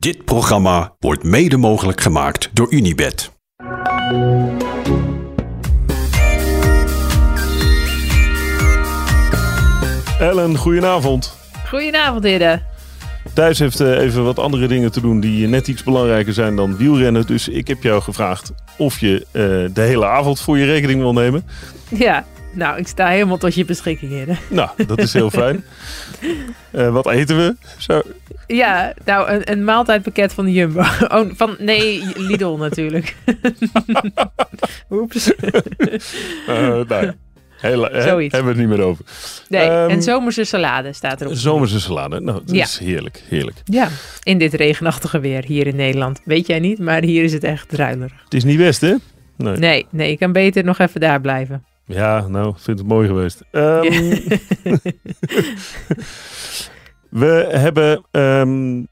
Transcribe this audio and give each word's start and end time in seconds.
Dit 0.00 0.24
programma 0.24 0.94
wordt 0.98 1.22
mede 1.22 1.56
mogelijk 1.56 2.00
gemaakt 2.00 2.50
door 2.52 2.72
Unibed. 2.72 3.30
Ellen, 10.18 10.56
goedenavond. 10.56 11.36
Goedenavond, 11.68 12.24
heren. 12.24 12.62
Thijs 13.34 13.58
heeft 13.58 13.80
eh, 13.80 13.98
even 13.98 14.24
wat 14.24 14.38
andere 14.38 14.66
dingen 14.66 14.92
te 14.92 15.00
doen 15.00 15.20
die 15.20 15.46
net 15.46 15.68
iets 15.68 15.82
belangrijker 15.82 16.32
zijn 16.32 16.56
dan 16.56 16.76
wielrennen. 16.76 17.26
Dus 17.26 17.48
ik 17.48 17.68
heb 17.68 17.82
jou 17.82 18.02
gevraagd 18.02 18.52
of 18.78 18.98
je 18.98 19.26
eh, 19.30 19.42
de 19.74 19.80
hele 19.80 20.06
avond 20.06 20.40
voor 20.40 20.58
je 20.58 20.64
rekening 20.64 21.00
wil 21.00 21.12
nemen. 21.12 21.44
Ja, 21.88 22.24
nou, 22.52 22.78
ik 22.78 22.86
sta 22.86 23.08
helemaal 23.08 23.38
tot 23.38 23.54
je 23.54 23.64
beschikking, 23.64 24.10
heren. 24.10 24.38
Nou, 24.48 24.68
dat 24.86 24.98
is 24.98 25.12
heel 25.12 25.30
fijn. 25.30 25.64
Eh, 26.70 26.92
wat 26.92 27.10
eten 27.10 27.36
we? 27.36 27.56
Zo. 27.78 28.02
Ja, 28.46 28.92
nou, 29.04 29.30
een, 29.30 29.50
een 29.50 29.64
maaltijdpakket 29.64 30.32
van 30.32 30.44
de 30.44 30.52
Jumbo. 30.52 30.80
Oh, 31.08 31.30
van, 31.34 31.56
nee, 31.58 32.02
Lidl 32.14 32.56
natuurlijk. 32.56 33.16
Oeps. 34.90 35.34
Eh, 35.36 36.56
nou 36.56 36.86
ja. 36.88 37.14
Heel, 37.60 37.82
hè, 37.84 38.02
Zoiets. 38.02 38.34
hebben 38.34 38.52
we 38.54 38.60
het 38.60 38.68
niet 38.68 38.78
meer 38.78 38.86
over. 38.86 39.04
Nee, 39.48 39.68
Ehm, 39.68 39.90
en 39.90 40.02
zomerse 40.02 40.44
salade 40.44 40.92
staat 40.92 41.20
erop. 41.20 41.34
Zomerse 41.34 41.80
salade. 41.80 42.20
Nou, 42.20 42.40
dat 42.44 42.56
Ja. 42.56 42.62
is 42.62 42.78
heerlijk, 42.78 43.22
heerlijk. 43.28 43.56
Ja, 43.64 43.88
in 44.22 44.38
dit 44.38 44.54
regenachtige 44.54 45.20
weer 45.20 45.44
hier 45.44 45.66
in 45.66 45.76
Nederland. 45.76 46.20
Weet 46.24 46.46
jij 46.46 46.58
niet, 46.58 46.78
maar 46.78 47.02
hier 47.02 47.24
is 47.24 47.32
het 47.32 47.44
echt 47.44 47.68
druilerig. 47.68 48.20
Het 48.24 48.34
is 48.34 48.44
niet 48.44 48.58
best, 48.58 48.80
hè? 48.80 48.94
Nee. 49.36 49.56
Nee, 49.56 49.86
nee, 49.90 50.10
ik 50.10 50.18
kan 50.18 50.32
beter 50.32 50.64
nog 50.64 50.78
even 50.78 51.00
daar 51.00 51.20
blijven. 51.20 51.64
Ja, 51.90 52.28
nou, 52.28 52.48
ik 52.48 52.58
vind 52.58 52.78
het 52.78 52.88
mooi 52.88 53.08
geweest. 53.08 53.42
Ehm, 53.50 53.82
we 57.22 57.48
hebben 57.50 58.04
ehm, 58.10 58.84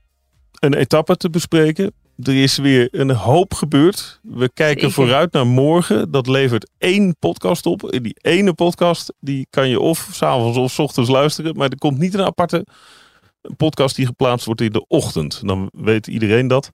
een 0.59 0.75
etappe 0.75 1.17
te 1.17 1.31
bespreken. 1.31 1.93
Er 2.23 2.43
is 2.43 2.57
weer 2.57 2.89
een 2.91 3.11
hoop 3.11 3.55
gebeurd. 3.55 4.21
We 4.23 4.51
kijken 4.55 4.81
Zeker. 4.81 4.95
vooruit 4.95 5.33
naar 5.33 5.47
morgen. 5.47 6.11
Dat 6.11 6.27
levert 6.27 6.71
één 6.79 7.17
podcast 7.19 7.67
op. 7.67 7.91
En 7.91 8.03
die 8.03 8.17
ene 8.21 8.53
podcast 8.53 9.13
die 9.21 9.47
kan 9.51 9.69
je 9.69 9.81
of 9.81 10.09
s'avonds 10.13 10.59
of 10.59 10.71
's 10.71 10.79
ochtends 10.79 11.11
luisteren. 11.11 11.57
Maar 11.57 11.69
er 11.69 11.79
komt 11.79 11.99
niet 11.99 12.15
een 12.15 12.25
aparte 12.25 12.67
podcast 13.57 13.97
die 13.97 14.07
geplaatst 14.07 14.47
wordt 14.47 14.61
in 14.61 14.73
de 14.73 14.87
ochtend. 14.87 15.47
Dan 15.47 15.71
weet 15.73 16.07
iedereen 16.07 16.49
dat. 16.49 16.71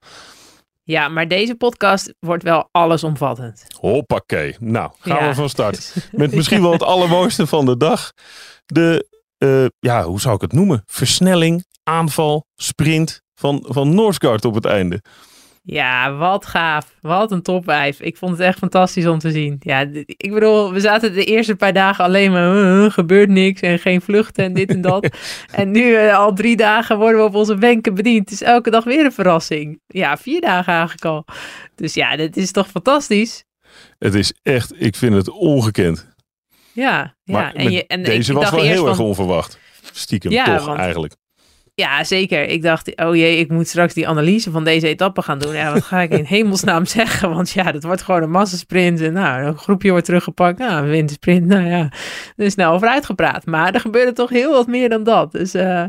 Ja, 0.85 1.09
maar 1.09 1.29
deze 1.29 1.55
podcast 1.55 2.15
wordt 2.19 2.43
wel 2.43 2.69
allesomvattend. 2.71 3.65
Hoppakee. 3.79 4.57
Nou, 4.61 4.91
gaan 5.01 5.23
Ja. 5.23 5.29
we 5.29 5.35
van 5.35 5.49
start. 5.49 5.95
Met 6.13 6.35
misschien 6.35 6.63
wel 6.63 6.73
het 6.73 6.83
allermooiste 6.83 7.47
van 7.47 7.67
de 7.67 7.77
dag. 7.77 8.13
De, 8.67 9.09
eh, 9.39 9.65
ja, 9.79 10.03
hoe 10.05 10.21
zou 10.21 10.35
ik 10.35 10.41
het 10.41 10.53
noemen? 10.53 10.83
Versnelling, 10.87 11.65
aanval, 11.83 12.47
sprint 12.55 13.21
van, 13.35 13.65
van 13.69 13.95
Noordsgaard 13.95 14.45
op 14.45 14.55
het 14.55 14.65
einde. 14.65 15.03
Ja, 15.67 16.15
wat 16.15 16.47
gaaf. 16.47 16.95
Wat 17.01 17.31
een 17.33 17.43
topwijf. 17.43 18.01
Ik 18.01 18.17
vond 18.17 18.33
het 18.33 18.41
echt 18.41 18.59
fantastisch 18.59 19.07
om 19.07 19.19
te 19.19 19.31
zien. 19.31 19.57
Ja, 19.61 19.81
ik 20.07 20.33
bedoel, 20.33 20.73
we 20.73 20.81
zaten 20.81 21.13
de 21.13 21.25
eerste 21.25 21.57
paar 21.57 21.73
dagen 21.73 22.05
alleen 22.05 22.33
maar, 22.33 22.55
"Uh, 22.57 22.85
uh, 22.85 22.91
gebeurt 22.91 23.29
niks 23.29 23.61
en 23.61 23.79
geen 23.79 24.01
vluchten 24.01 24.45
en 24.45 24.53
dit 24.53 24.71
en 24.71 24.81
dat. 24.81 25.09
en 25.53 25.71
nu 25.71 25.95
eh, 25.95 26.17
al 26.19 26.33
drie 26.35 26.57
dagen 26.57 26.99
worden 26.99 27.21
we 27.21 27.27
op 27.27 27.35
onze 27.35 27.57
wenken 27.59 27.95
bediend. 27.95 28.31
Het 28.31 28.41
is 28.41 28.43
elke 28.47 28.71
dag 28.71 28.85
weer 28.85 29.05
een 29.05 29.13
verrassing. 29.13 29.81
Ja, 29.87 30.17
vier 30.17 30.41
dagen 30.41 30.73
eigenlijk 30.73 31.05
al. 31.05 31.25
Dus 31.75 31.95
ja, 31.95 32.17
dit 32.17 32.37
is 32.37 32.51
toch 32.53 32.69
fantastisch? 32.69 33.45
Het 33.99 34.15
is 34.15 34.33
echt, 34.43 34.73
ik 34.83 34.97
vind 34.97 35.15
het 35.15 35.31
ongekend. 35.31 36.13
Ja, 36.73 37.15
ja. 37.25 37.33
Maar 37.35 37.55
en 37.55 37.71
je, 37.73 37.87
en 37.87 38.03
deze 38.03 38.33
was 38.33 38.43
dacht 38.43 38.55
wel 38.55 38.65
heel 38.65 38.87
erg 38.87 38.97
van- 38.97 39.05
onverwacht. 39.05 39.59
Stiekem 39.93 40.31
Ja, 40.33 40.45
toch 40.57 40.67
want- 40.67 40.79
eigenlijk. 40.79 41.15
Ja, 41.77 42.05
zeker. 42.05 42.49
Ik 42.49 42.63
dacht, 42.63 42.97
oh 42.97 43.17
jee, 43.17 43.39
ik 43.39 43.51
moet 43.51 43.69
straks 43.69 43.95
die 43.95 44.09
analyse 44.09 44.51
van 44.51 44.65
deze 44.65 44.89
etappe 44.89 45.23
gaan 45.23 45.39
doen. 45.39 45.55
Ja, 45.55 45.73
wat 45.73 45.83
ga 45.83 46.01
ik 46.01 46.11
in 46.11 46.25
hemelsnaam 46.37 46.87
zeggen? 46.87 47.31
Want 47.31 47.51
ja, 47.51 47.73
dat 47.73 47.83
wordt 47.83 48.03
gewoon 48.03 48.23
een 48.23 48.31
massasprint. 48.31 49.01
En 49.01 49.13
nou, 49.13 49.43
een 49.43 49.59
groepje 49.59 49.91
wordt 49.91 50.05
teruggepakt. 50.05 50.59
Nou, 50.59 50.83
een 50.85 50.91
wintersprint. 50.91 51.47
Nou 51.47 51.67
ja, 51.67 51.93
er 52.37 52.45
is 52.45 52.53
snel 52.53 52.73
over 52.73 52.89
uitgepraat. 52.89 53.47
Maar 53.47 53.75
er 53.75 53.81
gebeurde 53.81 54.13
toch 54.13 54.31
heel 54.31 54.53
wat 54.53 54.67
meer 54.67 54.89
dan 54.89 55.05
dat. 55.05 55.33
Dus 55.33 55.55
eh, 55.55 55.85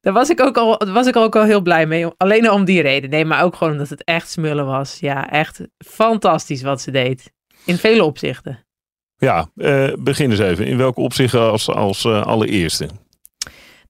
daar 0.00 0.12
was 0.12 0.30
ik, 0.30 0.40
ook 0.40 0.56
al, 0.56 0.80
was 0.92 1.06
ik 1.06 1.16
ook 1.16 1.36
al 1.36 1.44
heel 1.44 1.60
blij 1.60 1.86
mee. 1.86 2.06
Alleen 2.16 2.50
om 2.50 2.64
die 2.64 2.82
reden. 2.82 3.10
Nee, 3.10 3.24
maar 3.24 3.42
ook 3.42 3.56
gewoon 3.56 3.72
omdat 3.72 3.88
het 3.88 4.04
echt 4.04 4.30
smullen 4.30 4.66
was. 4.66 4.98
Ja, 5.00 5.30
echt 5.30 5.60
fantastisch 5.86 6.62
wat 6.62 6.80
ze 6.80 6.90
deed. 6.90 7.32
In 7.64 7.76
vele 7.76 8.04
opzichten. 8.04 8.66
Ja, 9.16 9.46
eh, 9.56 9.92
begin 9.98 10.30
eens 10.30 10.40
even. 10.40 10.66
In 10.66 10.76
welke 10.76 11.00
opzichten 11.00 11.50
als, 11.50 11.68
als 11.68 12.04
eh, 12.04 12.22
allereerste? 12.22 12.88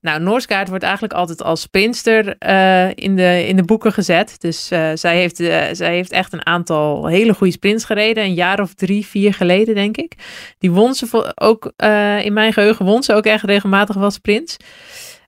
Nou, 0.03 0.21
Noorskaart 0.21 0.69
wordt 0.69 0.83
eigenlijk 0.83 1.13
altijd 1.13 1.43
als 1.43 1.61
sprinster 1.61 2.37
eh, 2.37 2.89
in, 2.89 3.15
de, 3.15 3.47
in 3.47 3.55
de 3.55 3.63
boeken 3.63 3.93
gezet. 3.93 4.35
Dus 4.39 4.71
eh, 4.71 4.89
zij, 4.93 5.17
heeft, 5.17 5.39
eh, 5.39 5.65
zij 5.71 5.93
heeft 5.93 6.11
echt 6.11 6.33
een 6.33 6.45
aantal 6.45 7.05
hele 7.05 7.33
goede 7.33 7.53
sprints 7.53 7.85
gereden. 7.85 8.23
Een 8.23 8.33
jaar 8.33 8.59
of 8.59 8.73
drie, 8.73 9.05
vier 9.05 9.33
geleden, 9.33 9.75
denk 9.75 9.97
ik. 9.97 10.13
Die 10.57 10.71
won 10.71 10.93
ze 10.93 11.33
ook, 11.35 11.73
in 12.23 12.33
mijn 12.33 12.53
geheugen 12.53 12.85
won 12.85 13.03
ze 13.03 13.13
ook 13.13 13.25
echt 13.25 13.43
regelmatig 13.43 13.95
wel 13.95 14.11
sprints. 14.11 14.57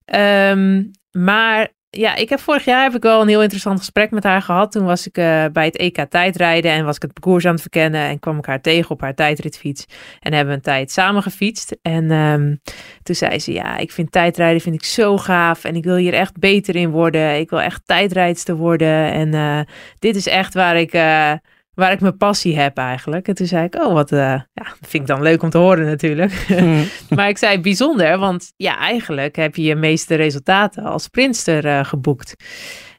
Ehm, 0.06 0.84
maar 1.12 1.70
ja, 1.98 2.16
ik 2.16 2.30
heb 2.30 2.40
vorig 2.40 2.66
jaar 2.66 2.84
heb 2.84 2.96
ik 2.96 3.04
wel 3.04 3.22
een 3.22 3.28
heel 3.28 3.42
interessant 3.42 3.80
gesprek 3.80 4.12
met 4.12 4.24
haar 4.24 4.42
gehad. 4.42 4.72
Toen 4.72 4.86
was 4.86 5.08
ik 5.08 5.18
eh, 5.18 5.46
bij 5.54 5.66
het 5.66 5.78
EK 5.78 6.06
tijdrijden 6.10 6.72
en 6.72 6.86
was 6.86 6.96
ik 6.96 7.02
het 7.02 7.14
parcours 7.14 7.46
aan 7.46 7.52
het 7.52 7.62
verkennen. 7.62 8.02
En 8.02 8.20
kwam 8.20 8.38
ik 8.38 8.46
haar 8.46 8.62
tegen 8.62 8.92
op 8.92 9.02
haar 9.02 9.16
tijdritfiets. 9.16 9.86
En 10.20 10.34
hebben 10.34 10.50
we 10.50 10.56
een 10.56 10.66
tijd 10.66 10.92
samen 10.92 11.22
gefietst. 11.22 11.78
En 11.82 12.12
ehm, 12.12 12.56
toen 13.04 13.16
zei 13.16 13.40
ze, 13.40 13.54
ja, 13.54 13.78
ik 13.78 13.92
vind 13.92 14.12
tijdrijden 14.12 14.62
vind 14.62 14.76
ik 14.76 14.84
zo 14.84 15.18
gaaf 15.18 15.64
en 15.64 15.76
ik 15.76 15.84
wil 15.84 15.96
hier 15.96 16.14
echt 16.14 16.40
beter 16.40 16.76
in 16.76 16.90
worden. 16.90 17.40
Ik 17.40 17.50
wil 17.50 17.62
echt 17.62 17.82
tijdrijdster 17.86 18.56
worden 18.56 19.12
en 19.12 19.34
eh, 19.34 19.60
dit 20.00 20.16
is 20.16 20.28
echt 20.28 20.54
waar 20.54 20.78
ik, 20.78 20.94
eh, 20.94 21.32
waar 21.76 21.92
ik 21.92 22.02
mijn 22.02 22.18
passie 22.18 22.60
heb 22.60 22.78
eigenlijk. 22.78 23.28
En 23.28 23.36
toen 23.36 23.48
zei 23.48 23.66
ik, 23.66 23.76
oh, 23.76 23.94
wat, 23.94 24.12
eh, 24.12 24.20
ja, 24.54 24.66
vind 24.82 25.04
ik 25.04 25.08
dan 25.08 25.22
leuk 25.22 25.44
om 25.44 25.50
te 25.50 25.58
horen 25.58 25.86
natuurlijk. 25.86 26.48
maar 27.16 27.30
ik 27.30 27.38
zei 27.38 27.60
bijzonder, 27.60 28.18
want 28.18 28.54
ja, 28.56 28.78
eigenlijk 28.78 29.36
heb 29.36 29.56
je 29.56 29.64
je 29.64 29.76
meeste 29.76 30.16
resultaten 30.16 30.84
als 30.84 31.04
sprinter 31.04 31.66
eh, 31.66 31.86
geboekt. 31.86 32.36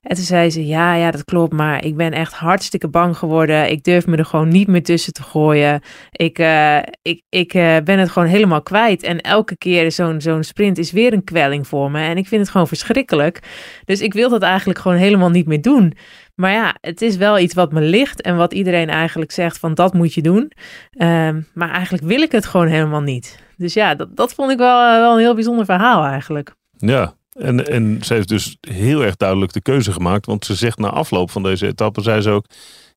En 0.02 0.16
toen 0.16 0.24
zei 0.24 0.50
ze, 0.50 0.66
ja, 0.66 0.94
ja, 0.94 1.10
dat 1.10 1.24
klopt, 1.24 1.52
maar 1.52 1.84
ik 1.84 1.96
ben 1.96 2.12
echt 2.12 2.32
hartstikke 2.32 2.88
bang 2.88 3.16
geworden. 3.16 3.70
Ik 3.70 3.84
durf 3.84 4.06
me 4.06 4.16
er 4.16 4.24
gewoon 4.24 4.48
niet 4.48 4.68
meer 4.68 4.82
tussen 4.82 5.12
te 5.12 5.22
gooien. 5.22 5.80
Ik, 6.10 6.38
eh, 6.38 6.78
ik, 7.02 7.22
ik 7.28 7.52
ben 7.84 7.98
het 7.98 8.10
gewoon 8.10 8.28
helemaal 8.28 8.62
kwijt. 8.62 9.02
En 9.02 9.20
elke 9.20 9.56
keer 9.56 9.92
zo'n 9.92 10.20
zo'n 10.20 10.44
sprint 10.44 10.78
is 10.78 10.92
weer 10.92 11.12
een 11.12 11.24
kwelling 11.24 11.66
voor 11.66 11.90
me. 11.90 12.00
En 12.00 12.16
ik 12.16 12.28
vind 12.28 12.40
het 12.40 12.50
gewoon 12.50 12.68
verschrikkelijk. 12.68 13.42
Dus 13.84 14.00
ik 14.00 14.12
wil 14.12 14.28
dat 14.28 14.42
eigenlijk 14.42 14.78
gewoon 14.78 14.96
helemaal 14.96 15.30
niet 15.30 15.46
meer 15.46 15.62
doen. 15.62 15.92
Maar 16.36 16.52
ja, 16.52 16.76
het 16.80 17.02
is 17.02 17.16
wel 17.16 17.38
iets 17.38 17.54
wat 17.54 17.72
me 17.72 17.80
ligt 17.80 18.20
en 18.20 18.36
wat 18.36 18.52
iedereen 18.52 18.88
eigenlijk 18.88 19.32
zegt 19.32 19.58
van 19.58 19.74
dat 19.74 19.94
moet 19.94 20.14
je 20.14 20.22
doen. 20.22 20.52
Ehm, 20.90 21.40
maar 21.54 21.70
eigenlijk 21.70 22.04
wil 22.04 22.20
ik 22.20 22.32
het 22.32 22.46
gewoon 22.46 22.66
helemaal 22.66 23.00
niet. 23.00 23.38
Dus 23.56 23.74
ja, 23.74 23.94
dat, 23.94 24.16
dat 24.16 24.34
vond 24.34 24.50
ik 24.50 24.58
wel, 24.58 24.92
eh, 24.92 24.98
wel 24.98 25.12
een 25.12 25.18
heel 25.18 25.34
bijzonder 25.34 25.64
verhaal 25.64 26.04
eigenlijk. 26.04 26.54
Ja, 26.76 27.14
en, 27.32 27.66
en 27.66 27.98
ze 28.02 28.14
heeft 28.14 28.28
dus 28.28 28.56
heel 28.60 29.04
erg 29.04 29.16
duidelijk 29.16 29.52
de 29.52 29.62
keuze 29.62 29.92
gemaakt. 29.92 30.26
Want 30.26 30.44
ze 30.44 30.54
zegt 30.54 30.78
na 30.78 30.88
afloop 30.88 31.30
van 31.30 31.42
deze 31.42 31.66
etappe, 31.66 32.02
zei 32.02 32.20
ze 32.20 32.30
ook... 32.30 32.46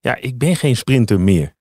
Ja, 0.02 0.16
ik 0.16 0.38
ben 0.38 0.56
geen 0.56 0.76
sprinter 0.76 1.20
meer. 1.20 1.54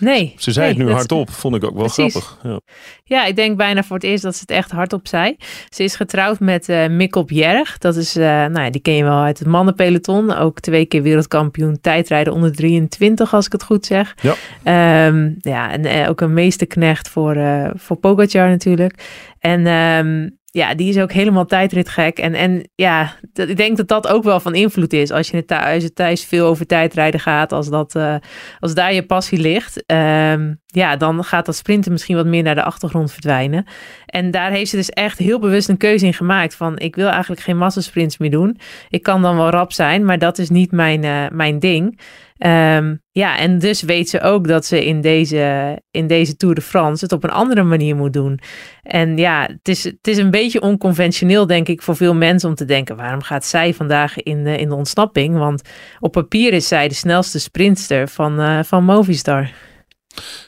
Nee. 0.00 0.34
Ze 0.38 0.52
zei 0.52 0.66
nee, 0.66 0.76
het 0.76 0.86
nu 0.86 0.92
hardop, 0.92 1.30
vond 1.30 1.54
ik 1.56 1.64
ook 1.64 1.74
wel 1.74 1.84
Precies. 1.84 2.14
grappig. 2.14 2.38
Ja. 2.42 2.60
Ja, 3.04 3.24
ik 3.24 3.36
denk 3.36 3.56
bijna 3.56 3.82
voor 3.82 3.96
het 3.96 4.04
eerst 4.04 4.22
dat 4.22 4.34
ze 4.34 4.40
het 4.40 4.50
echt 4.50 4.70
hardop 4.70 5.08
zei. 5.08 5.36
Ze 5.68 5.82
is 5.84 5.96
getrouwd 5.96 6.40
met 6.40 6.68
eh 6.68 6.88
Mikkel 6.88 7.24
Bjerg. 7.24 7.78
Dat 7.78 7.96
is, 7.96 8.16
eh, 8.16 8.24
nou 8.24 8.60
ja, 8.60 8.70
die 8.70 8.80
ken 8.80 8.94
je 8.94 9.04
wel 9.04 9.22
uit 9.22 9.38
het 9.38 9.48
mannenpeloton. 9.48 10.36
Ook 10.36 10.60
twee 10.60 10.86
keer 10.86 11.02
wereldkampioen 11.02 11.80
tijdrijden 11.80 12.32
onder 12.32 12.52
23, 12.52 13.34
als 13.34 13.46
ik 13.46 13.52
het 13.52 13.62
goed 13.62 13.86
zeg. 13.86 14.14
Ja. 14.20 14.34
Ehm, 14.62 15.30
ja, 15.38 15.70
en 15.70 15.84
eh, 15.84 16.08
ook 16.08 16.20
een 16.20 16.32
meesterknecht 16.32 17.08
voor, 17.08 17.34
eh 17.34 17.70
voor 17.74 17.96
Pogacar 17.96 18.48
natuurlijk. 18.48 18.94
En 19.38 19.66
ehm, 19.66 20.28
ja, 20.52 20.74
die 20.74 20.88
is 20.88 20.98
ook 20.98 21.12
helemaal 21.12 21.44
tijdritgek. 21.44 22.18
En, 22.18 22.34
en 22.34 22.70
ja, 22.74 23.16
ik 23.32 23.56
denk 23.56 23.76
dat 23.76 23.88
dat 23.88 24.08
ook 24.08 24.22
wel 24.22 24.40
van 24.40 24.54
invloed 24.54 24.92
is. 24.92 25.10
Als 25.10 25.28
je 25.30 25.36
het 25.36 25.46
thuis, 25.46 25.90
thuis 25.94 26.24
veel 26.24 26.46
over 26.46 26.66
tijdrijden 26.66 27.20
gaat, 27.20 27.52
als, 27.52 27.68
dat, 27.68 27.94
eh, 27.94 28.14
als 28.58 28.74
daar 28.74 28.92
je 28.92 29.06
passie 29.06 29.38
ligt. 29.38 29.86
ehm, 29.86 30.54
ja, 30.66 30.96
dan 30.96 31.24
gaat 31.24 31.46
dat 31.46 31.56
sprinten 31.56 31.92
misschien 31.92 32.16
wat 32.16 32.26
meer 32.26 32.42
naar 32.42 32.54
de 32.54 32.62
achtergrond 32.62 33.12
verdwijnen. 33.12 33.64
En 34.06 34.30
daar 34.30 34.50
heeft 34.50 34.70
ze 34.70 34.76
dus 34.76 34.90
echt 34.90 35.18
heel 35.18 35.38
bewust 35.38 35.68
een 35.68 35.76
keuze 35.76 36.06
in 36.06 36.14
gemaakt. 36.14 36.54
Van 36.54 36.78
ik 36.78 36.96
wil 36.96 37.08
eigenlijk 37.08 37.40
geen 37.40 37.58
massasprints 37.58 38.18
meer 38.18 38.30
doen. 38.30 38.58
Ik 38.88 39.02
kan 39.02 39.22
dan 39.22 39.36
wel 39.36 39.50
rap 39.50 39.72
zijn, 39.72 40.04
maar 40.04 40.18
dat 40.18 40.38
is 40.38 40.50
niet 40.50 40.72
mijn, 40.72 41.04
eh, 41.04 41.26
mijn 41.32 41.58
ding. 41.58 42.00
Ehm, 42.40 42.96
ja, 43.10 43.38
en 43.38 43.58
dus 43.58 43.82
weet 43.82 44.08
ze 44.08 44.20
ook 44.20 44.48
dat 44.48 44.64
ze 44.64 44.86
in 44.86 45.00
deze, 45.00 45.78
in 45.90 46.06
deze 46.06 46.36
Tour 46.36 46.54
de 46.54 46.60
France 46.60 47.04
het 47.04 47.12
op 47.12 47.24
een 47.24 47.30
andere 47.30 47.62
manier 47.62 47.96
moet 47.96 48.12
doen. 48.12 48.40
En 48.82 49.16
ja, 49.16 49.42
het 49.42 49.68
is, 49.68 49.84
het 49.84 50.06
is 50.06 50.16
een 50.16 50.30
beetje 50.30 50.60
onconventioneel, 50.60 51.46
denk 51.46 51.68
ik, 51.68 51.82
voor 51.82 51.96
veel 51.96 52.14
mensen 52.14 52.48
om 52.48 52.54
te 52.54 52.64
denken: 52.64 52.96
waarom 52.96 53.22
gaat 53.22 53.44
zij 53.44 53.74
vandaag 53.74 54.22
in 54.22 54.44
de, 54.44 54.58
in 54.58 54.68
de 54.68 54.74
ontsnapping? 54.74 55.36
Want 55.38 55.62
op 55.98 56.12
papier 56.12 56.52
is 56.52 56.68
zij 56.68 56.88
de 56.88 56.94
snelste 56.94 57.40
sprintster 57.40 58.08
van, 58.08 58.40
eh, 58.40 58.62
van 58.62 58.84
Movistar. 58.84 59.50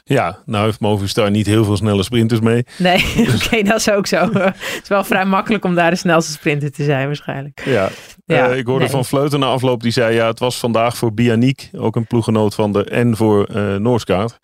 Ja, 0.03 0.39
nou 0.45 0.65
heeft 0.65 0.79
Movistar 0.79 1.31
niet 1.31 1.45
heel 1.45 1.63
veel 1.65 1.77
snelle 1.77 2.03
sprinters 2.03 2.39
mee. 2.39 2.65
Nee, 2.77 3.05
oké, 3.45 3.61
dat 3.63 3.77
is 3.79 3.89
ook 3.91 4.07
zo. 4.07 4.29
het 4.33 4.79
is 4.83 4.87
wel 4.89 5.03
vrij 5.03 5.25
makkelijk 5.25 5.65
om 5.65 5.75
daar 5.75 5.89
de 5.89 5.95
snelste 5.97 6.31
sprinter 6.31 6.71
te 6.71 6.83
zijn 6.83 7.05
waarschijnlijk. 7.05 7.61
Ja, 7.65 7.89
Ja, 8.25 8.49
Eh, 8.49 8.57
ik 8.57 8.65
hoorde 8.65 8.83
nee. 8.83 8.91
van 8.93 9.05
Vleuten 9.05 9.39
na 9.39 9.45
afloop, 9.45 9.81
die 9.81 9.91
zei 9.91 10.15
ja, 10.15 10.27
het 10.27 10.39
was 10.39 10.59
vandaag 10.59 10.97
voor 10.97 11.13
Bianiek, 11.13 11.69
ook 11.73 11.95
een 11.95 12.07
ploeggenoot 12.07 12.55
van 12.55 12.71
de, 12.73 12.83
en 12.83 13.15
voor 13.17 13.43
eh 13.45 13.75
Noorskaart. 13.75 14.39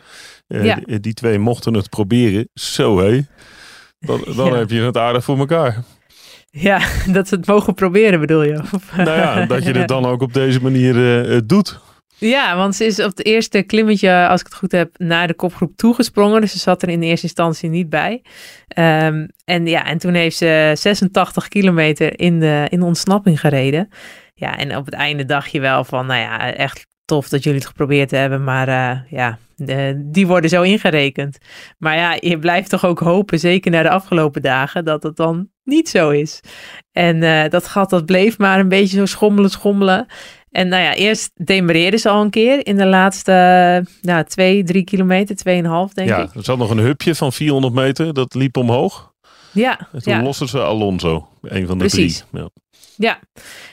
Eh, 0.48 0.66
Ja. 0.66 0.80
die, 0.86 1.14
twee 1.14 1.40
mochten 1.40 1.74
het 1.74 1.90
proberen. 1.90 2.50
Zo 2.54 3.00
hé, 3.00 3.22
dan, 4.00 4.22
dan 4.36 4.46
Ja. 4.52 4.56
heb 4.56 4.70
je 4.70 4.82
het 4.82 4.98
aardig 4.98 5.24
voor 5.24 5.38
elkaar. 5.38 5.84
Ja, 6.52 6.80
dat 7.12 7.28
ze 7.28 7.36
het 7.36 7.46
mogen 7.48 7.74
proberen 7.74 8.20
bedoel 8.20 8.44
je? 8.44 8.62
Nou 8.98 9.10
ja, 9.10 9.46
dat 9.46 9.64
je 9.66 9.72
het 9.72 9.88
dan 9.88 10.06
ook 10.06 10.22
op 10.22 10.34
deze 10.34 10.62
manier 10.62 11.42
doet. 11.46 11.80
Ja, 12.20 12.56
want 12.56 12.76
ze 12.76 12.86
is 12.86 13.00
op 13.00 13.10
het 13.18 13.26
eerste 13.26 13.62
klimmetje, 13.62 14.28
als 14.28 14.40
ik 14.40 14.46
het 14.46 14.56
goed 14.56 14.72
heb, 14.72 14.98
naar 14.98 15.28
de 15.28 15.34
kopgroep 15.34 15.76
toegesprongen. 15.78 16.42
Dus 16.42 16.52
ze 16.52 16.60
zat 16.60 16.82
er 16.82 16.90
in 16.90 17.02
eerste 17.02 17.26
instantie 17.26 17.70
niet 17.70 17.90
bij. 17.90 18.22
Ehm, 18.68 19.28
en 19.46 19.66
ja, 19.68 19.86
en 19.86 19.98
toen 19.98 20.14
heeft 20.14 20.38
ze 20.38 20.72
86 20.74 21.48
kilometer 21.48 22.20
in 22.20 22.40
de, 22.40 22.66
in 22.70 22.80
de 22.80 22.86
ontsnapping 22.86 23.40
gereden. 23.40 23.90
Ja, 24.34 24.58
en 24.58 24.76
op 24.76 24.86
het 24.86 24.94
einde 24.94 25.26
dacht 25.26 25.52
je 25.52 25.60
wel 25.60 25.84
van, 25.84 26.06
nou 26.06 26.20
ja, 26.20 26.54
echt 26.54 26.88
tof 27.06 27.30
dat 27.30 27.44
jullie 27.44 27.60
het 27.60 27.68
geprobeerd 27.68 28.12
hebben. 28.12 28.44
Maar 28.44 28.68
eh, 28.68 29.00
ja, 29.12 29.38
de- 29.56 30.02
die 30.06 30.28
worden 30.28 30.50
zo 30.50 30.62
ingerekend. 30.62 31.38
Maar 31.78 31.96
ja, 31.96 32.18
je 32.20 32.40
blijft 32.40 32.70
toch 32.70 32.86
ook 32.86 33.00
hopen, 33.00 33.40
zeker 33.40 33.72
na 33.72 33.82
de 33.84 33.90
afgelopen 33.90 34.42
dagen, 34.42 34.86
dat 34.86 35.04
het 35.04 35.16
dan 35.16 35.50
niet 35.64 35.90
zo 35.90 36.10
is. 36.10 36.40
En 36.92 37.24
eh, 37.24 37.50
dat 37.50 37.68
gat, 37.68 37.90
dat 37.90 38.06
bleef 38.06 38.38
maar 38.38 38.60
een 38.60 38.70
beetje 38.70 38.98
zo 38.98 39.06
schommelen, 39.06 39.50
schommelen. 39.50 40.06
En 40.52 40.68
nou 40.68 40.84
ja, 40.84 40.96
eerst 40.96 41.32
demareerden 41.36 42.00
ze 42.00 42.10
al 42.10 42.22
een 42.22 42.30
keer 42.30 42.66
in 42.68 42.78
de 42.78 42.86
laatste 42.86 43.32
nou, 44.02 44.24
twee, 44.24 44.64
drie 44.64 44.84
kilometer, 44.84 45.36
tweeënhalf 45.36 45.94
denk 45.94 46.10
ja, 46.10 46.18
ik. 46.18 46.36
er 46.36 46.44
zat 46.44 46.58
nog 46.58 46.70
een 46.70 46.78
hupje 46.78 47.16
van 47.16 47.34
400 47.34 47.74
meter, 47.74 48.14
dat 48.14 48.34
liep 48.34 48.58
omhoog. 48.58 49.14
Ja, 49.52 49.88
En 49.92 50.04
toen 50.04 50.14
ja, 50.14 50.22
losten 50.24 50.48
ze 50.48 50.62
Alonso, 50.62 51.28
een 51.42 51.68
van 51.68 51.78
de 51.78 51.86
Precies. 51.86 52.26
drie. 52.32 52.42
Ja. 52.42 52.50
Ja. 53.00 53.20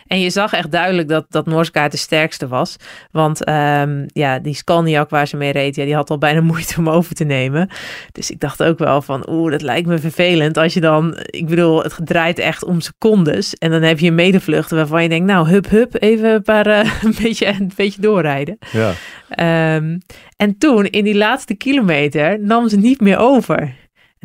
En 0.06 0.20
je 0.20 0.30
zag 0.30 0.52
echt 0.52 0.70
duidelijk 0.70 1.08
dat, 1.08 1.26
dat 1.28 1.46
Noorskaart 1.46 1.92
de 1.92 1.98
sterkste 1.98 2.48
was. 2.48 2.76
Want 3.10 3.44
ehm, 3.44 4.04
ja, 4.06 4.38
die 4.38 4.54
Skalniak 4.54 5.10
waar 5.10 5.26
ze 5.26 5.36
mee 5.36 5.52
reed, 5.52 5.76
ja, 5.76 5.84
die 5.84 5.94
had 5.94 6.10
al 6.10 6.18
bijna 6.18 6.40
moeite 6.52 6.74
om 6.78 6.88
over 6.88 7.14
te 7.14 7.24
nemen. 7.24 7.70
Dus 8.12 8.30
ik 8.30 8.40
dacht 8.40 8.62
ook 8.62 8.78
wel 8.78 9.02
van, 9.02 9.28
oeh, 9.30 9.50
dat 9.50 9.62
lijkt 9.62 9.88
me 9.88 9.98
vervelend. 9.98 10.56
Als 10.56 10.74
je 10.74 10.80
dan, 10.80 11.18
ik 11.26 11.46
bedoel, 11.46 11.82
het 11.82 11.96
draait 12.04 12.38
echt 12.38 12.64
om 12.64 12.80
secondes. 12.80 13.54
En 13.54 13.70
dan 13.70 13.82
heb 13.82 13.98
je 13.98 14.08
een 14.08 14.14
medevluchten 14.14 14.76
waarvan 14.76 15.02
je 15.02 15.08
denkt, 15.08 15.26
nou, 15.26 15.48
hup, 15.48 15.68
hup, 15.68 16.02
even 16.02 16.30
een, 16.30 16.42
paar, 16.42 16.66
eh, 16.66 16.92
een, 17.04 17.14
beetje, 17.22 17.46
een 17.46 17.72
beetje 17.76 18.00
doorrijden. 18.00 18.58
Ja. 18.72 18.92
Ehm, 19.28 19.98
en 20.36 20.58
toen, 20.58 20.84
in 20.84 21.04
die 21.04 21.16
laatste 21.16 21.54
kilometer, 21.54 22.40
nam 22.40 22.68
ze 22.68 22.76
niet 22.76 23.00
meer 23.00 23.18
over. 23.18 23.74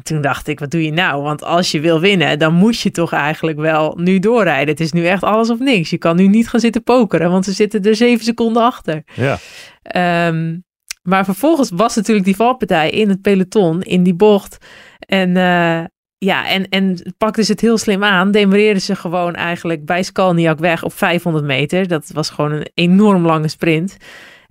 En 0.02 0.08
toen 0.08 0.22
dacht 0.22 0.48
ik, 0.48 0.60
wat 0.60 0.72
doe 0.72 0.84
je 0.84 0.92
nou? 0.92 1.24
Want 1.24 1.44
als 1.44 1.72
je 1.72 1.80
wil 1.80 2.00
winnen, 2.00 2.40
dan 2.40 2.54
moet 2.54 2.80
je 2.80 2.92
toch 2.92 3.12
eigenlijk 3.14 3.60
wel 3.60 3.98
nu 3.98 4.20
doorrijden. 4.20 4.68
Het 4.68 4.80
is 4.80 4.92
nu 4.92 5.06
echt 5.06 5.24
alles 5.24 5.50
of 5.50 5.60
niks. 5.60 5.90
Je 5.90 5.98
kan 5.98 6.16
nu 6.16 6.28
niet 6.28 6.50
gaan 6.50 6.60
zitten 6.60 6.84
pokeren, 6.84 7.32
want 7.32 7.46
ze 7.46 7.52
zitten 7.52 7.84
er 7.84 7.96
zeven 7.96 8.26
seconden 8.26 8.64
achter. 8.64 9.04
ja. 9.14 9.38
Ehm, 9.82 10.58
maar 11.02 11.26
vervolgens 11.26 11.70
was 11.74 11.96
natuurlijk 11.96 12.26
die 12.26 12.36
valpartij 12.36 12.90
in 12.90 13.10
het 13.10 13.22
peloton, 13.22 13.82
in 13.82 14.04
die 14.04 14.14
bocht. 14.14 14.58
En 15.00 15.38
eh, 15.38 15.84
ja, 16.18 16.48
en, 16.48 16.70
en 16.70 17.14
pakten 17.18 17.46
ze 17.46 17.52
het 17.52 17.62
heel 17.62 17.78
slim 17.78 18.04
aan. 18.04 18.32
Demareerden 18.32 18.82
ze 18.82 18.96
gewoon 18.96 19.36
eigenlijk 19.36 19.86
bij 19.86 20.04
Skalniak 20.04 20.60
weg 20.60 20.84
op 20.84 20.94
500 20.94 21.46
meter. 21.46 21.88
Dat 21.88 22.10
was 22.14 22.30
gewoon 22.30 22.52
een 22.52 22.70
enorm 22.74 23.26
lange 23.26 23.48
sprint. 23.48 23.98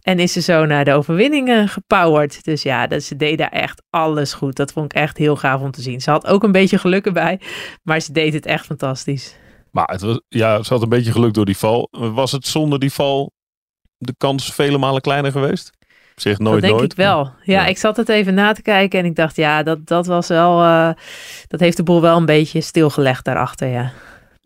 En 0.00 0.18
is 0.18 0.32
ze 0.32 0.40
zo 0.40 0.64
naar 0.66 0.84
de 0.84 0.92
overwinning 0.92 1.48
eh, 1.48 1.68
gepowerd. 1.68 2.44
Dus 2.44 2.62
ja, 2.62 2.86
dat, 2.86 3.02
ze 3.02 3.16
deed 3.16 3.38
daar 3.38 3.50
echt 3.50 3.82
alles 3.90 4.32
goed. 4.32 4.56
Dat 4.56 4.72
vond 4.72 4.92
ik 4.92 4.98
echt 4.98 5.16
heel 5.16 5.36
gaaf 5.36 5.60
om 5.60 5.70
te 5.70 5.82
zien. 5.82 6.00
Ze 6.00 6.10
had 6.10 6.26
ook 6.26 6.42
een 6.42 6.52
beetje 6.52 6.78
geluk 6.78 7.06
erbij, 7.06 7.40
maar 7.82 8.00
ze 8.00 8.12
deed 8.12 8.32
het 8.32 8.46
echt 8.46 8.66
fantastisch. 8.66 9.36
Maar 9.70 9.88
het 9.90 10.00
was, 10.00 10.20
ja, 10.28 10.62
ze 10.62 10.72
had 10.72 10.82
een 10.82 10.88
beetje 10.88 11.12
geluk 11.12 11.34
door 11.34 11.44
die 11.44 11.56
val. 11.56 11.88
Was 11.90 12.32
het 12.32 12.46
zonder 12.46 12.78
die 12.78 12.92
val 12.92 13.32
de 13.98 14.14
kans 14.18 14.52
vele 14.52 14.78
malen 14.78 15.00
kleiner 15.00 15.32
geweest? 15.32 15.70
Zeg 16.14 16.38
nooit 16.38 16.52
dat 16.52 16.62
denk 16.62 16.74
nooit. 16.78 16.90
ik 16.92 16.96
wel. 16.98 17.24
Ja, 17.24 17.32
Ja. 17.42 17.66
ik 17.66 17.78
zat 17.78 17.96
het 17.96 18.08
even 18.08 18.34
na 18.34 18.52
te 18.52 18.62
kijken 18.62 18.98
en 18.98 19.04
ik 19.04 19.14
dacht, 19.16 19.36
ja, 19.36 19.62
dat, 19.62 19.86
dat 19.86 20.06
was 20.06 20.28
wel, 20.28 20.62
eh, 20.62 20.90
dat 21.46 21.60
heeft 21.60 21.76
de 21.76 21.82
boel 21.82 22.00
wel 22.00 22.16
een 22.16 22.26
beetje 22.26 22.60
stilgelegd 22.60 23.24
daarachter, 23.24 23.68
ja. 23.68 23.92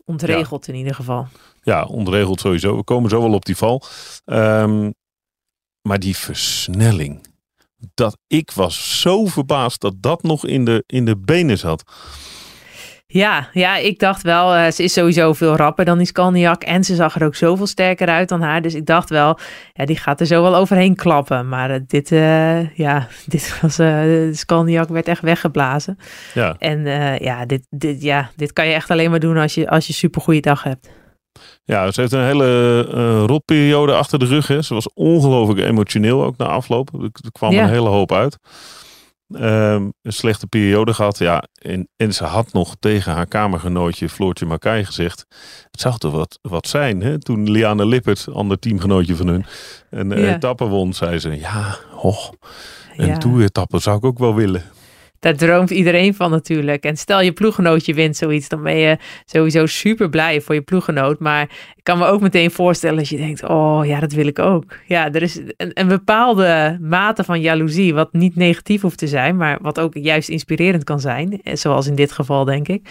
Ontregeld 0.05 0.67
in 0.67 0.75
ieder 0.75 0.95
geval. 0.95 1.27
Ja, 1.61 1.83
ontregeld 1.83 2.39
sowieso. 2.39 2.75
We 2.77 2.83
komen 2.83 3.09
zo 3.09 3.21
wel 3.21 3.33
op 3.33 3.45
die 3.45 3.57
val. 3.57 3.81
Ehm, 4.25 4.91
maar 5.85 5.99
die 5.99 6.17
versnelling. 6.17 7.27
Dat 7.93 8.17
ik 8.27 8.51
was 8.51 9.01
zo 9.01 9.25
verbaasd 9.25 9.81
dat 9.81 9.93
dat 9.99 10.23
nog 10.23 10.45
in 10.45 10.65
de, 10.65 10.83
in 10.85 11.05
de 11.05 11.17
benen 11.17 11.57
zat. 11.57 11.83
Ja, 13.07 13.49
ja, 13.51 13.77
ik 13.77 13.99
dacht 13.99 14.21
wel, 14.21 14.53
eh, 14.53 14.71
ze 14.71 14.83
is 14.83 14.93
sowieso 14.93 15.33
veel 15.33 15.55
rapper 15.55 15.85
dan 15.85 15.97
die 15.97 16.07
Skalniak 16.07 16.63
en 16.63 16.83
ze 16.83 16.95
zag 16.95 17.15
er 17.15 17.25
ook 17.25 17.35
zoveel 17.35 17.67
sterker 17.67 18.07
uit 18.07 18.29
dan 18.29 18.41
haar. 18.41 18.61
Dus 18.61 18.73
ik 18.73 18.85
dacht 18.85 19.09
wel, 19.09 19.39
ja, 19.73 19.85
die 19.85 19.97
gaat 19.97 20.19
er 20.19 20.25
zo 20.25 20.41
wel 20.41 20.55
overheen 20.55 20.95
klappen. 20.95 21.49
Maar 21.49 21.69
eh, 21.69 21.79
dit, 21.87 22.11
eh, 22.11 22.69
ja, 22.69 23.07
dit 23.25 23.59
was, 23.61 23.75
de 23.75 24.29
Skalniak 24.33 24.89
werd 24.89 25.07
echt 25.07 25.21
weggeblazen. 25.21 25.97
Ja, 26.33 26.55
En 26.59 26.85
ja, 27.23 27.45
dit, 27.45 27.67
dit, 27.69 28.01
ja, 28.01 28.29
dit 28.35 28.53
kan 28.53 28.67
je 28.67 28.73
echt 28.73 28.91
alleen 28.91 29.09
maar 29.09 29.19
doen 29.19 29.37
als 29.37 29.53
je, 29.53 29.69
als 29.69 29.85
je 29.85 29.91
een 29.91 29.99
supergoeie 29.99 30.41
dag 30.41 30.63
hebt. 30.63 30.89
Ja 31.63 31.91
ze 31.91 32.01
heeft 32.01 32.13
een 32.13 32.23
hele 32.25 32.87
eh 32.93 33.23
rotperiode 33.25 33.93
achter 33.95 34.19
de 34.19 34.25
rug. 34.25 34.47
Hè. 34.47 34.61
Ze 34.61 34.73
was 34.73 34.93
ongelooflijk 34.93 35.59
emotioneel 35.59 36.23
ook 36.23 36.37
na 36.37 36.45
afloop. 36.45 36.93
Er, 36.93 37.01
er 37.03 37.31
kwam 37.31 37.51
Ja. 37.51 37.63
een 37.63 37.69
hele 37.69 37.89
hoop 37.89 38.11
uit. 38.11 38.37
Ehm, 39.33 39.89
een 40.01 40.13
slechte 40.13 40.47
periode 40.47 40.93
gehad. 40.93 41.17
Ja, 41.17 41.43
en, 41.61 41.87
en 41.95 42.13
ze 42.13 42.23
had 42.23 42.53
nog 42.53 42.75
tegen 42.79 43.13
haar 43.13 43.25
kamergenootje 43.27 44.09
Floortje 44.09 44.45
Makai 44.45 44.85
gezegd. 44.85 45.25
Het 45.71 45.81
zou 45.81 45.97
toch 45.97 46.11
wat, 46.13 46.39
wat 46.41 46.67
zijn. 46.67 47.01
Hè? 47.01 47.19
Toen 47.19 47.51
Liane 47.51 47.85
Lippert, 47.85 48.27
ander 48.33 48.59
teamgenootje 48.59 49.15
van 49.15 49.27
hun, 49.27 49.45
een 49.89 50.09
Ja. 50.19 50.35
etappe 50.35 50.65
won. 50.65 50.93
Zei 50.93 51.19
ze, 51.19 51.39
ja, 51.39 51.77
oh, 52.01 52.17
een 52.97 53.07
Ja. 53.07 53.17
toeretappe 53.17 53.79
zou 53.79 53.97
ik 53.97 54.05
ook 54.05 54.19
wel 54.19 54.35
willen. 54.35 54.63
Daar 55.25 55.35
droomt 55.35 55.69
iedereen 55.69 56.13
van 56.15 56.31
natuurlijk. 56.31 56.83
En 56.83 56.97
stel 56.97 57.21
je 57.21 57.31
ploeggenootje 57.31 57.93
wint 57.93 58.15
zoiets, 58.15 58.49
dan 58.49 58.63
ben 58.63 58.75
je 58.75 58.97
sowieso 59.25 59.65
super 59.65 60.09
blij 60.09 60.41
voor 60.41 60.55
je 60.55 60.61
ploeggenoot. 60.61 61.19
Maar 61.19 61.41
ik 61.75 61.83
kan 61.83 61.97
me 61.97 62.05
ook 62.05 62.21
meteen 62.21 62.51
voorstellen 62.51 62.99
als 62.99 63.09
je 63.09 63.17
denkt, 63.17 63.43
oh 63.43 63.81
ja, 63.85 63.99
dat 63.99 64.11
wil 64.11 64.27
ik 64.27 64.39
ook. 64.39 64.77
Ja, 64.87 65.11
er 65.11 65.21
is 65.21 65.35
een, 65.57 65.71
een 65.73 65.87
bepaalde 65.87 66.77
mate 66.81 67.23
van 67.23 67.41
jaloezie, 67.41 67.93
wat 67.93 68.13
niet 68.13 68.35
negatief 68.35 68.81
hoeft 68.81 68.97
te 68.97 69.07
zijn, 69.07 69.37
maar 69.37 69.57
wat 69.61 69.79
ook 69.79 69.93
juist 69.93 70.29
inspirerend 70.29 70.83
kan 70.83 70.99
zijn. 70.99 71.41
Eh, 71.43 71.55
Zoals 71.55 71.87
in 71.87 71.95
dit 71.95 72.11
geval, 72.11 72.45
denk 72.45 72.67
ik. 72.67 72.89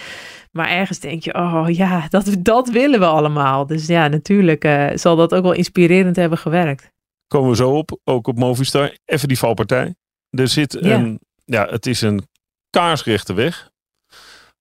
Maar 0.53 0.69
ergens 0.69 0.99
denk 0.99 1.23
je, 1.23 1.35
oh 1.35 1.65
ja, 1.69 2.07
dat, 2.09 2.37
dat 2.39 2.69
willen 2.71 2.99
we 3.01 3.07
allemaal. 3.07 3.67
Dus 3.67 3.87
ja, 3.87 4.09
natuurlijk 4.09 4.65
eh, 4.65 4.87
zal 4.95 5.17
dat 5.17 5.35
ook 5.35 5.43
wel 5.43 5.53
inspirerend 5.53 6.17
hebben 6.17 6.39
gewerkt. 6.39 6.91
Komen 7.27 7.51
we 7.51 7.57
zo 7.57 7.71
op, 7.71 7.99
ook 8.05 8.27
op 8.27 8.39
Movistar. 8.39 8.97
Even 9.05 9.29
die 9.29 9.39
valpartij. 9.39 9.95
Er 10.31 10.49
zit 10.49 10.77
Ja. 10.81 10.95
een, 10.95 11.21
ja, 11.45 11.67
het 11.71 11.87
is 11.87 12.01
een 12.01 12.29
kaarsrechte 12.71 13.33
weg. 13.35 13.73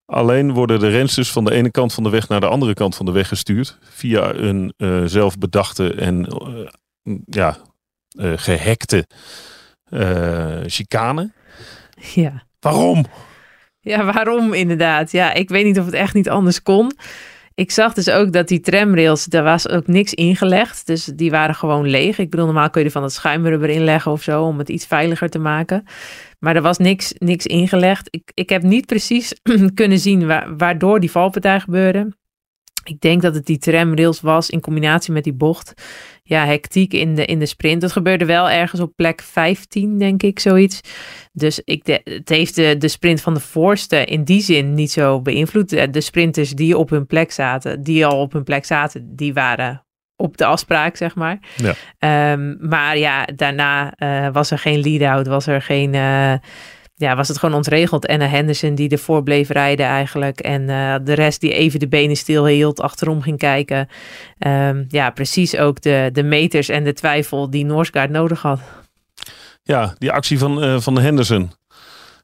Alleen 0.06 0.52
worden 0.52 0.80
de 0.80 0.90
rensters 0.90 1.32
van 1.32 1.46
de 1.46 1.54
ene 1.54 1.72
kant 1.72 1.94
van 1.94 2.04
de 2.04 2.10
weg 2.10 2.28
naar 2.28 2.40
de 2.40 2.48
andere 2.48 2.74
kant 2.74 2.96
van 2.96 3.06
de 3.06 3.12
weg 3.12 3.28
gestuurd. 3.28 3.78
Via 3.82 4.34
een 4.34 4.74
eh, 4.78 5.04
zelfbedachte 5.06 5.94
en 5.94 6.26
eh, 6.26 6.68
ja, 7.26 7.58
eh, 8.18 8.32
gehackte 8.36 9.08
eh, 9.84 10.60
chicane. 10.66 11.32
Ja. 12.14 12.44
Waarom? 12.60 13.06
Ja, 13.80 14.14
waarom 14.14 14.54
inderdaad? 14.54 15.12
Ja, 15.12 15.34
ik 15.34 15.50
weet 15.50 15.66
niet 15.66 15.80
of 15.80 15.86
het 15.86 15.94
echt 15.94 16.14
niet 16.14 16.30
anders 16.30 16.62
kon. 16.62 16.92
Ik 17.56 17.72
zag 17.72 17.94
dus 17.94 18.10
ook 18.10 18.34
dat 18.34 18.48
die 18.48 18.60
tramrails, 18.60 19.26
daar 19.26 19.44
was 19.44 19.70
ook 19.70 19.88
niks 19.88 20.14
ingelegd. 20.14 20.86
Dus 20.86 21.06
die 21.06 21.32
waren 21.32 21.56
gewoon 21.56 21.88
leeg. 21.88 22.18
Ik 22.18 22.30
bedoel, 22.30 22.46
normaal 22.46 22.70
kun 22.70 22.82
je 22.82 22.88
er 22.88 22.94
van 22.94 23.04
het 23.04 23.14
schuimrubber 23.14 23.70
inleggen 23.70 24.12
of 24.12 24.22
zo, 24.24 24.44
om 24.44 24.58
het 24.58 24.70
iets 24.70 24.86
veiliger 24.86 25.30
te 25.30 25.40
maken. 25.40 25.86
Maar 26.44 26.56
er 26.56 26.62
was 26.62 26.78
niks, 26.78 27.14
niks 27.18 27.46
ingelegd. 27.46 28.08
Ik, 28.10 28.32
ik 28.34 28.50
heb 28.50 28.64
niet 28.64 28.86
precies 28.86 29.34
kunnen 29.74 30.00
zien 30.00 30.28
wa- 30.28 30.56
waardoor 30.56 31.00
die 31.00 31.12
valpartij 31.12 31.60
gebeurde. 31.60 32.16
Ik 32.84 33.00
denk 33.00 33.22
dat 33.22 33.36
het 33.36 33.46
die 33.46 33.58
tramrails 33.58 34.22
was 34.22 34.50
in 34.50 34.60
combinatie 34.60 35.14
met 35.14 35.24
die 35.24 35.34
bocht. 35.34 35.74
Ja, 36.24 36.46
hectiek 36.46 36.94
in 36.94 37.16
de, 37.16 37.26
in 37.26 37.40
de 37.40 37.46
sprint. 37.46 37.82
Dat 37.82 37.92
gebeurde 37.92 38.26
wel 38.26 38.50
ergens 38.50 38.82
op 38.82 38.96
plek 38.96 39.22
15, 39.22 39.98
denk 39.98 40.24
ik, 40.24 40.40
zoiets. 40.40 40.80
Dus 41.32 41.62
ik 41.66 42.02
het 42.04 42.30
heeft 42.30 42.56
de, 42.56 42.78
de 42.78 42.88
sprint 42.88 43.22
van 43.22 43.34
de 43.34 43.40
voorste 43.40 44.06
in 44.06 44.24
die 44.24 44.42
zin 44.42 44.74
niet 44.74 44.92
zo 44.92 45.22
beïnvloed. 45.22 45.70
De 45.70 45.90
de 45.90 46.02
sprinters 46.02 46.52
die 46.52 46.78
op 46.78 46.90
hun 46.90 47.06
plek 47.06 47.32
zaten, 47.32 47.82
die 47.84 48.06
al 48.06 48.20
op 48.22 48.34
hun 48.34 48.44
plek 48.44 48.66
zaten, 48.66 49.16
die 49.16 49.34
waren 49.34 49.86
op 50.16 50.38
de 50.38 50.46
afspraak, 50.46 50.96
zeg 50.96 51.16
maar. 51.16 51.40
Ja. 51.56 51.74
Ehm, 52.00 52.68
maar 52.68 52.98
ja, 52.98 53.26
daarna 53.36 53.94
eh, 53.96 54.28
was 54.32 54.52
er 54.52 54.60
geen 54.60 54.80
lead-out, 54.80 55.28
was 55.28 55.48
er 55.48 55.62
geen... 55.62 55.94
eh, 55.94 56.34
ja, 56.96 57.16
was 57.16 57.28
het 57.28 57.38
gewoon 57.38 57.56
ontregeld. 57.56 58.06
En 58.06 58.22
Henderson 58.22 58.76
die 58.76 58.90
ervoor 58.90 59.24
bleef 59.24 59.50
rijden 59.50 59.86
eigenlijk. 59.86 60.40
En 60.40 60.70
eh, 60.70 60.96
de 61.04 61.14
rest 61.14 61.42
die 61.42 61.54
even 61.54 61.80
de 61.80 61.88
benen 61.88 62.16
stil 62.16 62.46
hield, 62.46 62.82
achterom 62.82 63.22
ging 63.22 63.38
kijken. 63.38 63.88
Ehm, 64.38 64.84
ja, 64.88 65.10
precies 65.10 65.58
ook 65.58 65.82
de, 65.82 66.10
de 66.14 66.24
meters 66.24 66.70
en 66.70 66.84
de 66.84 66.94
twijfel 66.94 67.50
die 67.50 67.66
Noorskaart 67.66 68.10
nodig 68.10 68.42
had. 68.42 68.60
Ja, 69.64 69.96
die 69.98 70.12
actie 70.12 70.38
van, 70.40 70.64
uh, 70.64 70.80
van 70.80 71.00
Henderson. 71.00 71.52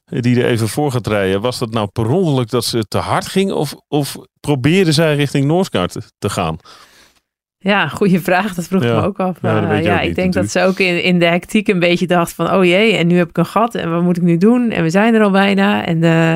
Die 0.06 0.42
er 0.42 0.50
even 0.50 0.68
voor 0.68 0.92
gaat 0.92 1.08
rijden. 1.08 1.42
Was 1.42 1.60
dat 1.60 1.72
nou 1.72 1.88
per 1.88 2.10
ongeluk 2.10 2.50
dat 2.50 2.66
ze 2.66 2.88
te 2.88 2.98
hard 2.98 3.28
ging? 3.28 3.52
Of, 3.52 3.76
of 3.88 4.18
probeerde 4.40 4.92
zij 4.92 5.16
richting 5.16 5.46
Noorskaart 5.46 5.96
te 6.18 6.30
gaan? 6.30 6.58
Ja, 7.62 7.88
goede 7.88 8.22
vraag. 8.22 8.54
Dat 8.54 8.68
vroeg 8.68 8.82
me 8.82 9.02
ook 9.02 9.20
af. 9.20 9.38
Ja, 9.42 9.78
uh, 9.78 9.84
ja 9.84 10.00
ik 10.00 10.16
denk 10.16 10.34
dat 10.34 10.52
ze 10.52 10.62
ook 10.62 10.80
in, 10.80 11.04
in 11.04 11.20
de 11.20 11.26
hectiek 11.26 11.68
een 11.68 11.80
beetje 11.80 12.08
dacht 12.08 12.34
van... 12.34 12.52
oh 12.52 12.66
jee, 12.66 12.96
en 12.96 13.08
nu 13.08 13.18
heb 13.18 13.30
ik 13.30 13.38
een 13.38 13.46
gat 13.46 13.76
en 13.76 13.92
wat 13.92 14.04
moet 14.04 14.18
ik 14.18 14.24
nu 14.24 14.38
doen? 14.38 14.72
En 14.72 14.84
we 14.84 14.90
zijn 14.90 15.14
er 15.14 15.24
al 15.24 15.32
bijna. 15.32 15.86
En 15.86 15.98
uh, 15.98 16.36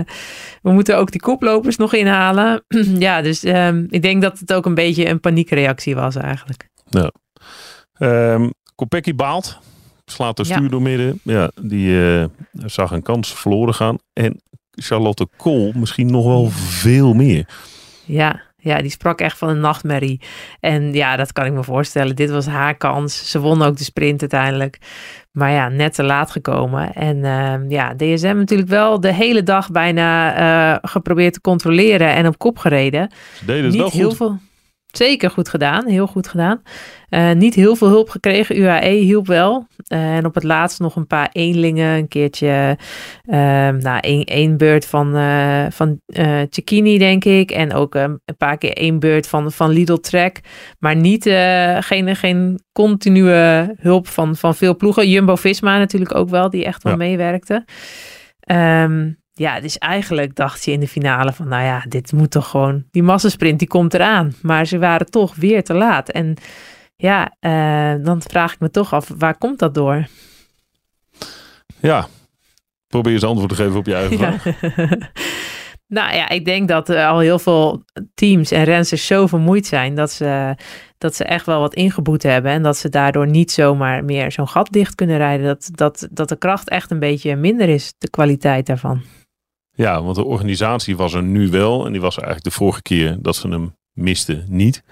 we 0.62 0.72
moeten 0.72 0.98
ook 0.98 1.12
die 1.12 1.22
koplopers 1.22 1.78
nog 1.78 1.94
inhalen. 1.94 2.64
ja, 3.00 3.22
dus 3.22 3.44
um, 3.44 3.88
ik 3.90 4.02
denk 4.02 4.22
dat 4.22 4.40
het 4.40 4.54
ook 4.54 4.66
een 4.66 4.76
beetje 4.76 5.08
een 5.08 5.20
paniekreactie 5.20 5.96
was 5.96 6.16
eigenlijk. 6.16 6.70
Ja. 6.90 7.12
Um, 8.34 8.54
Kopecky 8.76 9.16
baalt. 9.16 9.60
Slaat 10.06 10.38
de 10.38 10.44
stuur 10.44 10.64
ja. 10.64 10.70
door 10.70 10.82
midden. 10.82 11.20
Ja, 11.24 11.52
die 11.62 11.88
uh, 11.88 12.26
zag 12.52 12.92
een 12.92 13.02
kans 13.02 13.34
verloren 13.34 13.74
gaan. 13.74 13.98
En 14.14 14.42
Charlotte 14.72 15.28
Kool 15.38 15.72
misschien 15.76 16.12
nog 16.12 16.26
wel 16.26 16.50
veel 16.50 17.14
meer. 17.14 17.48
Ja, 18.06 18.42
ja, 18.64 18.82
die 18.82 18.92
sprak 18.92 19.22
echt 19.22 19.38
van 19.38 19.50
een 19.50 19.60
nachtmerrie. 19.60 20.22
En 20.60 20.94
ja, 20.94 21.16
dat 21.16 21.34
kan 21.34 21.46
ik 21.46 21.54
me 21.54 21.64
voorstellen. 21.64 22.16
Dit 22.16 22.30
was 22.30 22.46
haar 22.46 22.76
kans. 22.76 23.30
Ze 23.30 23.40
won 23.40 23.62
ook 23.62 23.78
de 23.78 23.84
sprint 23.84 24.22
uiteindelijk. 24.22 24.78
Maar 25.32 25.52
ja, 25.52 25.70
net 25.70 25.94
te 25.94 26.04
laat 26.04 26.32
gekomen. 26.32 26.94
En 26.94 27.18
uh, 27.18 27.70
ja, 27.70 27.94
DSM 27.96 28.36
natuurlijk 28.36 28.70
wel 28.70 29.00
de 29.00 29.14
hele 29.14 29.44
dag 29.44 29.72
bijna 29.72 30.40
uh, 30.74 30.78
geprobeerd 30.82 31.34
te 31.34 31.42
controleren 31.42 32.08
en 32.14 32.28
op 32.28 32.38
kop 32.38 32.58
gereden. 32.58 33.10
Ze 33.38 33.46
deden 33.46 33.64
het 33.64 33.72
Niet 33.72 33.82
wel 33.82 33.92
heel 33.92 34.08
goed. 34.08 34.18
veel. 34.18 34.38
Zeker 34.98 35.30
goed 35.30 35.50
gedaan, 35.50 35.88
heel 35.88 36.08
goed 36.08 36.28
gedaan. 36.28 36.62
Uh, 37.10 37.32
niet 37.32 37.54
heel 37.54 37.76
veel 37.76 37.88
hulp 37.88 38.10
gekregen. 38.10 38.58
UAE 38.58 38.90
hielp 38.90 39.28
wel. 39.28 39.68
Uh, 39.94 40.16
en 40.16 40.26
op 40.26 40.34
het 40.34 40.44
laatst 40.44 40.80
nog 40.80 40.96
een 40.96 41.08
paar 41.08 41.30
eenlingen. 41.32 41.98
Een 41.98 42.08
keertje, 42.08 42.78
uh, 43.26 43.36
nou, 43.70 44.00
één, 44.00 44.24
één 44.24 44.58
beurt 44.58 44.86
van, 44.86 45.18
uh, 45.18 45.66
van 45.70 46.02
Cecchini, 46.50 46.98
denk 46.98 47.26
ik. 47.26 47.52
En 47.52 47.74
ook 47.74 47.96
een 47.96 48.20
paar 48.38 48.58
keer 48.58 48.74
één 48.74 49.00
beurt 49.00 49.28
van, 49.28 49.52
van 49.52 49.70
Lidl 49.70 49.96
Trek. 49.96 50.40
Maar 50.80 50.96
niet, 50.96 51.24
geen, 51.80 52.16
geen 52.16 52.60
continue 52.72 53.74
hulp 53.80 54.08
van, 54.08 54.36
van 54.36 54.56
veel 54.56 54.76
ploegen. 54.76 55.10
Jumbo-Visma 55.10 55.78
natuurlijk 55.78 56.16
ook 56.16 56.30
wel, 56.30 56.50
die 56.50 56.66
echt 56.66 56.84
wel 56.84 56.92
ja. 56.92 56.98
meewerkte. 56.98 57.66
Um, 58.52 59.23
ja, 59.34 59.60
dus 59.60 59.78
eigenlijk 59.78 60.36
dacht 60.36 60.66
je 60.66 60.72
in 60.72 60.80
de 60.80 60.88
finale 60.88 61.34
van, 61.34 61.48
nou 61.48 61.64
ja, 61.64 61.86
dit 61.88 62.12
moet 62.12 62.32
toch 62.32 62.50
gewoon, 62.50 62.84
die 62.92 63.04
massasprint 63.04 63.60
die 63.60 63.68
komt 63.68 63.94
eraan. 63.94 64.34
Maar 64.42 64.66
ze 64.66 64.80
waren 64.80 65.10
toch 65.10 65.36
weer 65.36 65.64
te 65.64 65.74
laat. 65.74 66.10
En 66.10 66.36
ja, 66.96 67.36
uh, 67.42 68.06
dan 68.06 68.22
vraag 68.22 68.54
ik 68.54 68.60
me 68.60 68.70
toch 68.70 68.94
af, 68.94 69.10
waar 69.18 69.38
komt 69.38 69.60
dat 69.60 69.74
door? 69.74 70.08
Ja, 71.80 72.08
probeer 72.88 73.14
eens 73.14 73.24
antwoord 73.24 73.50
te 73.50 73.56
geven 73.56 73.76
op 73.76 73.86
je 73.86 73.96
eigen 73.96 74.18
vraag. 74.18 74.44
nou 75.98 76.16
ja, 76.16 76.30
ik 76.30 76.46
denk 76.46 76.68
dat 76.68 76.90
uh, 76.90 77.08
al 77.08 77.20
heel 77.20 77.40
veel 77.40 77.84
teams 78.14 78.52
en 78.52 78.64
renners 78.64 79.06
zo 79.06 79.28
vermoeid 79.28 79.66
zijn 79.66 79.96
dat 79.96 80.12
ze, 80.12 80.56
dat 80.98 81.16
ze 81.16 81.24
echt 81.24 81.46
wel 81.46 81.60
wat 81.60 81.74
ingeboet 81.74 82.24
hebben. 82.24 82.52
En 82.52 82.64
dat 82.64 82.78
ze 82.78 82.90
daardoor 82.90 83.28
niet 83.28 83.52
zomaar 83.52 84.04
meer 84.04 84.32
zo'n 84.32 84.48
gat 84.48 84.72
dicht 84.72 84.96
kunnen 84.96 85.18
rijden. 85.18 85.46
Dat, 85.46 85.70
dat, 85.72 86.08
dat 86.12 86.30
de 86.30 86.38
kracht 86.38 86.70
echt 86.70 86.92
een 86.92 87.00
beetje 87.00 87.36
minder 87.36 87.70
is, 87.70 87.94
de 87.98 88.10
kwaliteit 88.10 88.66
daarvan. 88.66 89.02
Ja, 89.74 90.04
want 90.04 90.16
de 90.16 90.24
organisatie 90.24 90.98
was 90.98 91.14
er 91.14 91.24
nu 91.24 91.50
wel. 91.50 91.86
En 91.86 91.92
die 91.92 92.02
was 92.02 92.16
er 92.16 92.24
eigenlijk 92.24 92.56
de 92.56 92.62
vorige 92.64 92.82
keer 92.82 93.18
dat 93.22 93.36
ze 93.36 93.48
hem 93.48 93.76
misten 93.94 94.46
niet. 94.48 94.84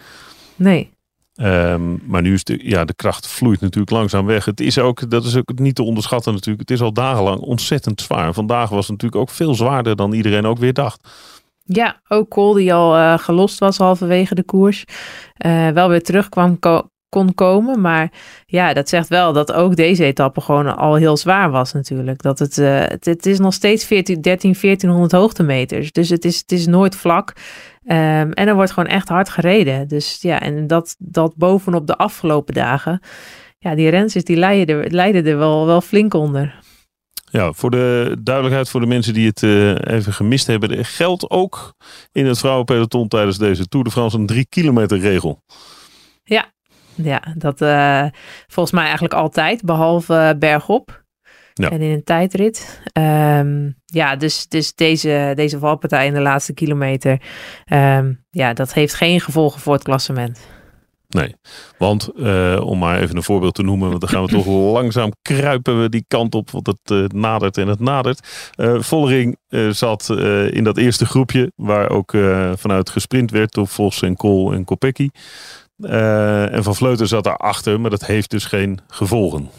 Nee. 0.55 0.89
Um, 1.35 2.01
maar 2.05 2.21
nu 2.21 2.33
is 2.33 2.43
de, 2.43 2.59
ja, 2.63 2.85
de 2.85 2.93
kracht 2.93 3.27
vloeit 3.27 3.61
natuurlijk 3.61 3.91
langzaam 3.91 4.25
weg. 4.25 4.45
Het 4.45 4.59
is 4.59 4.77
ook, 4.77 5.09
dat 5.09 5.25
is 5.25 5.35
ook 5.35 5.59
niet 5.59 5.75
te 5.75 5.83
onderschatten 5.83 6.33
natuurlijk. 6.33 6.69
Het 6.69 6.77
is 6.77 6.83
al 6.83 6.93
dagenlang 6.93 7.39
ontzettend 7.39 8.01
zwaar. 8.01 8.33
Vandaag 8.33 8.69
was 8.69 8.87
het 8.87 8.91
natuurlijk 8.91 9.21
ook 9.21 9.29
veel 9.29 9.55
zwaarder 9.55 9.95
dan 9.95 10.13
iedereen 10.13 10.45
ook 10.45 10.57
weer 10.57 10.73
dacht. 10.73 11.09
Ja, 11.63 12.01
ook 12.07 12.29
Cole 12.29 12.59
die 12.59 12.73
al 12.73 12.97
uh, 12.97 13.17
gelost 13.17 13.59
was 13.59 13.77
halverwege 13.77 14.35
de 14.35 14.43
koers. 14.43 14.85
Uh, 15.45 15.69
wel 15.69 15.89
weer 15.89 16.03
terugkwam 16.03 16.59
kon 17.11 17.33
komen. 17.33 17.81
Maar 17.81 18.11
ja, 18.45 18.73
dat 18.73 18.89
zegt 18.89 19.07
wel 19.07 19.33
dat 19.33 19.53
ook 19.53 19.75
deze 19.75 20.03
etappe 20.03 20.41
gewoon 20.41 20.77
al 20.77 20.95
heel 20.95 21.17
zwaar 21.17 21.51
was 21.51 21.73
natuurlijk. 21.73 22.21
Dat 22.21 22.39
het, 22.39 22.57
uh, 22.57 22.79
het, 22.79 23.05
het, 23.05 23.25
is 23.25 23.39
nog 23.39 23.53
steeds 23.53 23.85
14, 23.85 24.21
13, 24.21 24.55
1400 24.61 25.11
hoogtemeters. 25.11 25.91
Dus 25.91 26.09
het 26.09 26.25
is, 26.25 26.37
het 26.37 26.51
is 26.51 26.67
nooit 26.67 26.95
vlak. 26.95 27.33
Um, 27.83 28.33
en 28.33 28.47
er 28.47 28.55
wordt 28.55 28.71
gewoon 28.71 28.89
echt 28.89 29.09
hard 29.09 29.29
gereden. 29.29 29.87
Dus 29.87 30.17
ja, 30.21 30.39
en 30.39 30.67
dat, 30.67 30.95
dat 30.99 31.35
bovenop 31.35 31.87
de 31.87 31.97
afgelopen 31.97 32.53
dagen. 32.53 33.01
Ja, 33.59 33.75
die 33.75 33.89
rensers 33.89 34.23
die 34.23 34.37
leiden 34.37 34.83
er, 34.83 34.91
leiden 34.91 35.25
er 35.25 35.37
wel, 35.37 35.65
wel 35.65 35.81
flink 35.81 36.13
onder. 36.13 36.59
Ja, 37.31 37.53
voor 37.53 37.71
de 37.71 38.15
duidelijkheid 38.19 38.69
voor 38.69 38.79
de 38.79 38.85
mensen 38.85 39.13
die 39.13 39.27
het 39.27 39.41
uh, 39.41 39.75
even 39.83 40.13
gemist 40.13 40.47
hebben. 40.47 40.77
Er 40.77 40.85
geldt 40.85 41.29
ook 41.29 41.73
in 42.11 42.25
het 42.25 42.39
vrouwenpeloton 42.39 43.07
tijdens 43.07 43.37
deze 43.37 43.67
Tour 43.67 43.85
de 43.85 43.91
France 43.91 44.17
een 44.17 44.25
drie 44.25 44.45
kilometer 44.49 44.99
regel. 44.99 45.43
Ja, 46.23 46.51
ja 46.95 47.21
dat 47.37 47.61
uh, 47.61 48.05
volgens 48.47 48.75
mij 48.75 48.83
eigenlijk 48.83 49.13
altijd, 49.13 49.63
behalve 49.63 50.35
bergop. 50.39 51.03
Ja. 51.53 51.69
En 51.69 51.81
in 51.81 51.91
een 51.91 52.03
tijdrit. 52.03 52.81
Um, 52.93 53.75
ja, 53.85 54.15
dus, 54.15 54.47
dus 54.47 54.75
deze, 54.75 55.31
deze 55.35 55.59
valpartij 55.59 56.05
in 56.05 56.13
de 56.13 56.21
laatste 56.21 56.53
kilometer. 56.53 57.21
Um, 57.73 58.23
ja, 58.29 58.53
dat 58.53 58.73
heeft 58.73 58.93
geen 58.93 59.21
gevolgen 59.21 59.61
voor 59.61 59.73
het 59.73 59.83
klassement. 59.83 60.39
Nee, 61.09 61.35
want 61.77 62.09
uh, 62.15 62.61
om 62.63 62.79
maar 62.79 63.01
even 63.01 63.15
een 63.15 63.23
voorbeeld 63.23 63.55
te 63.55 63.63
noemen, 63.63 63.89
want 63.89 64.01
dan 64.01 64.09
gaan 64.09 64.25
we 64.25 64.31
toch 64.31 64.45
langzaam 64.77 65.11
kruipen 65.21 65.81
we 65.81 65.89
die 65.89 66.05
kant 66.07 66.35
op, 66.35 66.51
want 66.51 66.67
het 66.67 66.91
uh, 66.91 67.05
nadert 67.07 67.57
en 67.57 67.67
het 67.67 67.79
nadert. 67.79 68.49
Uh, 68.55 68.81
Vollering 68.81 69.37
zat 69.69 70.09
in 70.49 70.63
dat 70.63 70.77
eerste 70.77 71.05
groepje, 71.05 71.51
waar 71.55 71.89
ook 71.89 72.11
vanuit 72.55 72.89
gesprint 72.89 73.31
werd 73.31 73.53
door 73.53 73.67
Vos 73.67 74.01
en 74.01 74.15
Kool 74.15 74.53
en 74.53 74.63
Kopecky. 74.63 75.09
En 75.85 76.63
Van 76.63 76.75
Vleuten 76.75 77.07
zat 77.07 77.23
daarachter, 77.23 77.81
maar 77.81 77.89
dat 77.89 78.05
heeft 78.05 78.29
dus 78.29 78.45
geen 78.45 78.79
gevolgen. 78.87 79.49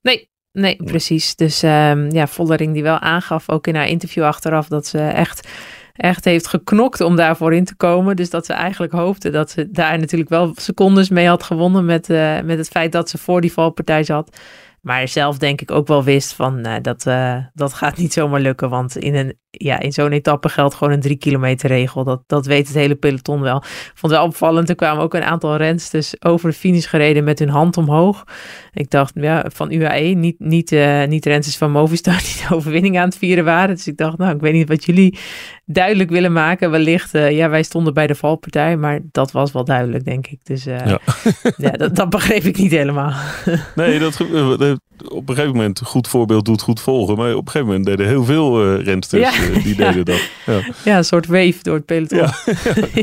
Nee, 0.00 0.30
Nee, 0.52 0.76
precies. 0.76 1.34
Dus 1.36 1.62
um, 1.62 2.10
ja, 2.10 2.26
Vollering 2.26 2.72
die 2.72 2.82
wel 2.82 2.98
aangaf, 2.98 3.50
ook 3.50 3.66
in 3.66 3.74
haar 3.74 3.88
interview 3.88 4.24
achteraf, 4.24 4.68
dat 4.68 4.86
ze 4.86 4.98
echt, 4.98 5.48
echt 5.92 6.24
heeft 6.24 6.46
geknokt 6.46 7.00
om 7.00 7.16
daarvoor 7.16 7.54
in 7.54 7.64
te 7.64 7.76
komen. 7.76 8.16
Dus 8.16 8.30
dat 8.30 8.46
ze 8.46 8.52
eigenlijk 8.52 8.92
hoopte 8.92 9.30
dat 9.30 9.50
ze 9.50 9.70
daar 9.70 9.98
natuurlijk 9.98 10.30
wel 10.30 10.52
secondes 10.56 11.08
mee 11.08 11.28
had 11.28 11.42
gewonnen 11.42 11.84
met, 11.84 12.08
uh, 12.10 12.40
met 12.40 12.58
het 12.58 12.68
feit 12.68 12.92
dat 12.92 13.10
ze 13.10 13.18
voor 13.18 13.40
die 13.40 13.52
valpartij 13.52 14.04
zat. 14.04 14.38
Maar 14.80 15.08
zelf 15.08 15.38
denk 15.38 15.60
ik 15.60 15.70
ook 15.70 15.86
wel 15.86 16.04
wist 16.04 16.32
van 16.32 16.66
uh, 16.66 16.74
dat, 16.82 17.06
uh, 17.06 17.36
dat 17.54 17.72
gaat 17.72 17.96
niet 17.96 18.12
zomaar 18.12 18.40
lukken. 18.40 18.68
Want 18.70 18.96
in, 18.96 19.14
een, 19.14 19.36
ja, 19.50 19.78
in 19.78 19.92
zo'n 19.92 20.12
etappe 20.12 20.48
geldt 20.48 20.74
gewoon 20.74 20.92
een 20.92 21.00
drie 21.00 21.16
kilometer 21.16 21.68
regel. 21.68 22.04
Dat, 22.04 22.22
dat 22.26 22.46
weet 22.46 22.66
het 22.66 22.76
hele 22.76 22.94
peloton 22.94 23.40
wel. 23.40 23.60
Vond 23.62 24.00
het 24.00 24.10
wel 24.10 24.24
opvallend. 24.24 24.68
Er 24.68 24.74
kwamen 24.74 25.02
ook 25.02 25.14
een 25.14 25.22
aantal 25.22 25.56
rensters 25.56 26.22
over 26.22 26.50
de 26.50 26.56
finish 26.56 26.88
gereden 26.88 27.24
met 27.24 27.38
hun 27.38 27.48
hand 27.48 27.76
omhoog. 27.76 28.24
Ik 28.72 28.90
dacht 28.90 29.12
ja, 29.14 29.44
van 29.52 29.72
UAE, 29.72 30.14
niet, 30.14 30.38
niet, 30.38 30.72
uh, 30.72 31.04
niet 31.04 31.26
rensters 31.26 31.56
van 31.56 31.70
Movistar 31.70 32.18
die 32.34 32.48
de 32.48 32.54
overwinning 32.54 32.98
aan 32.98 33.08
het 33.08 33.18
vieren 33.18 33.44
waren. 33.44 33.74
Dus 33.74 33.86
ik 33.86 33.96
dacht 33.96 34.18
nou, 34.18 34.34
ik 34.34 34.40
weet 34.40 34.52
niet 34.52 34.68
wat 34.68 34.84
jullie 34.84 35.18
duidelijk 35.64 36.10
willen 36.10 36.32
maken. 36.32 36.70
Wellicht, 36.70 37.12
ja, 37.12 37.48
wij 37.48 37.62
stonden 37.62 37.94
bij 37.94 38.06
de 38.06 38.14
valpartij. 38.14 38.76
Maar 38.76 39.00
dat 39.10 39.32
was 39.32 39.52
wel 39.52 39.64
duidelijk, 39.64 40.04
denk 40.04 40.26
ik. 40.26 40.38
Dus 40.42 40.64
ja, 40.64 40.98
ja 41.56 41.70
dat, 41.70 41.96
dat 41.96 42.10
begreep 42.10 42.42
ik 42.42 42.56
niet 42.56 42.70
helemaal. 42.70 43.12
nee, 43.74 43.98
dat 43.98 44.20
op 45.08 45.28
een 45.28 45.34
gegeven 45.34 45.56
moment, 45.56 45.80
goed 45.84 46.08
voorbeeld 46.08 46.44
doet 46.44 46.62
goed 46.62 46.80
volgen. 46.80 47.16
Maar 47.16 47.34
op 47.34 47.46
een 47.46 47.50
gegeven 47.50 47.66
moment 47.66 47.86
deden 47.86 48.06
heel 48.06 48.24
veel 48.24 48.74
uh, 48.74 48.84
rensters 48.84 49.36
ja, 49.36 49.48
uh, 49.48 49.64
die 49.64 49.76
ja. 49.78 49.86
deden 49.86 50.04
dat. 50.04 50.30
Ja. 50.46 50.60
ja, 50.84 50.96
een 50.96 51.04
soort 51.04 51.26
wave 51.26 51.58
door 51.62 51.74
het 51.74 51.84
peloton. 51.84 52.28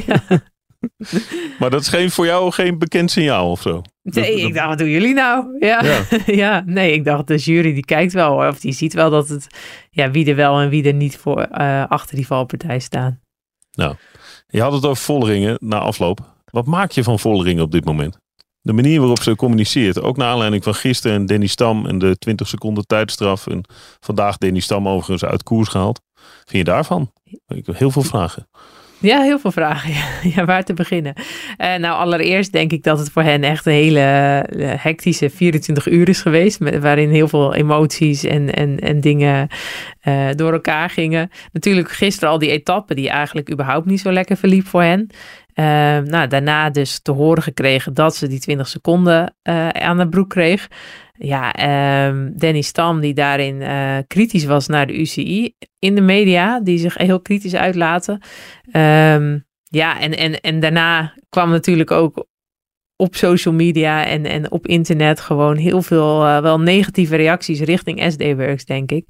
Ja. 0.05 0.21
maar 1.59 1.69
dat 1.69 1.81
is 1.81 1.87
geen, 1.87 2.11
voor 2.11 2.25
jou 2.25 2.51
geen 2.51 2.77
bekend 2.77 3.11
signaal 3.11 3.51
of 3.51 3.61
zo? 3.61 3.81
Nee, 4.01 4.31
dat, 4.31 4.47
ik 4.47 4.53
dacht, 4.53 4.67
wat 4.67 4.77
doen 4.77 4.89
jullie 4.89 5.13
nou? 5.13 5.55
Ja. 5.59 6.03
Ja. 6.25 6.63
nee, 6.65 6.93
ik 6.93 7.05
dacht, 7.05 7.27
de 7.27 7.37
jury 7.37 7.73
die 7.73 7.85
kijkt 7.85 8.13
wel, 8.13 8.47
of 8.47 8.59
die 8.59 8.73
ziet 8.73 8.93
wel 8.93 9.09
dat 9.09 9.29
het, 9.29 9.47
ja, 9.89 10.11
wie 10.11 10.29
er 10.29 10.35
wel 10.35 10.59
en 10.59 10.69
wie 10.69 10.83
er 10.83 10.93
niet 10.93 11.17
voor 11.17 11.47
uh, 11.51 11.85
achter 11.87 12.15
die 12.15 12.27
valpartij 12.27 12.79
staan. 12.79 13.19
Nou, 13.71 13.95
je 14.47 14.61
had 14.61 14.73
het 14.73 14.85
over 14.85 15.03
Volleringen 15.03 15.57
na 15.59 15.79
afloop. 15.79 16.19
Wat 16.51 16.65
maak 16.65 16.91
je 16.91 17.03
van 17.03 17.19
Volleringen 17.19 17.63
op 17.63 17.71
dit 17.71 17.85
moment? 17.85 18.17
De 18.67 18.73
manier 18.73 18.99
waarop 18.99 19.21
ze 19.21 19.35
communiceert. 19.35 20.01
Ook 20.01 20.17
naar 20.17 20.27
aanleiding 20.27 20.63
van 20.63 20.75
gisteren 20.75 21.17
en 21.17 21.25
Danny 21.25 21.47
Stam 21.47 21.85
en 21.85 21.99
de 21.99 22.17
20 22.17 22.47
seconden 22.47 22.85
tijdstraf. 22.85 23.47
En 23.47 23.63
vandaag 23.99 24.37
Danny 24.37 24.59
Stam 24.59 24.87
overigens 24.87 25.25
uit 25.29 25.43
koers 25.43 25.69
gehaald. 25.69 26.01
Vind 26.45 26.57
je 26.57 26.63
daarvan? 26.63 27.11
Heel 27.71 27.91
veel 27.91 28.01
vragen. 28.01 28.47
Ja, 28.99 29.21
heel 29.21 29.39
veel 29.39 29.51
vragen. 29.51 29.93
Ja, 30.35 30.45
waar 30.45 30.63
te 30.63 30.73
beginnen? 30.73 31.13
Uh, 31.17 31.75
nou, 31.75 31.97
allereerst 31.97 32.51
denk 32.51 32.71
ik 32.71 32.83
dat 32.83 32.99
het 32.99 33.09
voor 33.09 33.23
hen 33.23 33.43
echt 33.43 33.65
een 33.65 33.73
hele 33.73 34.45
uh, 34.49 34.73
hectische 34.75 35.29
24 35.29 35.87
uur 35.87 36.09
is 36.09 36.21
geweest. 36.21 36.79
Waarin 36.79 37.09
heel 37.09 37.27
veel 37.27 37.55
emoties 37.55 38.23
en, 38.23 38.53
en, 38.53 38.79
en 38.79 39.01
dingen 39.01 39.47
uh, 40.07 40.27
door 40.35 40.53
elkaar 40.53 40.89
gingen. 40.89 41.29
Natuurlijk 41.51 41.91
gisteren 41.91 42.29
al 42.29 42.39
die 42.39 42.51
etappe 42.51 42.95
die 42.95 43.09
eigenlijk 43.09 43.51
überhaupt 43.51 43.85
niet 43.85 43.99
zo 43.99 44.11
lekker 44.11 44.37
verliep 44.37 44.67
voor 44.67 44.83
hen. 44.83 45.09
Nou, 46.03 46.27
daarna 46.27 46.69
dus 46.69 46.99
te 46.99 47.11
horen 47.11 47.43
gekregen 47.43 47.93
dat 47.93 48.15
ze 48.15 48.27
die 48.27 48.39
20 48.39 48.67
seconden 48.67 49.35
aan 49.71 49.97
de 49.97 50.09
broek 50.09 50.29
kreeg. 50.29 50.67
Ja, 51.13 51.53
ehm, 51.53 52.29
Danny 52.35 52.61
Stam, 52.61 52.99
die 52.99 53.13
daarin 53.13 53.63
kritisch 54.07 54.45
was 54.45 54.67
naar 54.67 54.87
de 54.87 54.99
UCI 54.99 55.55
in 55.79 55.95
de 55.95 56.01
media, 56.01 56.59
die 56.59 56.77
zich 56.77 56.97
heel 56.97 57.21
kritisch 57.21 57.55
uitlaten. 57.55 58.21
Um, 58.71 59.45
ja, 59.69 59.99
en, 59.99 60.17
en, 60.17 60.41
en 60.41 60.59
daarna 60.59 61.13
kwam 61.29 61.49
natuurlijk 61.49 61.91
ook 61.91 62.27
op 62.97 63.15
social 63.15 63.53
media 63.53 64.05
en, 64.05 64.25
en 64.25 64.51
op 64.51 64.67
internet 64.67 65.19
gewoon 65.19 65.57
heel 65.57 65.81
veel 65.81 66.25
uh, 66.25 66.39
wel 66.39 66.59
negatieve 66.59 67.15
reacties 67.15 67.59
richting 67.59 68.11
SD-Works, 68.11 68.65
denk 68.65 68.91
ik. 68.91 69.05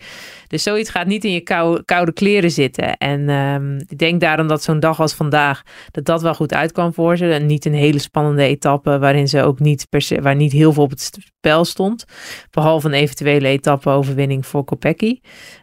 Dus 0.47 0.63
zoiets 0.63 0.89
gaat 0.89 1.07
niet 1.07 1.23
in 1.23 1.31
je 1.31 1.41
koude, 1.85 2.13
kleren 2.13 2.51
zitten. 2.51 2.97
En 2.97 3.29
um, 3.29 3.77
ik 3.87 3.97
denk 3.97 4.21
daarom 4.21 4.47
dat 4.47 4.63
zo'n 4.63 4.79
dag 4.79 4.99
als 4.99 5.13
vandaag, 5.13 5.61
dat 5.91 6.05
dat 6.05 6.21
wel 6.21 6.33
goed 6.33 6.53
uitkwam 6.53 6.93
voor 6.93 7.17
ze. 7.17 7.31
En 7.31 7.45
niet 7.45 7.65
een 7.65 7.73
hele 7.73 7.99
spannende 7.99 8.43
etappe 8.43 8.99
waarin 8.99 9.27
ze 9.27 9.43
ook 9.43 9.59
niet 9.59 9.87
per 9.89 10.01
se, 10.01 10.21
waar 10.21 10.35
niet 10.35 10.51
heel 10.51 10.73
veel 10.73 10.83
op 10.83 10.89
het 10.89 11.11
spel 11.37 11.65
stond. 11.65 12.05
Behalve 12.51 12.87
een 12.87 12.93
eventuele 12.93 13.47
etappe-overwinning 13.47 14.45
voor 14.45 14.63
Kopecky. 14.63 15.19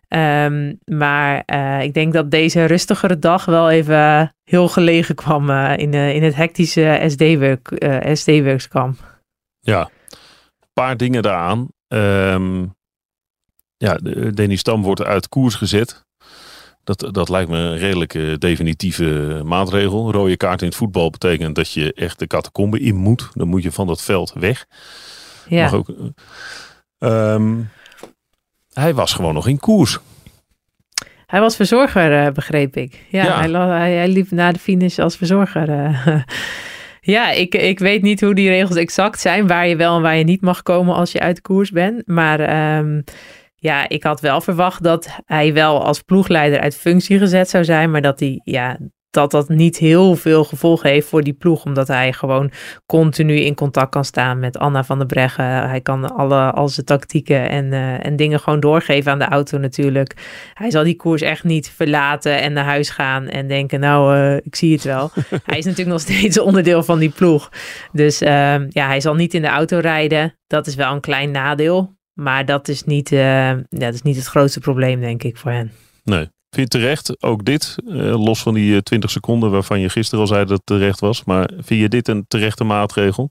Um, 0.08 0.78
maar 0.84 1.42
uh, 1.46 1.82
ik 1.82 1.94
denk 1.94 2.12
dat 2.12 2.30
deze 2.30 2.64
rustigere 2.64 3.18
dag 3.18 3.44
wel 3.44 3.70
even 3.70 4.34
heel 4.44 4.68
gelegen 4.68 5.14
kwam 5.14 5.50
uh, 5.50 5.76
in, 5.76 5.92
uh, 5.92 6.14
in 6.14 6.22
het 6.22 6.34
hectische 6.34 7.04
SD-work, 7.06 7.86
SD-workskamp. 8.12 9.20
Ja, 9.60 9.80
een 9.80 10.72
paar 10.72 10.96
dingen 10.96 11.22
daaraan. 11.22 11.68
Um, 11.88 12.74
ja, 13.76 13.98
Danny 14.30 14.56
Stam 14.56 14.82
wordt 14.82 15.02
uit 15.02 15.28
koers 15.28 15.54
gezet. 15.54 16.04
Dat, 16.84 17.08
dat 17.14 17.28
lijkt 17.28 17.50
me 17.50 17.58
een 17.58 17.78
redelijk 17.78 18.40
definitieve 18.40 19.40
maatregel. 19.44 20.12
Rode 20.12 20.36
kaart 20.36 20.60
in 20.60 20.66
het 20.66 20.76
voetbal 20.76 21.10
betekent 21.10 21.54
dat 21.54 21.72
je 21.72 21.92
echt 21.92 22.18
de 22.18 22.26
catacombe 22.26 22.80
in 22.80 22.96
moet. 22.96 23.28
Dan 23.32 23.48
moet 23.48 23.62
je 23.62 23.72
van 23.72 23.86
dat 23.86 24.02
veld 24.02 24.32
weg. 24.32 24.66
Ja. 25.48 25.62
Mag 25.62 25.74
ook, 25.74 25.88
um, 26.98 27.68
hij 28.74 28.94
was 28.94 29.12
gewoon 29.12 29.34
nog 29.34 29.48
in 29.48 29.58
koers. 29.58 29.98
Hij 31.26 31.40
was 31.40 31.56
verzorger, 31.56 32.24
uh, 32.26 32.32
begreep 32.32 32.76
ik. 32.76 33.04
Ja, 33.08 33.40
Hij, 33.40 33.92
hij, 33.92 34.08
liep 34.08 34.30
na 34.30 34.52
de 34.52 34.58
finish 34.58 34.98
als 34.98 35.16
verzorger. 35.16 35.68
Uh. 35.68 36.16
ja, 37.14 37.30
ik, 37.30 37.54
ik 37.54 37.78
weet 37.78 38.02
niet 38.02 38.20
hoe 38.20 38.34
die 38.34 38.48
regels 38.48 38.76
exact 38.76 39.20
zijn. 39.20 39.46
Waar 39.46 39.66
je 39.66 39.76
wel 39.76 39.96
en 39.96 40.02
waar 40.02 40.16
je 40.16 40.24
niet 40.24 40.40
mag 40.40 40.62
komen 40.62 40.94
als 40.94 41.12
je 41.12 41.20
uit 41.20 41.40
koers 41.40 41.70
bent. 41.70 42.06
Maar 42.06 42.76
um, 42.78 43.04
ja, 43.54 43.88
ik 43.88 44.02
had 44.02 44.20
wel 44.20 44.40
verwacht 44.40 44.82
dat 44.82 45.18
hij 45.24 45.52
wel 45.52 45.84
als 45.84 46.02
ploegleider 46.02 46.60
uit 46.60 46.76
functie 46.76 47.18
gezet 47.18 47.48
zou 47.50 47.64
zijn. 47.64 47.90
Maar 47.90 48.02
dat 48.02 48.20
hij 48.20 48.40
ja, 48.44 48.78
dat 49.14 49.30
dat 49.30 49.48
niet 49.48 49.78
heel 49.78 50.16
veel 50.16 50.44
gevolgen 50.44 50.90
heeft 50.90 51.08
voor 51.08 51.22
die 51.22 51.32
ploeg. 51.32 51.64
Omdat 51.64 51.88
hij 51.88 52.12
gewoon 52.12 52.50
continu 52.86 53.34
in 53.34 53.54
contact 53.54 53.90
kan 53.90 54.04
staan 54.04 54.38
met 54.38 54.58
Anna 54.58 54.84
van 54.84 54.98
der 54.98 55.06
Breggen. 55.06 55.68
Hij 55.68 55.80
kan 55.80 56.16
alle, 56.16 56.50
al 56.50 56.68
zijn 56.68 56.86
tactieken 56.86 57.48
en, 57.48 57.64
uh, 57.64 58.06
en 58.06 58.16
dingen 58.16 58.40
gewoon 58.40 58.60
doorgeven 58.60 59.12
aan 59.12 59.18
de 59.18 59.24
auto 59.24 59.58
natuurlijk. 59.58 60.14
Hij 60.54 60.70
zal 60.70 60.84
die 60.84 60.96
koers 60.96 61.22
echt 61.22 61.44
niet 61.44 61.70
verlaten 61.70 62.40
en 62.40 62.52
naar 62.52 62.64
huis 62.64 62.90
gaan 62.90 63.28
en 63.28 63.48
denken, 63.48 63.80
nou, 63.80 64.16
uh, 64.16 64.36
ik 64.36 64.54
zie 64.54 64.72
het 64.72 64.84
wel. 64.84 65.10
hij 65.44 65.58
is 65.58 65.64
natuurlijk 65.64 65.90
nog 65.90 66.00
steeds 66.00 66.38
onderdeel 66.38 66.82
van 66.82 66.98
die 66.98 67.10
ploeg. 67.10 67.50
Dus 67.92 68.22
uh, 68.22 68.28
ja, 68.68 68.86
hij 68.86 69.00
zal 69.00 69.14
niet 69.14 69.34
in 69.34 69.42
de 69.42 69.48
auto 69.48 69.78
rijden. 69.78 70.34
Dat 70.46 70.66
is 70.66 70.74
wel 70.74 70.92
een 70.92 71.00
klein 71.00 71.30
nadeel. 71.30 71.92
Maar 72.12 72.44
dat 72.44 72.68
is 72.68 72.84
niet, 72.84 73.08
ja, 73.08 73.62
dat 73.68 73.94
is 73.94 74.02
niet 74.02 74.16
het 74.16 74.26
grootste 74.26 74.60
probleem, 74.60 75.00
denk 75.00 75.22
ik, 75.22 75.36
voor 75.36 75.50
hen. 75.50 75.72
Nee. 76.04 76.28
Vind 76.54 76.72
je 76.72 76.78
terecht, 76.78 77.22
ook 77.22 77.44
dit, 77.44 77.76
eh, 77.88 78.24
los 78.24 78.42
van 78.42 78.54
die 78.54 78.82
20 78.82 79.10
eh, 79.10 79.16
seconden 79.16 79.50
waarvan 79.50 79.80
je 79.80 79.88
gisteren 79.88 80.20
al 80.20 80.26
zei 80.26 80.40
dat 80.40 80.56
het 80.56 80.66
terecht 80.66 81.00
was. 81.00 81.24
Maar 81.24 81.50
vind 81.56 81.80
je 81.80 81.88
dit 81.88 82.08
een 82.08 82.24
terechte 82.28 82.64
maatregel? 82.64 83.30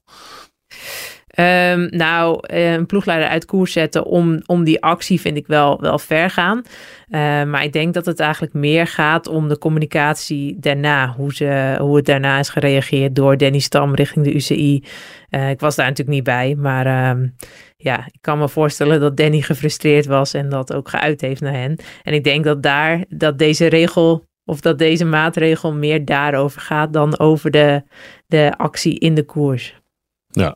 Um, 1.39 1.87
nou, 1.89 2.39
eh, 2.41 2.73
een 2.73 2.85
ploegleider 2.85 3.27
uit 3.27 3.45
koers 3.45 3.71
zetten 3.71 4.05
om, 4.05 4.41
om 4.45 4.63
die 4.63 4.81
actie 4.81 5.21
vind 5.21 5.37
ik 5.37 5.47
wel, 5.47 5.81
wel 5.81 5.99
ver 5.99 6.29
gaan. 6.29 6.57
Uh, 6.57 7.19
maar 7.43 7.63
ik 7.63 7.73
denk 7.73 7.93
dat 7.93 8.05
het 8.05 8.19
eigenlijk 8.19 8.53
meer 8.53 8.87
gaat 8.87 9.27
om 9.27 9.47
de 9.47 9.57
communicatie 9.57 10.59
daarna. 10.59 11.13
Hoe, 11.17 11.33
ze, 11.33 11.75
hoe 11.79 11.95
het 11.95 12.05
daarna 12.05 12.39
is 12.39 12.49
gereageerd 12.49 13.15
door 13.15 13.37
Danny 13.37 13.59
Stam 13.59 13.95
richting 13.95 14.25
de 14.25 14.33
UCI. 14.33 14.83
Uh, 15.29 15.49
ik 15.49 15.59
was 15.59 15.75
daar 15.75 15.87
natuurlijk 15.87 16.15
niet 16.15 16.25
bij, 16.25 16.55
maar 16.55 17.09
um, 17.09 17.35
ja, 17.77 18.05
ik 18.05 18.21
kan 18.21 18.37
me 18.37 18.49
voorstellen 18.49 18.99
dat 18.99 19.17
Danny 19.17 19.41
gefrustreerd 19.41 20.05
was 20.05 20.33
en 20.33 20.49
dat 20.49 20.73
ook 20.73 20.89
geuit 20.89 21.21
heeft 21.21 21.41
naar 21.41 21.53
hen. 21.53 21.79
En 22.03 22.13
ik 22.13 22.23
denk 22.23 22.43
dat 22.43 22.63
daar, 22.63 23.03
dat 23.09 23.37
deze 23.37 23.65
regel 23.65 24.23
of 24.45 24.61
dat 24.61 24.77
deze 24.77 25.05
maatregel 25.05 25.73
meer 25.73 26.05
daarover 26.05 26.61
gaat 26.61 26.93
dan 26.93 27.19
over 27.19 27.51
de, 27.51 27.83
de 28.27 28.53
actie 28.57 28.99
in 28.99 29.13
de 29.13 29.23
koers. 29.23 29.81
Ja, 30.27 30.55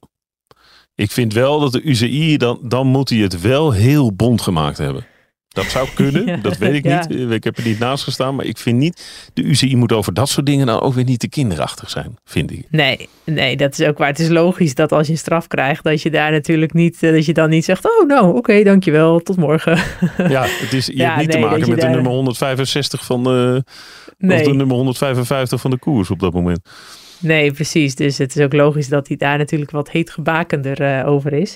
ik 0.97 1.11
vind 1.11 1.33
wel 1.33 1.59
dat 1.59 1.71
de 1.71 1.81
UCI, 1.81 2.37
dan, 2.37 2.59
dan 2.61 2.87
moet 2.87 3.09
hij 3.09 3.19
het 3.19 3.41
wel 3.41 3.71
heel 3.71 4.13
bond 4.13 4.41
gemaakt 4.41 4.77
hebben. 4.77 5.05
Dat 5.47 5.65
zou 5.65 5.87
kunnen, 5.95 6.41
dat 6.41 6.57
weet 6.57 6.73
ik 6.73 6.83
niet. 6.83 7.31
Ik 7.31 7.43
heb 7.43 7.57
er 7.57 7.63
niet 7.63 7.79
naast 7.79 8.03
gestaan, 8.03 8.35
maar 8.35 8.45
ik 8.45 8.57
vind 8.57 8.77
niet... 8.77 9.29
De 9.33 9.41
UCI 9.41 9.75
moet 9.75 9.91
over 9.91 10.13
dat 10.13 10.29
soort 10.29 10.45
dingen 10.45 10.65
nou 10.65 10.81
ook 10.81 10.93
weer 10.93 11.03
niet 11.03 11.19
te 11.19 11.29
kinderachtig 11.29 11.89
zijn, 11.89 12.17
vind 12.25 12.51
ik. 12.51 12.65
Nee, 12.69 13.09
nee, 13.23 13.57
dat 13.57 13.79
is 13.79 13.87
ook 13.87 13.97
waar. 13.97 14.07
Het 14.07 14.19
is 14.19 14.27
logisch 14.27 14.75
dat 14.75 14.91
als 14.91 15.07
je 15.07 15.15
straf 15.15 15.47
krijgt, 15.47 15.83
dat 15.83 16.01
je 16.01 16.09
daar 16.09 16.31
natuurlijk 16.31 16.73
niet... 16.73 17.01
Dat 17.01 17.25
je 17.25 17.33
dan 17.33 17.49
niet 17.49 17.65
zegt, 17.65 17.85
oh 17.85 18.07
nou, 18.07 18.37
oké, 18.37 18.63
dankjewel, 18.63 19.19
tot 19.19 19.37
morgen. 19.37 19.77
Ja, 20.17 20.45
het 20.47 20.73
is, 20.73 20.85
je 20.85 21.03
hebt 21.03 21.17
niet 21.17 21.31
te 21.31 21.39
maken 21.39 21.69
met 21.69 21.81
de 21.81 21.87
nummer 21.87 22.11
165 22.11 23.05
van 23.05 23.23
de... 23.23 23.63
Nee. 24.17 24.39
Of 24.39 24.47
de 24.47 24.53
nummer 24.53 24.75
155 24.75 25.61
van 25.61 25.71
de 25.71 25.77
koers 25.77 26.09
op 26.09 26.19
dat 26.19 26.33
moment. 26.33 26.59
Nee, 27.19 27.51
precies. 27.51 27.95
Dus 27.95 28.17
het 28.17 28.35
is 28.35 28.43
ook 28.43 28.53
logisch 28.53 28.87
dat 28.87 29.07
hij 29.07 29.17
daar 29.17 29.37
natuurlijk 29.37 29.71
wat 29.71 29.91
heetgebakender 29.91 30.81
uh, 30.81 31.07
over 31.07 31.33
is. 31.33 31.55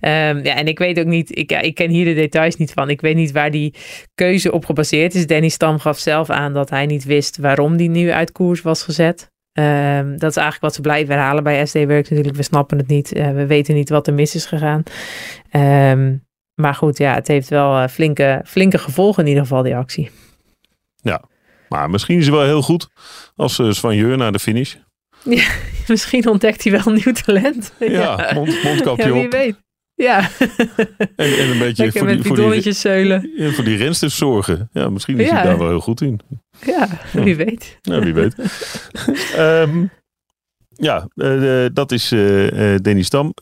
Um, 0.00 0.44
ja, 0.44 0.54
en 0.54 0.66
ik 0.66 0.78
weet 0.78 0.98
ook 0.98 1.06
niet, 1.06 1.38
ik, 1.38 1.52
ik 1.52 1.74
ken 1.74 1.90
hier 1.90 2.04
de 2.04 2.14
details 2.14 2.56
niet 2.56 2.72
van. 2.72 2.90
Ik 2.90 3.00
weet 3.00 3.16
niet 3.16 3.32
waar 3.32 3.50
die 3.50 3.74
keuze 4.14 4.52
op 4.52 4.64
gebaseerd 4.64 5.14
is. 5.14 5.26
Danny 5.26 5.48
Stam 5.48 5.78
gaf 5.78 5.98
zelf 5.98 6.30
aan 6.30 6.52
dat 6.52 6.70
hij 6.70 6.86
niet 6.86 7.04
wist 7.04 7.36
waarom 7.36 7.76
die 7.76 7.88
nu 7.88 8.10
uit 8.10 8.32
koers 8.32 8.62
was 8.62 8.82
gezet. 8.82 9.30
Um, 9.58 10.18
dat 10.18 10.30
is 10.30 10.36
eigenlijk 10.36 10.60
wat 10.60 10.74
ze 10.74 10.80
blijven 10.80 11.14
herhalen 11.14 11.42
bij 11.42 11.66
SD 11.66 11.74
Works 11.74 12.08
natuurlijk. 12.08 12.36
We 12.36 12.42
snappen 12.42 12.78
het 12.78 12.86
niet. 12.86 13.16
Uh, 13.16 13.30
we 13.30 13.46
weten 13.46 13.74
niet 13.74 13.88
wat 13.88 14.06
er 14.06 14.14
mis 14.14 14.34
is 14.34 14.46
gegaan. 14.46 14.82
Um, 15.96 16.24
maar 16.54 16.74
goed, 16.74 16.98
ja, 16.98 17.14
het 17.14 17.28
heeft 17.28 17.48
wel 17.48 17.82
uh, 17.82 17.88
flinke, 17.88 18.40
flinke 18.44 18.78
gevolgen 18.78 19.22
in 19.22 19.28
ieder 19.28 19.42
geval, 19.42 19.62
die 19.62 19.76
actie. 19.76 20.10
Ja, 20.96 21.22
maar 21.68 21.90
misschien 21.90 22.18
is 22.18 22.26
het 22.26 22.34
wel 22.34 22.44
heel 22.44 22.62
goed 22.62 22.88
als 23.36 23.58
uh, 23.58 23.70
Svanjeur 23.70 24.16
naar 24.16 24.32
de 24.32 24.38
finish. 24.38 24.74
Ja, 25.38 25.50
misschien 25.86 26.28
ontdekt 26.28 26.62
hij 26.62 26.72
wel 26.72 26.82
een 26.84 27.00
nieuw 27.04 27.12
talent. 27.12 27.72
Ja, 27.78 28.30
Mond, 28.34 28.62
mondkapje 28.62 29.06
ja, 29.06 29.12
wie 29.12 29.28
weet. 29.28 29.56
Ja. 29.94 30.18
En, 31.16 31.38
en 31.38 31.50
een 31.50 31.58
beetje 31.58 31.82
Lekker 31.82 32.00
voor 32.00 32.08
die, 32.08 32.22
voor 32.22 32.50
die, 32.50 32.72
zeulen. 32.72 33.30
voor 33.54 33.64
die 33.64 33.76
rensters 33.76 34.16
zorgen. 34.16 34.68
Ja, 34.72 34.90
misschien 34.90 35.20
is 35.20 35.28
ja. 35.28 35.34
hij 35.34 35.42
daar 35.42 35.58
wel 35.58 35.68
heel 35.68 35.80
goed 35.80 36.00
in. 36.00 36.20
Ja, 36.66 36.88
wie 37.12 37.36
weet. 37.36 37.78
Ja, 37.80 38.00
wie 38.00 38.14
weet. 38.14 38.34
um, 39.36 39.90
ja, 40.68 41.08
uh, 41.14 41.66
dat 41.72 41.92
is 41.92 42.12
uh, 42.12 42.76
Danny 42.76 43.02
Stam. 43.02 43.34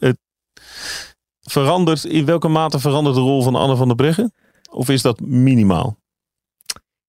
Verandert, 1.41 2.05
in 2.05 2.25
welke 2.25 2.49
mate 2.49 2.79
verandert 2.79 3.15
de 3.17 3.21
rol 3.21 3.43
van 3.43 3.55
Anne 3.55 3.77
van 3.77 3.87
der 3.87 3.97
Breggen? 3.97 4.33
Of 4.71 4.89
is 4.89 5.03
dat 5.03 5.21
minimaal? 5.21 6.00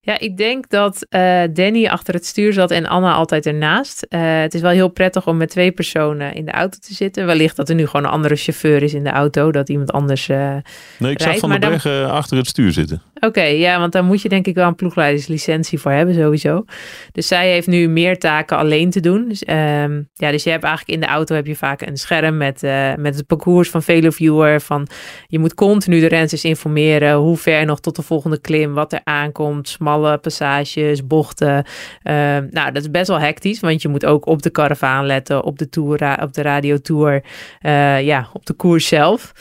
Ja, 0.03 0.19
ik 0.19 0.37
denk 0.37 0.69
dat 0.69 1.05
uh, 1.09 1.41
Danny 1.53 1.87
achter 1.87 2.13
het 2.13 2.25
stuur 2.25 2.53
zat 2.53 2.71
en 2.71 2.85
Anna 2.85 3.13
altijd 3.13 3.45
ernaast. 3.45 4.05
Uh, 4.09 4.39
het 4.39 4.53
is 4.53 4.61
wel 4.61 4.71
heel 4.71 4.87
prettig 4.87 5.27
om 5.27 5.37
met 5.37 5.49
twee 5.49 5.71
personen 5.71 6.33
in 6.33 6.45
de 6.45 6.51
auto 6.51 6.77
te 6.79 6.93
zitten. 6.93 7.25
Wellicht 7.25 7.55
dat 7.55 7.69
er 7.69 7.75
nu 7.75 7.85
gewoon 7.85 8.05
een 8.05 8.11
andere 8.11 8.35
chauffeur 8.35 8.83
is 8.83 8.93
in 8.93 9.03
de 9.03 9.09
auto, 9.09 9.51
dat 9.51 9.69
iemand 9.69 9.91
anders. 9.91 10.29
Uh, 10.29 10.55
nee, 10.99 11.11
ik 11.11 11.21
zag 11.21 11.37
Van 11.37 11.49
de 11.49 11.59
dan... 11.59 12.09
achter 12.09 12.37
het 12.37 12.47
stuur 12.47 12.71
zitten. 12.71 13.01
Oké, 13.19 13.41
ja, 13.41 13.79
want 13.79 13.91
daar 13.91 14.03
moet 14.03 14.21
je 14.21 14.29
denk 14.29 14.47
ik 14.47 14.55
wel 14.55 14.67
een 14.67 14.75
ploegleiderslicentie 14.75 15.79
voor 15.79 15.91
hebben, 15.91 16.15
sowieso. 16.15 16.65
Dus 17.11 17.27
zij 17.27 17.51
heeft 17.51 17.67
nu 17.67 17.87
meer 17.87 18.19
taken 18.19 18.57
alleen 18.57 18.89
te 18.89 18.99
doen. 18.99 19.27
Dus, 19.27 19.43
um, 19.47 20.09
ja, 20.13 20.31
dus 20.31 20.43
je 20.43 20.49
hebt 20.49 20.63
eigenlijk 20.63 20.93
in 20.93 20.99
de 20.99 21.13
auto 21.13 21.35
heb 21.35 21.45
je 21.45 21.55
vaak 21.55 21.81
een 21.81 21.97
scherm 21.97 22.37
met, 22.37 22.61
met 22.97 23.15
het 23.15 23.27
parcours 23.27 23.69
van 23.69 23.83
VeloViewer. 23.83 24.61
Van 24.61 24.87
je 25.27 25.39
moet 25.39 25.53
continu 25.53 25.99
de 25.99 26.07
renners 26.07 26.43
informeren 26.43 27.15
hoe 27.15 27.37
ver 27.37 27.65
nog 27.65 27.79
tot 27.79 27.95
de 27.95 28.01
volgende 28.01 28.41
klim, 28.41 28.73
wat 28.73 28.93
er 28.93 29.01
aankomt, 29.03 29.75
smalle 29.91 30.17
passages, 30.17 31.07
bochten. 31.07 31.65
Uh, 32.03 32.13
nou, 32.49 32.71
dat 32.71 32.81
is 32.81 32.91
best 32.91 33.07
wel 33.07 33.19
hectisch, 33.19 33.59
want 33.59 33.81
je 33.81 33.87
moet 33.87 34.05
ook 34.05 34.25
op 34.25 34.41
de 34.41 34.49
karavaan 34.49 35.05
letten, 35.05 35.43
op 35.43 35.57
de, 35.57 35.69
tour, 35.69 36.21
op 36.21 36.33
de 36.33 36.41
radiotour, 36.41 37.23
uh, 37.61 38.01
ja, 38.01 38.29
op 38.33 38.45
de 38.45 38.53
koers 38.53 38.87
zelf. 38.87 39.31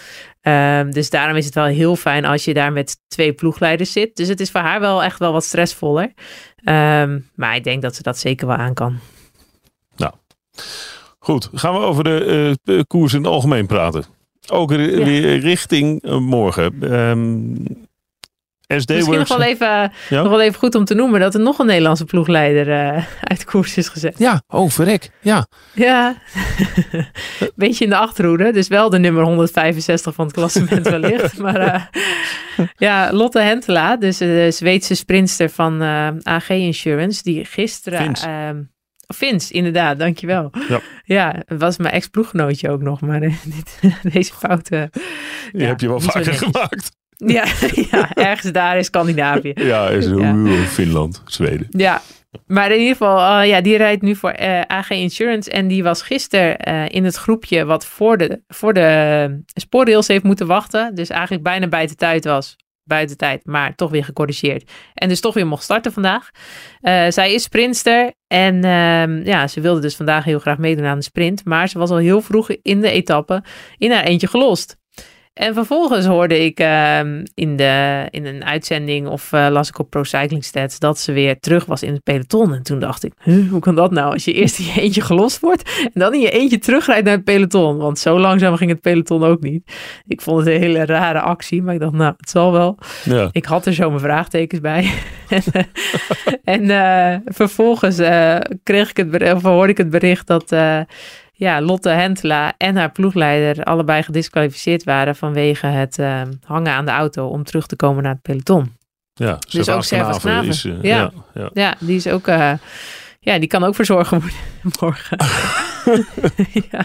Um, 0.43 0.93
dus 0.93 1.11
daarom 1.11 1.37
is 1.37 1.45
het 1.45 1.55
wel 1.55 1.65
heel 1.65 1.97
fijn 1.97 2.25
als 2.25 2.45
je 2.45 2.55
daar 2.55 2.73
met 2.73 2.97
twee 3.09 3.33
ploegleiders 3.33 3.93
zit. 3.93 4.17
Dus 4.17 4.29
het 4.29 4.41
is 4.41 4.51
voor 4.51 4.61
haar 4.61 4.81
wel 4.81 5.03
echt 5.03 5.19
wel 5.19 5.33
wat 5.33 5.45
stressvoller. 5.45 6.13
Um, 6.65 7.29
maar 7.35 7.57
ik 7.57 7.65
denk 7.65 7.83
dat 7.83 7.95
ze 7.95 8.03
dat 8.03 8.19
zeker 8.19 8.47
wel 8.47 8.57
aan 8.57 8.75
kan. 8.75 8.99
Nou, 9.97 10.13
goed. 11.19 11.49
Gaan 11.53 11.75
we 11.75 11.81
over 11.81 12.05
de 12.05 12.57
uh, 12.65 12.81
koers 12.87 13.13
in 13.13 13.23
het 13.23 13.33
algemeen 13.33 13.67
praten. 13.67 14.05
Ook 14.49 14.71
ja. 14.71 14.77
richting 15.37 16.05
uh, 16.05 16.19
morgen. 16.19 16.93
Um, 16.93 17.89
SD 18.79 18.89
Misschien 18.89 19.19
nog 19.19 19.29
wel, 19.29 19.43
even, 19.43 19.93
Ja? 20.09 20.23
nog 20.23 20.29
wel 20.29 20.41
even 20.41 20.59
goed 20.59 20.75
om 20.75 20.85
te 20.85 20.95
noemen 20.95 21.21
dat 21.21 21.35
er 21.35 21.41
nog 21.41 21.59
een 21.59 21.67
Nederlandse 21.67 22.05
ploegleider 22.05 22.71
eh, 22.71 23.05
uit 23.21 23.45
koers 23.45 23.77
is 23.77 23.89
gezet. 23.89 24.19
Ja, 24.19 24.43
oh 24.49 24.71
verrek. 24.71 25.11
Ja, 25.21 25.47
Ja, 25.73 26.17
beetje 27.55 27.85
in 27.85 27.91
de 27.91 27.97
achterhoede. 27.97 28.53
Dus 28.53 28.69
wel 28.69 28.91
de 28.91 28.99
nummer 28.99 29.23
165 29.23 30.15
van 30.15 30.25
het 30.25 30.35
klassement 30.35 30.89
wellicht. 30.99 31.39
Maar 31.39 31.57
eh, 31.57 31.83
ja, 32.77 33.13
Lotte 33.13 33.41
Hentela, 33.41 33.97
dus 33.97 34.19
de 34.19 34.51
Zweedse 34.51 34.95
sprinster 34.95 35.51
van 35.51 35.83
eh, 35.83 36.09
AG 36.23 36.49
Insurance, 36.49 37.23
die 37.23 37.45
gisteren... 37.45 38.17
Vins. 39.09 39.51
ehm, 39.51 39.57
inderdaad, 39.57 39.99
dankjewel. 39.99 40.51
Ja. 40.69 40.81
Ja, 41.05 41.43
het 41.47 41.61
was 41.61 41.79
mijn 41.79 41.95
ex-ploeggenootje 41.95 42.71
ook 42.71 42.83
nog, 42.83 43.01
maar 43.01 43.23
eh, 43.23 43.35
dit, 43.55 43.93
deze 44.13 44.33
fouten... 44.33 44.91
die 45.53 45.61
Ja, 45.61 45.67
heb 45.67 45.81
je 45.81 45.89
wel 45.89 46.01
vaker 46.01 46.35
gemaakt. 46.35 46.99
Ja, 47.27 47.45
ja, 47.91 48.15
ergens 48.15 48.53
daar 48.53 48.77
in 48.77 48.85
Scandinavië. 48.85 49.53
Ja, 49.55 49.89
is 49.89 50.07
Ja. 50.07 50.35
Finland, 50.67 51.23
Zweden. 51.27 51.67
Ja, 51.71 52.03
maar 52.47 52.71
in 52.71 52.79
ieder 52.79 52.97
geval, 52.97 53.41
eh, 53.41 53.49
ja, 53.49 53.61
die 53.61 53.77
rijdt 53.77 54.03
nu 54.03 54.15
voor 54.15 54.31
eh, 54.31 54.61
AG 54.61 54.91
Insurance. 54.91 55.51
En 55.51 55.69
die 55.69 55.83
was 55.83 56.03
gisteren 56.03 56.59
eh, 56.59 56.89
in 56.89 57.05
het 57.05 57.17
groepje 57.17 57.65
wat 57.65 57.87
voor 57.87 58.19
de, 58.19 58.43
voor 58.49 58.73
de 58.73 59.43
spoorrails 59.55 60.09
heeft 60.09 60.25
moeten 60.25 60.47
wachten. 60.47 60.95
Dus 60.95 61.09
eigenlijk 61.09 61.43
bijna 61.43 61.69
buiten 61.69 61.97
tijd 61.97 62.25
was. 62.25 62.57
Buiten 62.85 63.17
tijd, 63.17 63.47
maar 63.47 63.75
toch 63.75 63.91
weer 63.91 64.05
gecorrigeerd. 64.05 64.71
En 64.95 65.09
dus 65.09 65.21
toch 65.21 65.35
weer 65.35 65.47
mocht 65.47 65.63
starten 65.63 65.93
vandaag. 65.93 66.31
Zij 67.09 67.33
is 67.33 67.43
sprinster 67.43 68.13
en 68.27 68.65
ehm, 68.65 69.23
ja, 69.25 69.47
ze 69.47 69.61
wilde 69.61 69.81
dus 69.81 69.97
vandaag 69.97 70.25
heel 70.25 70.39
graag 70.39 70.59
meedoen 70.59 70.85
aan 70.85 70.99
de 70.99 71.05
sprint. 71.05 71.45
Maar 71.45 71.69
ze 71.69 71.79
was 71.79 71.91
al 71.91 71.97
heel 71.97 72.21
vroeg 72.21 72.51
in 72.51 72.81
de 72.81 72.91
etappe 72.91 73.43
in 73.77 73.91
haar 73.93 74.05
eentje 74.05 74.27
gelost. 74.27 74.77
En 75.41 75.55
vervolgens 75.55 76.07
hoorde 76.07 76.45
ik 76.45 76.59
ehm, 76.59 77.25
in, 77.35 77.57
de, 77.57 78.07
in 78.11 78.27
een 78.27 78.45
uitzending 78.45 79.09
of 79.09 79.33
eh, 79.33 79.47
las 79.51 79.69
ik 79.69 79.79
op 79.79 79.91
Pro 79.91 80.05
Cycling 80.05 80.45
Stats 80.45 80.79
dat 80.79 80.99
ze 80.99 81.13
weer 81.13 81.39
terug 81.39 81.65
was 81.65 81.83
in 81.83 81.93
het 81.93 82.03
peloton. 82.03 82.55
En 82.55 82.63
toen 82.63 82.79
dacht 82.79 83.05
ik, 83.05 83.13
huh, 83.23 83.51
hoe 83.51 83.61
kan 83.61 83.75
dat 83.75 83.91
nou? 83.91 84.13
Als 84.13 84.25
je 84.25 84.33
eerst 84.33 84.59
in 84.59 84.65
je 84.65 84.81
eentje 84.81 85.01
gelost 85.01 85.41
wordt 85.41 85.71
en 85.85 86.01
dan 86.01 86.15
in 86.15 86.21
je 86.21 86.31
eentje 86.31 86.59
terugrijdt 86.59 87.05
naar 87.05 87.15
het 87.15 87.25
peloton. 87.25 87.77
Want 87.77 87.99
zo 87.99 88.19
langzaam 88.19 88.57
ging 88.57 88.71
het 88.71 88.81
peloton 88.81 89.25
ook 89.25 89.41
niet. 89.41 89.73
Ik 90.07 90.21
vond 90.21 90.39
het 90.39 90.55
een 90.55 90.61
hele 90.61 90.85
rare 90.85 91.21
actie, 91.21 91.63
maar 91.63 91.75
ik 91.75 91.81
dacht, 91.81 91.93
nou, 91.93 92.15
het 92.17 92.31
zal 92.31 92.53
wel. 92.53 92.79
Ja. 93.05 93.29
Ik 93.33 93.45
had 93.45 93.67
er 93.67 93.75
zo 93.75 93.89
mijn 93.89 94.01
vraagtekens 94.01 94.61
bij. 94.61 94.91
en 96.45 96.71
eh, 96.71 97.15
eh, 97.15 97.21
vervolgens 97.25 97.97
kreeg 98.63 98.91
ik 98.91 98.97
het 98.97 99.11
bericht, 99.11 99.35
of 99.35 99.43
hoorde 99.43 99.73
ik 99.73 99.79
het 99.79 99.91
bericht 99.91 100.27
dat 100.27 100.53
ja, 101.41 101.61
Lotte 101.61 101.89
Hentela 101.91 102.53
en 102.57 102.77
haar 102.77 102.91
ploegleider 102.93 103.65
allebei 103.65 104.03
gedisqualificeerd 104.03 104.85
waren 104.85 105.17
vanwege 105.17 105.67
het 105.67 105.99
eh, 105.99 106.23
hangen 106.45 106.73
aan 106.73 106.85
de 106.85 106.91
auto 106.91 107.27
om 107.29 107.45
terug 107.45 107.67
te 107.67 107.77
komen 107.77 108.03
naar 108.03 108.13
het 108.13 108.23
peloton. 108.23 108.77
Ja, 109.15 109.39
Dus 109.49 109.69
ook 109.69 109.85
Servas 109.85 110.19
Knaven. 110.19 110.49
is... 110.49 110.65
eh, 110.65 110.83
Ja. 110.83 110.97
ja, 110.99 111.11
ja. 111.35 111.51
Ja, 111.53 111.75
die 111.79 111.97
is 111.97 112.07
ook. 112.07 112.27
eh, 112.27 112.53
ja, 113.21 113.39
die 113.39 113.49
kan 113.49 113.65
ook 113.65 113.75
verzorgen 113.75 114.21
worden 114.21 114.39
morgen. 114.81 115.17
ja, 116.71 116.85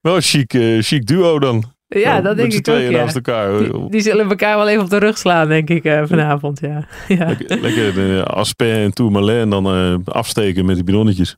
Wel 0.00 0.16
een 0.16 0.22
chic, 0.22 0.54
eh, 0.54 0.82
chic 0.82 1.06
duo 1.06 1.38
dan. 1.38 1.72
Ja 1.98 2.20
dat 2.20 2.36
denk 2.36 2.52
ik 2.52 2.68
ook. 2.68 2.78
Ja. 2.80 2.90
naast 2.90 3.14
elkaar. 3.14 3.58
Die, 3.58 3.88
die 3.90 4.00
zullen 4.00 4.28
elkaar 4.28 4.56
wel 4.56 4.68
even 4.68 4.82
op 4.82 4.90
de 4.90 4.98
rug 4.98 5.18
slaan, 5.18 5.48
denk 5.48 5.68
ik, 5.70 5.84
eh, 5.84 6.02
vanavond. 6.06 6.60
Ja. 6.60 6.86
Ja. 7.08 7.26
Lekker, 7.26 7.60
lekker 7.60 7.94
de 7.94 8.22
Asper 8.24 8.82
en 8.82 8.92
Tourmalet 8.92 9.40
en 9.42 9.50
dan 9.50 9.66
eh, 9.66 10.14
afsteken 10.14 10.64
met 10.64 10.74
die 10.74 10.84
bidonnetjes. 10.84 11.36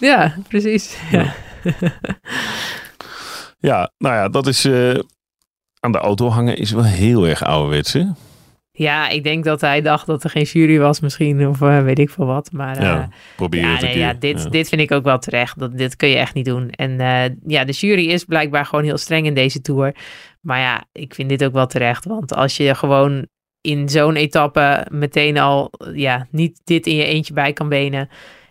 ja, 0.00 0.34
precies. 0.48 0.96
Ja. 1.10 1.32
Ja, 3.58 3.90
nou 3.98 4.14
ja, 4.14 4.28
dat 4.28 4.46
is... 4.46 4.64
eh, 4.64 4.98
aan 5.80 5.92
de 5.92 5.98
auto 5.98 6.28
hangen 6.28 6.56
is 6.56 6.70
wel 6.70 6.84
heel 6.84 7.26
erg 7.26 7.42
ouderwets, 7.44 7.92
hè? 7.92 8.04
Ja, 8.72 9.08
ik 9.08 9.24
denk 9.24 9.44
dat 9.44 9.60
hij 9.60 9.80
dacht 9.80 10.06
dat 10.06 10.24
er 10.24 10.30
geen 10.30 10.42
jury 10.42 10.78
was 10.78 11.00
misschien, 11.00 11.48
of 11.48 11.62
eh, 11.62 11.82
weet 11.82 11.98
ik 11.98 12.10
veel 12.10 12.26
wat. 12.26 12.52
Maar 12.52 12.76
eh, 12.76 12.82
Ja, 12.82 13.08
probeer 13.36 13.60
ja, 13.60 13.72
het 13.72 13.80
nee, 13.80 13.98
ja, 13.98 14.12
dit, 14.12 14.42
Ja. 14.42 14.48
dit 14.48 14.68
vind 14.68 14.80
ik 14.80 14.92
ook 14.92 15.04
wel 15.04 15.18
terecht. 15.18 15.58
Dat, 15.58 15.78
dit 15.78 15.96
kun 15.96 16.08
je 16.08 16.16
echt 16.16 16.34
niet 16.34 16.44
doen. 16.44 16.70
En 16.70 17.00
eh, 17.00 17.30
ja, 17.46 17.64
de 17.64 17.72
jury 17.72 18.06
is 18.08 18.24
blijkbaar 18.24 18.66
gewoon 18.66 18.84
heel 18.84 18.98
streng 18.98 19.26
in 19.26 19.34
deze 19.34 19.60
tour. 19.60 19.94
Maar 20.40 20.58
ja, 20.58 20.84
ik 20.92 21.14
vind 21.14 21.28
dit 21.28 21.44
ook 21.44 21.52
wel 21.52 21.66
terecht. 21.66 22.04
Want 22.04 22.34
als 22.34 22.56
je 22.56 22.74
gewoon 22.74 23.26
in 23.60 23.88
zo'n 23.88 24.16
etappe 24.16 24.86
meteen 24.90 25.38
al 25.38 25.70
ja, 25.94 26.26
niet 26.30 26.60
dit 26.64 26.86
in 26.86 26.96
je 26.96 27.04
eentje 27.04 27.32
bij 27.34 27.52
kan 27.52 27.68
benen. 27.68 28.08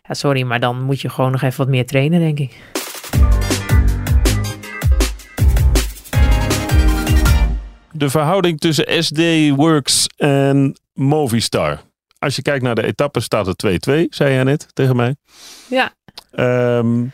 Ja, 0.08 0.13
sorry, 0.13 0.43
maar 0.43 0.60
dan 0.60 0.84
moet 0.84 1.01
je 1.01 1.10
gewoon 1.10 1.32
nog 1.32 1.41
even 1.41 1.58
wat 1.58 1.67
meer 1.67 1.86
trainen, 1.86 2.19
denk 2.19 2.39
ik. 2.39 2.58
De 7.99 8.09
verhouding 8.09 8.59
tussen 8.59 9.03
SD 9.03 9.49
Works 9.55 10.07
en 10.17 10.79
Movistar. 10.93 11.81
Als 12.19 12.35
je 12.35 12.41
kijkt 12.41 12.63
naar 12.63 12.75
de 12.75 12.85
etappe 12.85 13.19
staat 13.19 13.45
het 13.45 13.89
2-2, 13.89 14.05
zei 14.09 14.33
jij 14.33 14.43
net 14.43 14.67
tegen 14.73 14.95
mij. 14.95 15.15
Ja. 15.69 15.93
Ehm, 16.31 17.05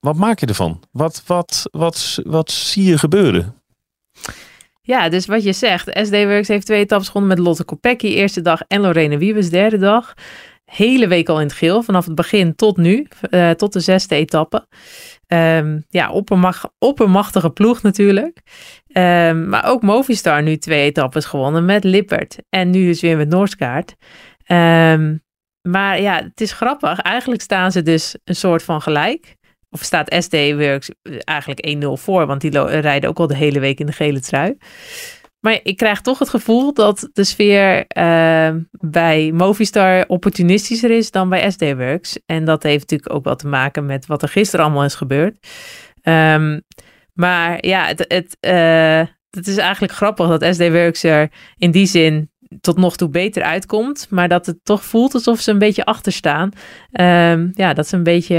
wat 0.00 0.16
maak 0.16 0.38
je 0.38 0.46
ervan? 0.46 0.82
Wat, 0.90 1.22
wat, 1.26 1.68
wat, 1.70 2.18
wat 2.22 2.50
zie 2.50 2.84
je 2.84 2.98
gebeuren? 2.98 3.54
Ja, 4.80 5.08
dus 5.08 5.26
wat 5.26 5.42
je 5.42 5.52
zegt. 5.52 5.90
SD 6.02 6.12
Works 6.12 6.48
heeft 6.48 6.66
twee 6.66 6.80
etappes 6.80 7.08
gewonnen 7.08 7.36
met 7.36 7.46
Lotte 7.46 7.64
Kopecky 7.64 8.06
eerste 8.06 8.40
dag 8.40 8.62
en 8.68 8.80
Lorena 8.80 9.16
Wiebes 9.16 9.50
derde 9.50 9.78
dag. 9.78 10.14
Hele 10.72 11.08
week 11.08 11.28
al 11.28 11.40
in 11.40 11.46
het 11.46 11.56
geel, 11.56 11.82
vanaf 11.82 12.04
het 12.04 12.14
begin 12.14 12.54
tot 12.54 12.76
nu, 12.76 13.06
eh, 13.30 13.50
tot 13.50 13.72
de 13.72 13.80
zesde 13.80 14.14
etappe. 14.14 14.66
Ehm, 15.26 15.80
ja, 15.88 16.10
oppermach, 16.10 16.70
oppermachtige 16.78 17.50
ploeg 17.50 17.82
natuurlijk. 17.82 18.40
Ehm, 18.86 19.48
maar 19.48 19.64
ook 19.66 19.82
Movistar 19.82 20.42
nu 20.42 20.56
twee 20.56 20.84
etappes 20.84 21.24
gewonnen 21.24 21.64
met 21.64 21.84
Lippert. 21.84 22.36
En 22.48 22.70
nu 22.70 22.86
dus 22.86 23.00
weer 23.00 23.16
met 23.16 23.28
Noorskaart. 23.28 23.94
Ehm, 24.44 25.16
maar 25.62 26.00
ja, 26.00 26.22
het 26.22 26.40
is 26.40 26.52
grappig. 26.52 27.00
Eigenlijk 27.00 27.42
staan 27.42 27.72
ze 27.72 27.82
dus 27.82 28.16
een 28.24 28.36
soort 28.36 28.62
van 28.62 28.82
gelijk. 28.82 29.36
Of 29.70 29.82
staat 29.82 30.14
SD 30.18 30.32
Works 30.32 30.90
eigenlijk 31.24 31.66
1-0 31.66 31.96
voor, 31.96 32.26
want 32.26 32.40
die 32.40 32.64
rijden 32.80 33.08
ook 33.08 33.18
al 33.18 33.26
de 33.26 33.36
hele 33.36 33.60
week 33.60 33.80
in 33.80 33.86
de 33.86 33.92
gele 33.92 34.20
trui. 34.20 34.56
Maar 35.42 35.60
ik 35.62 35.76
krijg 35.76 36.00
toch 36.00 36.18
het 36.18 36.28
gevoel 36.28 36.74
dat 36.74 37.08
de 37.12 37.24
sfeer 37.24 37.86
eh, 37.86 38.54
bij 38.70 39.32
Movistar 39.32 40.04
opportunistischer 40.06 40.90
is 40.90 41.10
dan 41.10 41.28
bij 41.28 41.50
SD 41.50 41.60
Works. 41.60 42.18
En 42.26 42.44
dat 42.44 42.62
heeft 42.62 42.80
natuurlijk 42.80 43.14
ook 43.14 43.24
wel 43.24 43.36
te 43.36 43.46
maken 43.46 43.86
met 43.86 44.06
wat 44.06 44.22
er 44.22 44.28
gisteren 44.28 44.64
allemaal 44.64 44.84
is 44.84 44.94
gebeurd. 44.94 45.46
Ehm, 46.02 46.60
maar 47.12 47.66
ja, 47.66 47.86
het, 47.86 48.04
het, 48.08 48.36
eh, 48.40 49.06
het 49.30 49.46
is 49.46 49.56
eigenlijk 49.56 49.92
grappig 49.92 50.28
dat 50.28 50.54
SD 50.54 50.70
Works 50.70 51.02
er 51.02 51.30
in 51.56 51.70
die 51.70 51.86
zin 51.86 52.30
tot 52.60 52.76
nog 52.76 52.96
toe 52.96 53.08
beter 53.08 53.42
uitkomt. 53.42 54.06
Maar 54.10 54.28
dat 54.28 54.46
het 54.46 54.58
toch 54.62 54.84
voelt 54.84 55.14
alsof 55.14 55.40
ze 55.40 55.50
een 55.50 55.58
beetje 55.58 55.84
achter 55.84 56.12
staan. 56.12 56.50
Ehm, 56.90 57.48
ja, 57.52 57.74
dat 57.74 57.88
ze 57.88 57.96
een 57.96 58.02
beetje 58.02 58.36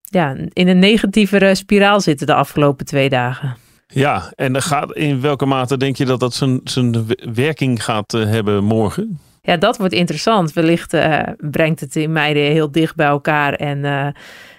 ja, 0.00 0.36
in 0.52 0.68
een 0.68 0.78
negatievere 0.78 1.54
spiraal 1.54 2.00
zitten 2.00 2.26
de 2.26 2.34
afgelopen 2.34 2.86
twee 2.86 3.08
dagen. 3.08 3.63
Ja, 3.94 4.32
en 4.34 4.62
gaat, 4.62 4.92
in 4.92 5.20
welke 5.20 5.46
mate 5.46 5.76
denk 5.76 5.96
je 5.96 6.04
dat 6.04 6.20
dat 6.20 6.34
zijn, 6.34 6.60
zijn 6.64 7.06
werking 7.34 7.84
gaat 7.84 8.14
eh, 8.14 8.24
hebben 8.24 8.64
morgen? 8.64 9.18
Ja, 9.42 9.56
dat 9.56 9.76
wordt 9.76 9.94
interessant. 9.94 10.52
Wellicht 10.52 10.92
eh, 10.92 11.20
brengt 11.38 11.80
het 11.80 11.96
in 11.96 12.12
meiden 12.12 12.42
heel 12.42 12.70
dicht 12.70 12.94
bij 12.94 13.06
elkaar 13.06 13.52
en 13.52 13.84
eh, 13.84 14.06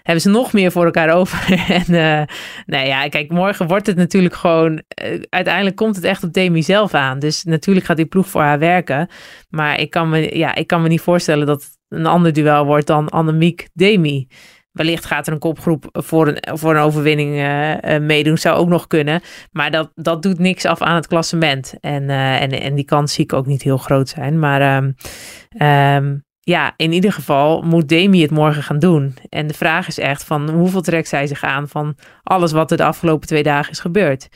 hebben 0.04 0.22
ze 0.22 0.30
nog 0.30 0.54
meer 0.54 0.72
voor 0.72 0.86
elkaar 0.86 1.10
over. 1.10 1.54
en 1.88 1.92
nou 2.66 2.88
ja, 2.88 3.08
kijk, 3.08 3.32
morgen 3.32 3.68
wordt 3.68 3.88
het 3.88 3.96
natuurlijk 3.96 4.36
gewoon. 4.36 4.82
Uiteindelijk 5.30 5.76
komt 5.76 5.96
het 5.96 6.06
echt 6.06 6.24
op 6.24 6.34
Demi 6.34 6.64
zelf 6.64 6.94
aan. 6.94 7.20
Dus 7.20 7.44
natuurlijk 7.44 7.86
gaat 7.86 7.98
die 7.98 8.06
ploeg 8.06 8.28
voor 8.28 8.42
haar 8.42 8.60
werken. 8.60 9.10
Maar 9.50 9.80
ik 9.80 9.90
kan 9.90 10.10
me, 10.10 10.38
ja, 10.38 10.56
ik 10.56 10.68
kan 10.68 10.82
me 10.82 10.88
niet 10.88 11.02
voorstellen 11.02 11.46
dat 11.48 11.62
het 11.62 11.78
een 11.90 12.06
ander 12.06 12.34
duel 12.34 12.66
wordt 12.66 12.88
dan 12.88 13.10
Annemiek 13.10 13.68
Demi. 13.74 14.28
Wellicht 14.76 15.06
gaat 15.06 15.28
er 15.28 15.34
een 15.34 15.40
kopgroep 15.40 15.86
voor 15.92 16.28
een, 16.28 16.58
voor 16.58 16.76
een 16.76 16.82
overwinning 16.82 17.36
uh, 17.36 17.72
uh, 17.72 18.00
meedoen. 18.00 18.38
Zou 18.38 18.58
ook 18.58 18.68
nog 18.68 18.88
kunnen. 18.88 19.22
Maar 19.52 19.72
dat, 19.72 19.92
dat 19.94 20.22
doet 20.22 20.40
niks 20.40 20.66
af 20.66 20.82
aan 20.82 20.96
het 20.96 21.08
klassement. 21.08 21.74
En, 21.80 22.04
uh, 22.04 22.42
en, 22.42 22.50
en 22.50 22.76
die 22.76 22.86
kans 22.86 23.14
zie 23.14 23.24
ik 23.24 23.34
ook 23.34 23.46
niet 23.46 23.62
heel 23.62 23.78
groot 23.78 24.10
zijn. 24.10 24.40
Maar 24.40 24.78
um, 24.78 24.96
um, 25.62 26.24
ja, 26.40 26.74
in 26.76 26.92
ieder 26.92 27.12
geval 27.12 27.62
moet 27.62 27.90
Demi 27.90 28.22
het 28.22 28.32
morgen 28.32 28.64
gaan 28.64 28.80
doen. 28.80 29.18
En 29.30 29.48
de 29.48 29.54
vraag 29.54 29.88
is 29.88 30.00
echt 30.00 30.24
van 30.24 30.50
hoeveel 30.50 30.82
trekt 30.82 31.08
zij 31.08 31.28
zich 31.28 31.44
aan 31.44 31.68
van 31.68 31.96
alles 32.24 32.52
wat 32.52 32.72
er 32.72 32.78
de 32.78 32.84
afgelopen 32.84 33.28
twee 33.28 33.44
dagen 33.44 33.72
is 33.72 33.80
gebeurd. 33.80 34.28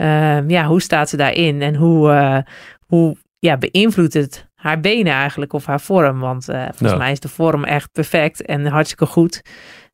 Um, 0.00 0.50
ja, 0.50 0.64
hoe 0.64 0.82
staat 0.82 1.08
ze 1.08 1.16
daarin? 1.16 1.62
En 1.62 1.74
hoe, 1.74 2.44
hoe 2.86 3.16
ja, 3.38 3.56
beïnvloedt 3.56 4.14
het 4.14 4.48
haar 4.54 4.80
benen 4.80 5.12
eigenlijk 5.12 5.52
of 5.52 5.66
haar 5.66 5.80
vorm? 5.80 6.20
Want 6.20 6.48
uh, 6.48 6.62
volgens 6.62 6.90
ja. 6.90 6.96
mij 6.96 7.12
is 7.12 7.20
de 7.20 7.28
vorm 7.28 7.64
echt 7.64 7.92
perfect 7.92 8.42
en 8.42 8.66
hartstikke 8.66 9.06
goed. 9.06 9.42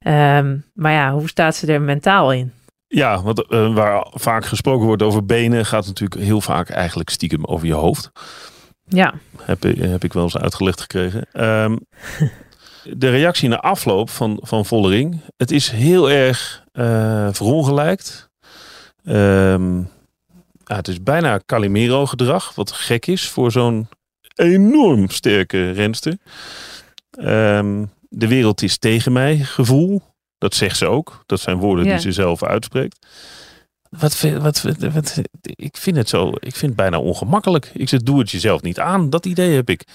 Um, 0.04 0.64
maar 0.74 0.92
ja, 0.92 1.12
hoe 1.12 1.28
staat 1.28 1.56
ze 1.56 1.72
er 1.72 1.82
mentaal 1.82 2.32
in? 2.32 2.52
Ja, 2.86 3.22
want 3.22 3.44
uh, 3.48 3.74
waar 3.74 4.06
vaak 4.10 4.44
gesproken 4.44 4.86
wordt 4.86 5.02
over 5.02 5.24
benen, 5.24 5.66
gaat 5.66 5.86
natuurlijk 5.86 6.20
heel 6.20 6.40
vaak 6.40 6.68
eigenlijk 6.68 7.10
stiekem 7.10 7.44
over 7.44 7.66
je 7.66 7.72
hoofd. 7.72 8.10
Ja. 8.84 9.14
Heb, 9.42 9.62
heb 9.62 10.04
ik 10.04 10.12
wel 10.12 10.22
eens 10.22 10.36
uitgelegd 10.36 10.80
gekregen. 10.80 11.26
Um, 11.62 11.78
de 12.98 13.10
reactie 13.10 13.48
na 13.48 13.60
afloop 13.60 14.10
van, 14.10 14.38
van 14.42 14.66
Vollering. 14.66 15.20
Het 15.36 15.50
is 15.50 15.70
heel 15.70 16.10
erg 16.10 16.64
uh, 16.72 17.28
verongelijkt. 17.32 18.30
Um, 19.04 19.88
ja, 20.64 20.76
het 20.76 20.88
is 20.88 21.02
bijna 21.02 21.40
Calimero 21.46 22.06
gedrag, 22.06 22.54
wat 22.54 22.72
gek 22.72 23.06
is 23.06 23.28
voor 23.28 23.52
zo'n 23.52 23.88
enorm 24.34 25.10
sterke 25.10 25.70
renster. 25.70 26.16
Ehm, 27.10 27.84
de 28.14 28.28
wereld 28.28 28.62
is 28.62 28.78
tegen 28.78 29.12
mij, 29.12 29.36
gevoel. 29.38 30.02
Dat 30.38 30.54
zegt 30.54 30.76
ze 30.76 30.86
ook. 30.86 31.22
Dat 31.26 31.40
zijn 31.40 31.56
woorden 31.56 31.84
die 31.84 31.98
ze 32.00 32.12
zelf 32.12 32.42
uitspreekt. 32.44 33.06
Wat, 33.98 34.20
wat, 34.20 34.62
wat, 34.62 34.76
wat- 34.92 35.20
ik 35.42 35.76
vind 35.76 35.96
het 35.96 36.08
zo, 36.08 36.28
ik 36.28 36.56
vind 36.56 36.62
het 36.72 36.76
bijna 36.76 36.98
ongemakkelijk. 36.98 37.70
Ik 37.74 37.88
zeg, 37.88 38.00
doe 38.02 38.18
het 38.18 38.30
jezelf 38.30 38.62
niet 38.62 38.78
aan. 38.78 39.10
Dat 39.10 39.26
idee 39.26 39.54
heb 39.54 39.70
ik. 39.70 39.82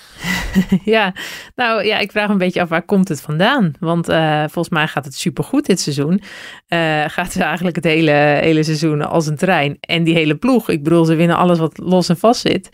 Ja, 0.83 1.13
nou 1.55 1.83
ja, 1.85 1.97
ik 1.99 2.11
vraag 2.11 2.29
een 2.29 2.37
beetje 2.37 2.61
af 2.61 2.69
waar 2.69 2.85
komt 2.85 3.07
het 3.07 3.21
vandaan? 3.21 3.71
Want 3.79 4.09
eh, 4.09 4.39
volgens 4.39 4.69
mij 4.69 4.87
gaat 4.87 5.05
het 5.05 5.15
supergoed 5.15 5.65
dit 5.65 5.79
seizoen. 5.79 6.21
Eh, 6.67 7.03
gaat 7.07 7.31
ze 7.31 7.43
eigenlijk 7.43 7.75
het 7.75 7.85
hele, 7.85 8.11
hele 8.41 8.63
seizoen 8.63 9.01
als 9.01 9.27
een 9.27 9.37
trein. 9.37 9.77
En 9.79 10.03
die 10.03 10.13
hele 10.13 10.35
ploeg, 10.35 10.69
ik 10.69 10.83
bedoel, 10.83 11.05
ze 11.05 11.15
winnen 11.15 11.37
alles 11.37 11.59
wat 11.59 11.77
los 11.77 12.09
en 12.09 12.17
vast 12.17 12.41
zit. 12.41 12.69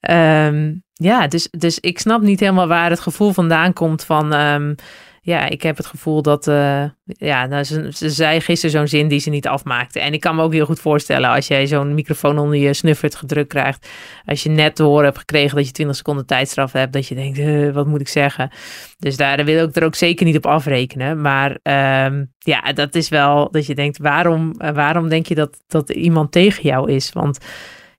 Ehm, 0.00 0.74
ja, 1.00 1.26
dus, 1.26 1.48
dus 1.50 1.78
ik 1.78 1.98
snap 1.98 2.20
niet 2.20 2.40
helemaal 2.40 2.66
waar 2.66 2.90
het 2.90 3.00
gevoel 3.00 3.32
vandaan 3.32 3.72
komt 3.72 4.04
van... 4.04 4.32
ehm, 4.32 4.74
ja, 5.22 5.48
ik 5.48 5.62
heb 5.62 5.76
het 5.76 5.86
gevoel 5.86 6.22
dat... 6.22 6.48
eh, 6.48 6.84
ja, 7.04 7.46
nou, 7.46 7.64
ze, 7.64 7.90
ze 7.94 8.10
zei 8.10 8.40
gisteren 8.40 8.70
zo'n 8.70 8.88
zin 8.88 9.08
die 9.08 9.20
ze 9.20 9.30
niet 9.30 9.46
afmaakte. 9.46 10.00
En 10.00 10.12
ik 10.12 10.20
kan 10.20 10.36
me 10.36 10.42
ook 10.42 10.52
heel 10.52 10.64
goed 10.64 10.80
voorstellen 10.80 11.30
als 11.30 11.46
jij 11.46 11.66
zo'n 11.66 11.94
microfoon 11.94 12.38
onder 12.38 12.58
je 12.58 12.74
snuffert 12.74 13.14
gedrukt 13.14 13.48
krijgt. 13.48 13.88
Als 14.24 14.42
je 14.42 14.48
net 14.48 14.76
te 14.76 14.82
horen 14.82 15.04
hebt 15.04 15.18
gekregen 15.18 15.56
dat 15.56 15.66
je 15.66 15.72
20 15.72 15.96
seconden 15.96 16.26
tijdstraf 16.26 16.72
hebt. 16.72 16.92
Dat 16.92 17.06
je 17.06 17.14
denkt, 17.14 17.72
wat 17.74 17.86
moet 17.86 18.00
ik 18.00 18.08
zeggen? 18.08 18.50
Dus 18.98 19.16
daar 19.16 19.44
wil 19.44 19.68
ik 19.68 19.76
er 19.76 19.84
ook 19.84 19.94
zeker 19.94 20.26
niet 20.26 20.36
op 20.36 20.46
afrekenen. 20.46 21.20
Maar 21.20 21.58
ehm, 21.62 22.24
ja, 22.38 22.72
dat 22.72 22.94
is 22.94 23.08
wel 23.08 23.50
dat 23.50 23.66
je 23.66 23.74
denkt, 23.74 23.98
waarom, 23.98 24.54
eh, 24.58 24.70
waarom 24.70 25.08
denk 25.08 25.26
je 25.26 25.34
dat, 25.34 25.62
dat 25.66 25.90
iemand 25.90 26.32
tegen 26.32 26.62
jou 26.62 26.90
is? 26.92 27.12
Want 27.12 27.38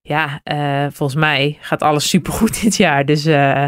ja, 0.01 0.39
eh, 0.43 0.85
volgens 0.91 1.19
mij 1.19 1.57
gaat 1.59 1.81
alles 1.81 2.09
supergoed 2.09 2.61
dit 2.61 2.75
jaar. 2.75 3.05
Dus 3.05 3.25
eh, 3.25 3.65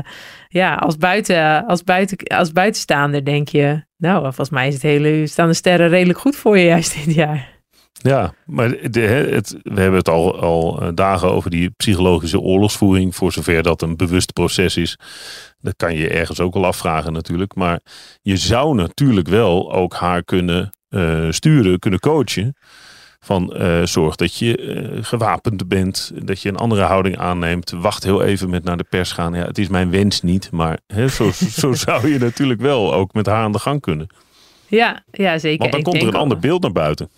ja, 0.48 0.76
als, 0.76 0.98
buiten, 0.98 1.65
als, 1.65 1.84
buiten, 1.84 2.17
als 2.28 2.52
buitenstaander 2.52 3.26
denk 3.26 3.48
je, 3.48 3.84
nou, 3.98 4.22
volgens 4.22 4.50
mij 4.50 4.67
is 4.67 4.74
het 4.74 4.84
hele, 4.84 5.28
staan 5.28 5.48
de 5.48 5.54
sterren 5.54 5.89
redelijk 5.89 6.19
goed 6.19 6.36
voor 6.36 6.58
je 6.58 6.65
juist 6.65 7.06
dit 7.06 7.15
jaar. 7.15 7.52
Ja, 7.91 8.34
maar 8.46 8.91
de, 8.91 9.02
het, 9.02 9.58
we 9.63 9.82
hebben 9.82 10.00
het 10.00 10.10
al, 10.10 10.39
al 10.39 10.82
eh, 10.82 10.88
dagen 10.96 11.32
over 11.32 11.50
die 11.50 11.69
psychologische 11.69 12.39
oorlogsvoering. 12.39 13.15
Voor 13.15 13.32
zover 13.32 13.63
dat 13.63 13.82
een 13.82 13.98
bewust 13.98 14.34
proces 14.34 14.78
is. 14.78 14.98
Dat 15.60 15.76
kan 15.76 15.96
je 15.96 16.10
ergens 16.10 16.39
ook 16.39 16.54
wel 16.54 16.65
afvragen 16.65 17.13
natuurlijk. 17.13 17.56
Maar 17.56 17.80
je 18.22 18.38
zou 18.38 18.76
natuurlijk 18.76 19.28
wel 19.28 19.74
ook 19.74 19.93
haar 19.93 20.24
kunnen 20.24 20.69
sturen, 21.30 21.80
kunnen 21.80 22.00
coachen. 22.00 22.56
Van 23.23 23.53
eh, 23.53 23.83
zorg 23.83 24.15
dat 24.15 24.38
je 24.38 24.57
eh, 24.57 25.03
gewapend 25.03 25.67
bent. 25.67 26.12
Dat 26.15 26.41
je 26.41 26.49
een 26.49 26.57
andere 26.57 26.81
houding 26.81 27.17
aanneemt. 27.17 27.71
Wacht 27.71 28.03
heel 28.03 28.23
even 28.23 28.49
met 28.49 28.63
naar 28.63 28.77
de 28.77 28.86
pers 28.89 29.12
gaan. 29.12 29.33
Ja, 29.33 29.45
het 29.45 29.57
is 29.57 29.67
mijn 29.67 29.91
wens 29.91 30.21
niet. 30.21 30.51
Maar 30.51 30.79
hè, 30.88 31.07
zo, 31.07 31.31
zo 31.31 31.73
zou 31.86 32.07
je 32.07 32.19
natuurlijk 32.19 32.62
wel 32.62 32.93
ook 32.93 33.13
met 33.13 33.25
haar 33.25 33.43
aan 33.43 33.51
de 33.51 33.59
gang 33.59 33.81
kunnen. 33.81 34.07
Ja, 34.67 35.03
ja 35.12 35.38
zeker. 35.38 35.59
Want 35.59 35.71
dan 35.71 35.79
Ik 35.79 35.86
komt 35.86 36.01
er 36.01 36.07
een 36.07 36.21
ander 36.21 36.39
beeld 36.39 36.62
naar 36.62 36.71
buiten. 36.71 37.09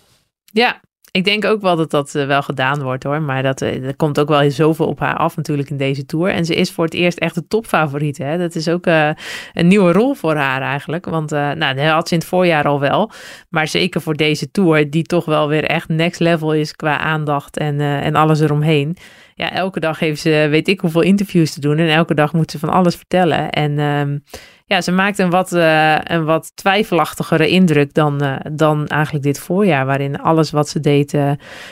Ja, 0.44 0.80
ik 1.16 1.24
denk 1.24 1.44
ook 1.44 1.60
wel 1.60 1.76
dat 1.76 1.90
dat 1.90 2.14
eh, 2.14 2.26
wel 2.26 2.42
gedaan 2.42 2.82
wordt 2.82 3.04
hoor. 3.04 3.22
Maar 3.22 3.42
dat, 3.42 3.60
eh, 3.60 3.84
er 3.84 3.96
komt 3.96 4.20
ook 4.20 4.28
wel 4.28 4.50
zoveel 4.50 4.86
op 4.86 4.98
haar 4.98 5.16
af 5.16 5.36
natuurlijk 5.36 5.70
in 5.70 5.76
deze 5.76 6.06
tour. 6.06 6.28
En 6.28 6.44
ze 6.44 6.54
is 6.54 6.72
voor 6.72 6.84
het 6.84 6.94
eerst 6.94 7.18
echt 7.18 7.34
de 7.34 7.46
topfavoriet. 7.46 8.18
Hè? 8.18 8.38
Dat 8.38 8.54
is 8.54 8.68
ook 8.68 8.86
eh, 8.86 9.10
een 9.52 9.66
nieuwe 9.66 9.92
rol 9.92 10.14
voor 10.14 10.34
haar 10.34 10.62
eigenlijk. 10.62 11.04
Want 11.04 11.32
eh, 11.32 11.50
nou, 11.50 11.74
dat 11.74 11.86
had 11.86 12.08
ze 12.08 12.14
in 12.14 12.20
het 12.20 12.28
voorjaar 12.28 12.64
al 12.64 12.80
wel. 12.80 13.10
Maar 13.48 13.68
zeker 13.68 14.00
voor 14.00 14.14
deze 14.14 14.50
tour, 14.50 14.90
die 14.90 15.02
toch 15.02 15.24
wel 15.24 15.48
weer 15.48 15.64
echt 15.64 15.88
next 15.88 16.20
level 16.20 16.52
is 16.52 16.72
qua 16.72 16.98
aandacht 16.98 17.56
en, 17.56 17.80
eh, 17.80 18.06
en 18.06 18.14
alles 18.14 18.40
eromheen. 18.40 18.96
Ja, 19.38 19.52
elke 19.52 19.80
dag 19.80 19.98
heeft 19.98 20.20
ze 20.20 20.46
weet 20.50 20.68
ik 20.68 20.80
hoeveel 20.80 21.00
interviews 21.00 21.52
te 21.52 21.60
doen. 21.60 21.78
En 21.78 21.88
elke 21.88 22.14
dag 22.14 22.32
moet 22.32 22.50
ze 22.50 22.58
van 22.58 22.68
alles 22.68 22.96
vertellen. 22.96 23.50
En 23.50 23.78
ehm, 23.78 24.18
ja, 24.66 24.80
ze 24.80 24.92
maakt 24.92 25.18
een 25.18 25.30
wat, 25.30 25.52
eh, 25.52 25.96
een 26.02 26.24
wat 26.24 26.52
twijfelachtigere 26.54 27.48
indruk 27.48 27.94
dan, 27.94 28.20
eh, 28.20 28.36
dan 28.52 28.86
eigenlijk 28.86 29.24
dit 29.24 29.38
voorjaar, 29.38 29.86
waarin 29.86 30.20
alles 30.20 30.50
wat 30.50 30.68
ze 30.68 30.80
deed 30.80 31.14
eh, 31.14 31.30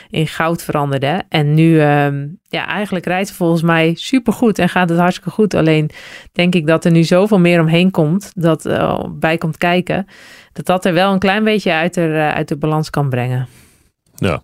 in 0.09 0.27
goud 0.27 0.63
veranderde. 0.63 1.23
En 1.29 1.53
nu, 1.53 1.79
ehm, 1.79 2.27
ja, 2.43 2.67
eigenlijk 2.67 3.05
rijdt 3.05 3.27
ze 3.27 3.33
volgens 3.33 3.61
mij 3.61 3.93
supergoed 3.95 4.59
en 4.59 4.69
gaat 4.69 4.89
het 4.89 4.99
hartstikke 4.99 5.29
goed. 5.29 5.53
Alleen 5.53 5.89
denk 6.31 6.55
ik 6.55 6.67
dat 6.67 6.85
er 6.85 6.91
nu 6.91 7.03
zoveel 7.03 7.39
meer 7.39 7.61
omheen 7.61 7.91
komt, 7.91 8.31
dat 8.35 8.63
bij 9.19 9.37
komt 9.37 9.57
kijken, 9.57 10.07
dat 10.53 10.65
dat 10.65 10.85
er 10.85 10.93
wel 10.93 11.13
een 11.13 11.19
klein 11.19 11.43
beetje 11.43 11.71
uit 11.71 11.93
de, 11.93 12.31
uit 12.35 12.47
de 12.47 12.57
balans 12.57 12.89
kan 12.89 13.09
brengen. 13.09 13.47
Ja. 14.15 14.43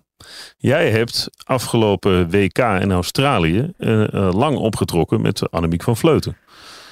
Jij 0.56 0.90
hebt 0.90 1.30
afgelopen 1.44 2.30
WK 2.30 2.58
in 2.58 2.92
Australië 2.92 3.72
eh, 3.78 4.28
lang 4.32 4.56
opgetrokken 4.56 5.20
met 5.20 5.50
Annemiek 5.50 5.82
van 5.82 5.96
Vleuten. 5.96 6.36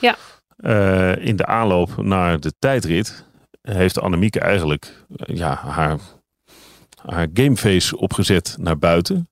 Ja. 0.01 0.17
Eh, 0.57 1.27
in 1.27 1.37
de 1.37 1.47
aanloop 1.47 1.97
naar 1.97 2.41
de 2.41 2.53
tijdrit 2.59 3.25
heeft 3.63 4.01
Annemiek 4.01 4.37
eigenlijk 4.37 5.05
ja, 5.17 5.55
haar, 5.55 5.99
haar 7.03 7.27
gameface 7.35 7.99
opgezet 7.99 8.57
naar 8.59 8.79
buiten. 8.79 9.29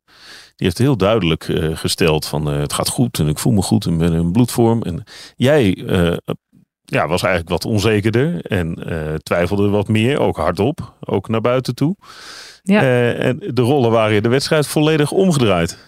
Die 0.57 0.67
heeft 0.67 0.79
heel 0.79 0.97
duidelijk 0.97 1.45
gesteld 1.73 2.27
van 2.27 2.47
het 2.47 2.73
gaat 2.73 2.89
goed 2.89 3.19
en 3.19 3.29
ik 3.29 3.39
voel 3.39 3.53
me 3.53 3.63
goed 3.63 3.87
en 3.87 3.99
ben 3.99 4.13
in 4.13 4.33
bloedvorm. 4.33 4.83
En 4.83 5.05
jij 5.37 5.85
ja, 6.85 7.09
was 7.09 7.23
eigenlijk 7.23 7.49
wat 7.49 7.65
onzekerder 7.65 8.47
en 8.47 8.75
twijfelde 9.23 9.69
wat 9.69 9.89
meer, 9.89 10.19
ook 10.19 10.37
hardop, 10.37 10.95
ook 11.01 11.29
naar 11.29 11.41
buiten 11.41 11.75
toe. 11.75 11.97
Ja. 12.63 12.83
Eh, 12.83 13.25
en 13.25 13.43
de 13.55 13.63
rollen 13.63 13.91
waren 13.91 14.17
in 14.17 14.23
de 14.23 14.29
wedstrijd 14.29 14.67
volledig 14.67 15.11
omgedraaid. 15.11 15.79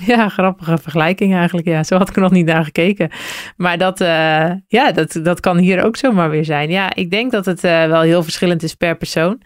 Ja, 0.06 0.28
grappige 0.28 0.78
vergelijking 0.78 1.34
eigenlijk. 1.34 1.66
Ja, 1.66 1.84
zo 1.84 1.96
had 1.96 2.08
ik 2.08 2.16
er 2.16 2.22
nog 2.22 2.30
niet 2.30 2.46
naar 2.46 2.64
gekeken. 2.64 3.10
Maar 3.56 3.78
dat, 3.78 4.00
eh, 4.00 4.50
ja, 4.68 4.92
dat, 4.92 5.20
dat 5.22 5.40
kan 5.40 5.58
hier 5.58 5.84
ook 5.84 5.96
zomaar 5.96 6.30
weer 6.30 6.44
zijn. 6.44 6.70
Ja, 6.70 6.94
ik 6.94 7.10
denk 7.10 7.30
dat 7.30 7.46
het 7.46 7.64
eh, 7.64 7.86
wel 7.86 8.00
heel 8.00 8.22
verschillend 8.22 8.62
is 8.62 8.74
per 8.74 8.96
persoon. 8.96 9.40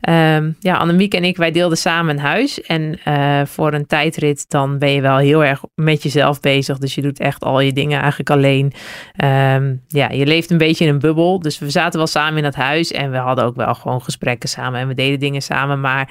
Ehm, 0.00 0.50
ja, 0.60 0.76
Annemiek 0.76 1.14
en 1.14 1.24
ik, 1.24 1.36
wij 1.36 1.50
deelden 1.50 1.78
samen 1.78 2.16
een 2.16 2.22
huis. 2.22 2.62
En 2.62 2.98
eh, 3.04 3.40
voor 3.44 3.72
een 3.72 3.86
tijdrit, 3.86 4.44
dan 4.48 4.78
ben 4.78 4.90
je 4.90 5.00
wel 5.00 5.16
heel 5.16 5.44
erg 5.44 5.62
met 5.74 6.02
jezelf 6.02 6.40
bezig. 6.40 6.78
Dus 6.78 6.94
je 6.94 7.02
doet 7.02 7.20
echt 7.20 7.44
al 7.44 7.60
je 7.60 7.72
dingen 7.72 7.98
eigenlijk 7.98 8.30
alleen. 8.30 8.72
Ehm, 9.16 9.74
ja, 9.88 10.08
je 10.10 10.26
leeft 10.26 10.50
een 10.50 10.58
beetje 10.58 10.84
in 10.84 10.90
een 10.90 10.98
bubbel. 10.98 11.40
Dus 11.40 11.58
we 11.58 11.70
zaten 11.70 11.98
wel 11.98 12.06
samen 12.06 12.36
in 12.36 12.42
dat 12.42 12.54
huis. 12.54 12.92
En 12.92 13.10
we 13.10 13.16
hadden 13.16 13.44
ook 13.44 13.56
wel 13.56 13.74
gewoon 13.74 14.02
gesprekken 14.02 14.48
samen. 14.48 14.80
En 14.80 14.88
we 14.88 14.94
deden 14.94 15.18
dingen 15.18 15.42
samen. 15.42 15.80
Maar 15.80 16.10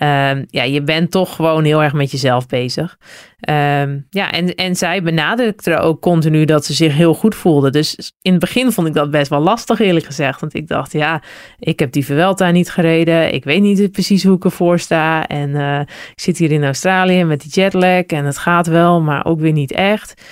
ehm, 0.00 0.44
ja, 0.48 0.62
je 0.62 0.82
bent 0.82 1.10
toch 1.10 1.34
gewoon 1.34 1.64
heel 1.64 1.82
erg 1.82 1.92
met 1.92 2.10
jezelf 2.10 2.46
bezig. 2.46 2.98
Ehm, 3.40 3.98
ja, 4.10 4.32
en, 4.32 4.54
en 4.54 4.76
zij 4.76 5.02
benadrukte 5.02 5.78
ook 5.78 6.00
continu 6.00 6.44
dat 6.44 6.64
ze 6.64 6.74
zich 6.74 6.94
heel 6.94 7.14
goed 7.14 7.34
voelde. 7.34 7.70
Dus 7.70 8.12
in 8.22 8.30
het 8.30 8.40
begin 8.40 8.72
vond 8.72 8.86
ik 8.86 8.94
dat 8.94 9.10
best 9.10 9.30
wel 9.30 9.40
lastig, 9.40 9.80
eerlijk 9.80 10.06
gezegd. 10.06 10.40
Want 10.40 10.54
ik 10.54 10.68
dacht, 10.68 10.92
ja, 10.92 11.22
ik 11.58 11.78
heb 11.78 11.92
die 11.92 12.04
Vuelta 12.04 12.50
niet 12.50 12.70
gereden. 12.70 13.34
Ik 13.34 13.44
weet 13.44 13.62
niet 13.62 13.92
precies 13.92 14.24
hoe 14.24 14.36
ik 14.36 14.44
ervoor 14.44 14.78
sta. 14.78 15.26
En 15.26 15.56
eh, 15.56 15.80
ik 15.80 16.20
zit 16.20 16.38
hier 16.38 16.52
in 16.52 16.64
Australië 16.64 17.24
met 17.24 17.40
die 17.40 17.50
jetlag. 17.50 18.02
En 18.02 18.24
het 18.24 18.38
gaat 18.38 18.66
wel, 18.66 19.00
maar 19.00 19.24
ook 19.24 19.40
weer 19.40 19.52
niet 19.52 19.72
echt. 19.72 20.22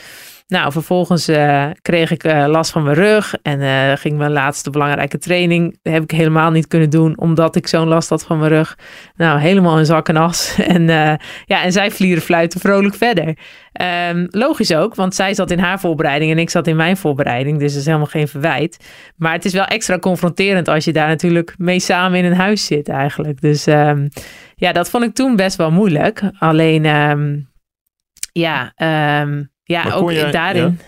Nou, 0.48 0.72
vervolgens 0.72 1.28
eh, 1.28 1.66
kreeg 1.82 2.10
ik 2.10 2.24
eh, 2.24 2.44
last 2.46 2.70
van 2.70 2.82
mijn 2.82 2.94
rug 2.94 3.34
en 3.42 3.60
eh, 3.60 3.96
ging 3.96 4.18
mijn 4.18 4.30
laatste 4.30 4.70
belangrijke 4.70 5.18
training. 5.18 5.78
heb 5.82 6.02
ik 6.02 6.10
helemaal 6.10 6.50
niet 6.50 6.66
kunnen 6.66 6.90
doen, 6.90 7.18
omdat 7.18 7.56
ik 7.56 7.66
zo'n 7.66 7.88
last 7.88 8.08
had 8.08 8.24
van 8.24 8.38
mijn 8.38 8.50
rug. 8.50 8.78
Nou, 9.16 9.40
helemaal 9.40 9.78
in 9.78 9.86
zak 9.86 10.08
en 10.08 10.16
as. 10.16 10.56
En, 10.68 10.86
ja, 11.44 11.62
en 11.62 11.72
zij 11.72 11.90
vlieren 11.90 12.22
fluiten 12.22 12.60
vrolijk 12.60 12.94
verder. 12.94 13.38
Ehm, 13.72 14.26
logisch 14.30 14.74
ook, 14.74 14.94
want 14.94 15.14
zij 15.14 15.34
zat 15.34 15.50
in 15.50 15.58
haar 15.58 15.80
voorbereiding 15.80 16.30
en 16.30 16.38
ik 16.38 16.50
zat 16.50 16.66
in 16.66 16.76
mijn 16.76 16.96
voorbereiding. 16.96 17.58
Dus 17.58 17.70
dat 17.72 17.80
is 17.80 17.86
helemaal 17.86 18.06
geen 18.06 18.28
verwijt. 18.28 18.84
Maar 19.16 19.32
het 19.32 19.44
is 19.44 19.52
wel 19.52 19.64
extra 19.64 19.98
confronterend 19.98 20.68
als 20.68 20.84
je 20.84 20.92
daar 20.92 21.08
natuurlijk 21.08 21.54
mee 21.58 21.80
samen 21.80 22.18
in 22.18 22.24
een 22.24 22.36
huis 22.36 22.66
zit 22.66 22.88
eigenlijk. 22.88 23.40
Dus 23.40 23.66
ehm, 23.66 24.08
ja, 24.54 24.72
dat 24.72 24.90
vond 24.90 25.04
ik 25.04 25.14
toen 25.14 25.36
best 25.36 25.56
wel 25.56 25.70
moeilijk. 25.70 26.22
Alleen, 26.38 26.84
ehm, 26.84 27.38
ja, 28.32 28.72
ja 29.74 29.92
ook 29.92 30.10
jij- 30.12 30.30
daarin, 30.30 30.80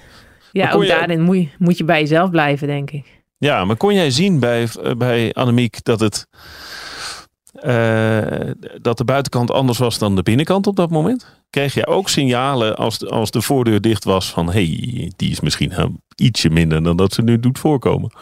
ja? 0.53 0.73
ook 0.73 0.85
jij- 0.85 0.99
daarin 0.99 1.21
moet, 1.21 1.37
je- 1.37 1.49
moet 1.59 1.79
je 1.79 1.85
bij 1.85 2.01
jezelf 2.01 2.31
blijven, 2.31 2.67
denk 2.67 2.91
ik. 2.91 3.19
Ja, 3.39 3.65
maar 3.65 3.77
kon 3.77 3.95
jij 3.95 4.11
zien 4.11 4.41
bij, 4.41 4.69
bij 4.99 5.33
Annemiek 5.33 5.85
dat 5.85 6.01
het 6.01 6.27
eh, 7.53 8.19
dat 8.83 8.99
de 8.99 9.05
buitenkant 9.05 9.51
anders 9.51 9.79
was 9.79 9.99
dan 9.99 10.17
de 10.17 10.23
binnenkant 10.23 10.67
op 10.67 10.77
dat 10.77 10.91
moment? 10.91 11.39
Kreeg 11.51 11.75
jij 11.75 11.87
ook 11.87 12.09
signalen 12.09 12.77
als 12.77 12.99
de, 12.99 13.09
als 13.09 13.31
de 13.31 13.41
voordeur 13.43 13.81
dicht 13.81 14.05
was 14.05 14.31
van 14.31 14.51
hey, 14.53 15.13
die 15.17 15.31
is 15.31 15.41
misschien 15.41 15.71
eh, 15.73 15.85
ietsje 16.17 16.51
minder 16.51 16.83
dan 16.83 16.97
dat 16.97 17.13
ze 17.13 17.23
nu 17.23 17.41
doet 17.41 17.59
voorkomen? 17.59 18.13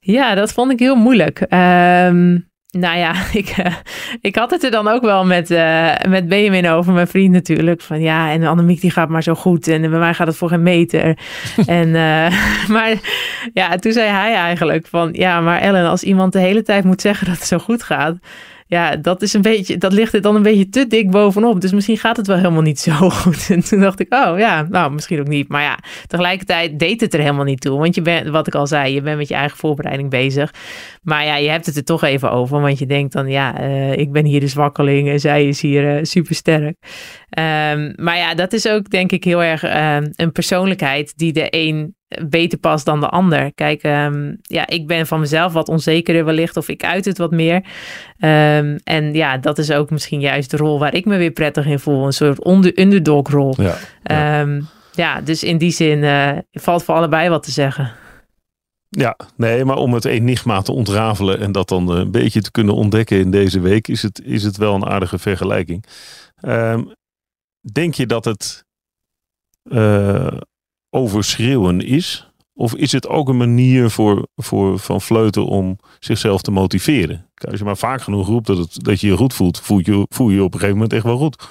Ja, 0.00 0.34
dat 0.34 0.52
vond 0.52 0.72
ik 0.72 0.78
heel 0.78 0.94
moeilijk. 0.96 1.40
Ehm, 1.40 2.38
nou 2.78 2.98
ja, 2.98 3.14
ik, 3.32 3.48
eh, 3.48 3.74
ik 4.20 4.36
had 4.36 4.50
het 4.50 4.64
er 4.64 4.70
dan 4.70 4.88
ook 4.88 5.02
wel 5.02 5.24
met, 5.24 5.50
eh, 5.50 5.90
met 6.08 6.28
Benjamin 6.28 6.68
over, 6.68 6.92
mijn 6.92 7.06
vriend 7.06 7.32
natuurlijk. 7.32 7.80
Van 7.80 8.00
ja, 8.00 8.30
en 8.30 8.44
Annemiek 8.44 8.80
die 8.80 8.90
gaat 8.90 9.08
maar 9.08 9.22
zo 9.22 9.34
goed 9.34 9.68
en 9.68 9.80
bij 9.80 9.98
mij 9.98 10.14
gaat 10.14 10.26
het 10.26 10.36
voor 10.36 10.48
geen 10.48 10.62
meter. 10.62 11.04
en, 11.66 11.94
eh, 11.94 12.68
maar 12.74 12.94
ja, 13.52 13.76
toen 13.76 13.92
zei 13.92 14.10
hij 14.10 14.34
eigenlijk 14.34 14.86
van 14.86 15.08
ja, 15.12 15.40
maar 15.40 15.60
Ellen, 15.60 15.88
als 15.88 16.02
iemand 16.02 16.32
de 16.32 16.38
hele 16.38 16.62
tijd 16.62 16.84
moet 16.84 17.00
zeggen 17.00 17.26
dat 17.26 17.36
het 17.36 17.46
zo 17.46 17.58
goed 17.58 17.82
gaat. 17.82 18.16
Ja, 18.68 18.96
dat 18.96 19.22
is 19.22 19.32
een 19.32 19.42
beetje, 19.42 19.78
dat 19.78 19.92
ligt 19.92 20.14
er 20.14 20.20
dan 20.20 20.34
een 20.34 20.42
beetje 20.42 20.68
te 20.68 20.86
dik 20.86 21.10
bovenop. 21.10 21.60
Dus 21.60 21.72
misschien 21.72 21.98
gaat 21.98 22.16
het 22.16 22.26
wel 22.26 22.36
helemaal 22.36 22.62
niet 22.62 22.80
zo 22.80 22.92
goed. 23.20 23.50
En 23.50 23.64
toen 23.64 23.80
dacht 23.80 24.00
ik, 24.00 24.14
oh 24.14 24.38
ja, 24.38 24.66
nou 24.70 24.92
misschien 24.92 25.20
ook 25.20 25.28
niet. 25.28 25.48
Maar 25.48 25.62
ja, 25.62 25.78
tegelijkertijd 26.06 26.78
deed 26.78 27.00
het 27.00 27.14
er 27.14 27.20
helemaal 27.20 27.44
niet 27.44 27.60
toe. 27.60 27.78
Want 27.78 27.94
je 27.94 28.02
bent, 28.02 28.28
wat 28.28 28.46
ik 28.46 28.54
al 28.54 28.66
zei, 28.66 28.94
je 28.94 29.00
bent 29.00 29.16
met 29.16 29.28
je 29.28 29.34
eigen 29.34 29.58
voorbereiding 29.58 30.10
bezig. 30.10 30.54
Maar 31.02 31.24
ja, 31.24 31.36
je 31.36 31.48
hebt 31.48 31.66
het 31.66 31.76
er 31.76 31.84
toch 31.84 32.02
even 32.02 32.30
over. 32.30 32.60
Want 32.60 32.78
je 32.78 32.86
denkt 32.86 33.12
dan, 33.12 33.28
ja, 33.28 33.60
uh, 33.60 33.92
ik 33.96 34.12
ben 34.12 34.24
hier 34.24 34.40
de 34.40 34.48
zwakkeling 34.48 35.08
en 35.08 35.20
zij 35.20 35.48
is 35.48 35.60
hier 35.60 35.96
uh, 35.96 36.02
supersterk. 36.02 36.76
Um, 37.38 37.92
maar 37.96 38.16
ja, 38.16 38.34
dat 38.34 38.52
is 38.52 38.68
ook 38.68 38.90
denk 38.90 39.12
ik 39.12 39.24
heel 39.24 39.42
erg 39.42 39.64
uh, 39.64 39.96
een 40.12 40.32
persoonlijkheid 40.32 41.12
die 41.16 41.32
de 41.32 41.46
een 41.50 41.95
beter 42.28 42.58
past 42.58 42.84
dan 42.84 43.00
de 43.00 43.08
ander. 43.08 43.54
Kijk, 43.54 43.82
um, 43.82 44.38
ja, 44.42 44.66
ik 44.66 44.86
ben 44.86 45.06
van 45.06 45.20
mezelf 45.20 45.52
wat 45.52 45.68
onzekerder 45.68 46.24
wellicht 46.24 46.56
of 46.56 46.68
ik 46.68 46.84
uit 46.84 47.04
het 47.04 47.18
wat 47.18 47.30
meer. 47.30 47.54
Um, 48.18 48.76
en 48.84 49.12
ja, 49.12 49.38
dat 49.38 49.58
is 49.58 49.70
ook 49.70 49.90
misschien 49.90 50.20
juist 50.20 50.50
de 50.50 50.56
rol 50.56 50.78
waar 50.78 50.94
ik 50.94 51.04
me 51.04 51.16
weer 51.16 51.30
prettig 51.30 51.66
in 51.66 51.78
voel. 51.78 52.06
Een 52.06 52.12
soort 52.12 52.44
onder 52.44 52.80
underdog 52.80 53.28
rol. 53.28 53.54
Ja, 53.56 53.76
ja. 54.02 54.40
Um, 54.40 54.68
ja, 54.92 55.20
dus 55.20 55.42
in 55.42 55.58
die 55.58 55.70
zin 55.70 55.98
uh, 55.98 56.38
valt 56.52 56.84
voor 56.84 56.94
allebei 56.94 57.28
wat 57.28 57.42
te 57.42 57.50
zeggen. 57.50 57.92
Ja, 58.88 59.16
nee, 59.36 59.64
maar 59.64 59.76
om 59.76 59.94
het 59.94 60.04
enigma 60.04 60.62
te 60.62 60.72
ontrafelen 60.72 61.40
en 61.40 61.52
dat 61.52 61.68
dan 61.68 61.88
een 61.88 62.10
beetje 62.10 62.40
te 62.40 62.50
kunnen 62.50 62.74
ontdekken 62.74 63.18
in 63.18 63.30
deze 63.30 63.60
week, 63.60 63.88
is 63.88 64.02
het, 64.02 64.22
is 64.24 64.42
het 64.42 64.56
wel 64.56 64.74
een 64.74 64.86
aardige 64.86 65.18
vergelijking. 65.18 65.84
denk 67.72 67.94
je 67.94 68.06
dat 68.06 68.24
het 68.24 68.64
uh, 69.64 70.36
overschreeuwen 70.96 71.80
is? 71.80 72.30
Of 72.54 72.74
is 72.74 72.92
het 72.92 73.08
ook 73.08 73.28
een 73.28 73.36
manier 73.36 73.90
voor, 73.90 74.26
voor 74.36 74.78
Van 74.78 75.00
Vleuten 75.00 75.44
om 75.46 75.78
zichzelf 75.98 76.42
te 76.42 76.50
motiveren? 76.50 77.26
Als 77.34 77.58
je 77.58 77.64
maar 77.64 77.76
vaak 77.76 78.02
genoeg 78.02 78.26
roept 78.26 78.46
dat, 78.46 78.58
het, 78.58 78.84
dat 78.84 79.00
je 79.00 79.06
je 79.06 79.16
goed 79.16 79.34
voelt, 79.34 79.60
voel 79.60 79.78
je, 79.78 80.06
voel 80.08 80.30
je 80.30 80.42
op 80.42 80.52
een 80.52 80.60
gegeven 80.60 80.74
moment 80.74 80.92
echt 80.92 81.04
wel 81.04 81.16
goed. 81.16 81.48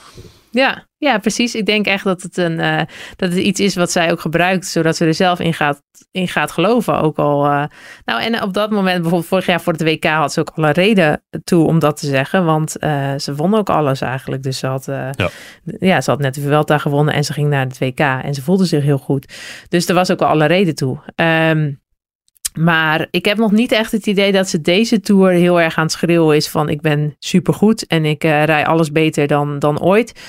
Ja, 0.56 0.88
ja, 0.98 1.18
precies. 1.18 1.56
Ik 1.56 1.66
denk 1.66 1.86
echt 1.86 2.04
dat 2.04 2.22
het, 2.22 2.38
een, 2.38 2.60
uh, 2.60 2.82
dat 3.16 3.30
het 3.30 3.38
iets 3.38 3.60
is 3.60 3.76
wat 3.76 3.92
zij 3.92 4.12
ook 4.12 4.20
gebruikt, 4.20 4.68
zodat 4.68 4.96
ze 4.96 5.06
er 5.06 5.14
zelf 5.14 5.40
in 5.40 5.54
gaat, 5.54 5.82
in 6.12 6.28
gaat 6.28 6.52
geloven. 6.52 7.00
Ook 7.00 7.18
al, 7.18 7.46
uh, 7.46 7.64
nou, 8.06 8.22
en 8.22 8.42
op 8.42 8.54
dat 8.54 8.72
moment, 8.72 8.96
bijvoorbeeld 8.96 9.30
vorig 9.30 9.46
jaar 9.46 9.62
voor 9.62 9.74
het 9.74 9.84
WK, 9.84 10.04
had 10.06 10.34
ze 10.34 10.40
ook 10.40 10.52
alle 10.56 10.72
reden 10.72 11.24
toe 11.44 11.66
om 11.66 11.80
dat 11.80 11.98
te 11.98 12.06
zeggen. 12.06 12.46
Want 12.46 12.76
uh, 12.80 13.14
ze 13.18 13.36
won 13.36 13.56
ook 13.56 13.70
alles 13.70 14.02
eigenlijk. 14.02 14.44
Dus 14.44 14.58
ze 14.58 14.68
had, 14.68 14.86
ja. 14.86 15.30
ja. 15.80 16.02
ze 16.02 16.10
had 16.10 16.20
net 16.20 16.34
de 16.34 16.42
Vuelta 16.42 16.78
gewonnen 16.78 17.14
en 17.14 17.24
ze 17.24 17.34
ging 17.34 17.50
naar 17.50 17.66
het 17.66 17.78
WK. 17.78 18.00
En 18.00 18.34
ze 18.34 18.42
voelde 18.42 18.66
zich 18.66 18.84
heel 18.84 18.98
goed. 18.98 19.34
Dus 19.70 19.88
er 19.88 19.96
was 19.96 20.12
ook 20.12 20.22
al 20.22 20.28
alle 20.28 20.46
reden 20.46 20.76
toe. 20.76 21.00
Um, 21.16 21.84
maar 22.60 23.08
ik 23.12 23.26
heb 23.26 23.38
nog 23.38 23.52
niet 23.52 23.72
echt 23.72 23.92
het 23.92 24.08
idee 24.08 24.32
dat 24.32 24.50
ze 24.50 24.62
deze 24.62 25.00
tour 25.00 25.32
heel 25.32 25.62
erg 25.62 25.78
aan 25.78 25.84
het 25.84 25.92
schreeuwen 25.92 26.36
is 26.36 26.50
van 26.50 26.70
ik 26.70 26.82
ben 26.82 27.16
supergoed 27.20 27.88
en 27.88 28.06
ik 28.06 28.24
uh, 28.24 28.44
rij 28.44 28.66
alles 28.66 28.92
beter 28.92 29.28
dan, 29.28 29.60
dan 29.60 29.82
ooit. 29.82 30.22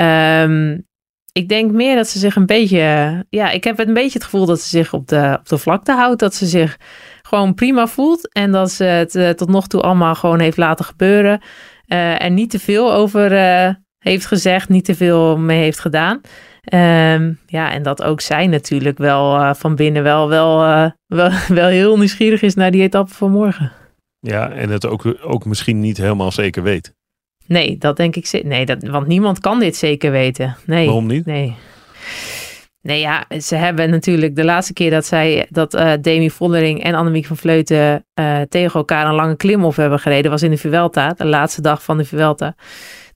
Um, 0.00 0.86
ik 1.32 1.48
denk 1.48 1.70
meer 1.70 1.96
dat 1.96 2.08
ze 2.08 2.18
zich 2.18 2.36
een 2.36 2.46
beetje, 2.46 3.24
ja, 3.28 3.50
ik 3.50 3.64
heb 3.64 3.78
een 3.78 3.94
beetje 3.94 4.18
het 4.18 4.24
gevoel 4.24 4.46
dat 4.46 4.60
ze 4.60 4.68
zich 4.68 4.92
op 4.92 5.08
de, 5.08 5.36
op 5.40 5.48
de 5.48 5.58
vlakte 5.58 5.92
houdt. 5.92 6.20
Dat 6.20 6.34
ze 6.34 6.46
zich 6.46 6.78
gewoon 7.22 7.54
prima 7.54 7.86
voelt 7.86 8.32
en 8.32 8.52
dat 8.52 8.70
ze 8.70 8.84
het 8.84 9.14
uh, 9.14 9.30
tot 9.30 9.48
nog 9.48 9.66
toe 9.66 9.80
allemaal 9.80 10.14
gewoon 10.14 10.40
heeft 10.40 10.56
laten 10.56 10.84
gebeuren. 10.84 11.40
Uh, 11.86 12.22
er 12.22 12.30
niet 12.30 12.50
te 12.50 12.58
veel 12.58 12.92
over 12.92 13.30
heeft 13.98 14.26
gezegd, 14.26 14.68
niet 14.68 14.84
te 14.84 14.94
veel 14.94 15.38
mee 15.38 15.60
heeft 15.60 15.78
gedaan. 15.78 16.20
Um, 16.70 17.38
ja, 17.46 17.72
en 17.72 17.82
dat 17.82 18.02
ook 18.02 18.20
zij 18.20 18.46
natuurlijk 18.46 18.98
wel 18.98 19.40
uh, 19.40 19.54
van 19.54 19.76
binnen 19.76 20.02
wel, 20.02 20.28
wel, 20.28 20.64
uh, 20.64 20.90
wel, 21.06 21.30
wel 21.60 21.68
heel 21.68 21.98
nieuwsgierig 21.98 22.42
is 22.42 22.54
naar 22.54 22.70
die 22.70 22.82
etappe 22.82 23.14
van 23.14 23.30
morgen. 23.30 23.72
Ja, 24.20 24.50
en 24.50 24.70
het 24.70 24.86
ook, 24.86 25.16
ook 25.22 25.44
misschien 25.44 25.80
niet 25.80 25.96
helemaal 25.96 26.32
zeker 26.32 26.62
weet. 26.62 26.94
Nee, 27.46 27.78
dat 27.78 27.96
denk 27.96 28.16
ik. 28.16 28.42
Nee, 28.44 28.66
dat, 28.66 28.82
want 28.82 29.06
niemand 29.06 29.40
kan 29.40 29.58
dit 29.58 29.76
zeker 29.76 30.10
weten. 30.10 30.56
Nee, 30.66 30.84
Waarom 30.84 31.06
niet? 31.06 31.26
Nee. 31.26 31.56
Nee, 32.82 33.00
ja, 33.00 33.24
ze 33.40 33.54
hebben 33.54 33.90
natuurlijk 33.90 34.36
de 34.36 34.44
laatste 34.44 34.72
keer 34.72 34.90
dat 34.90 35.06
zij 35.06 35.46
dat 35.50 35.74
uh, 35.74 35.92
Demi 36.00 36.30
Vollering 36.30 36.82
en 36.82 36.94
Annemiek 36.94 37.26
van 37.26 37.36
Vleuten 37.36 38.04
uh, 38.20 38.40
tegen 38.40 38.74
elkaar 38.74 39.06
een 39.06 39.14
lange 39.14 39.36
klimop 39.36 39.76
hebben 39.76 39.98
gereden, 39.98 40.30
was 40.30 40.42
in 40.42 40.50
de 40.50 40.56
Vuelta, 40.56 41.12
de 41.16 41.26
laatste 41.26 41.60
dag 41.60 41.82
van 41.82 41.96
de 41.96 42.04
Vuelta. 42.04 42.54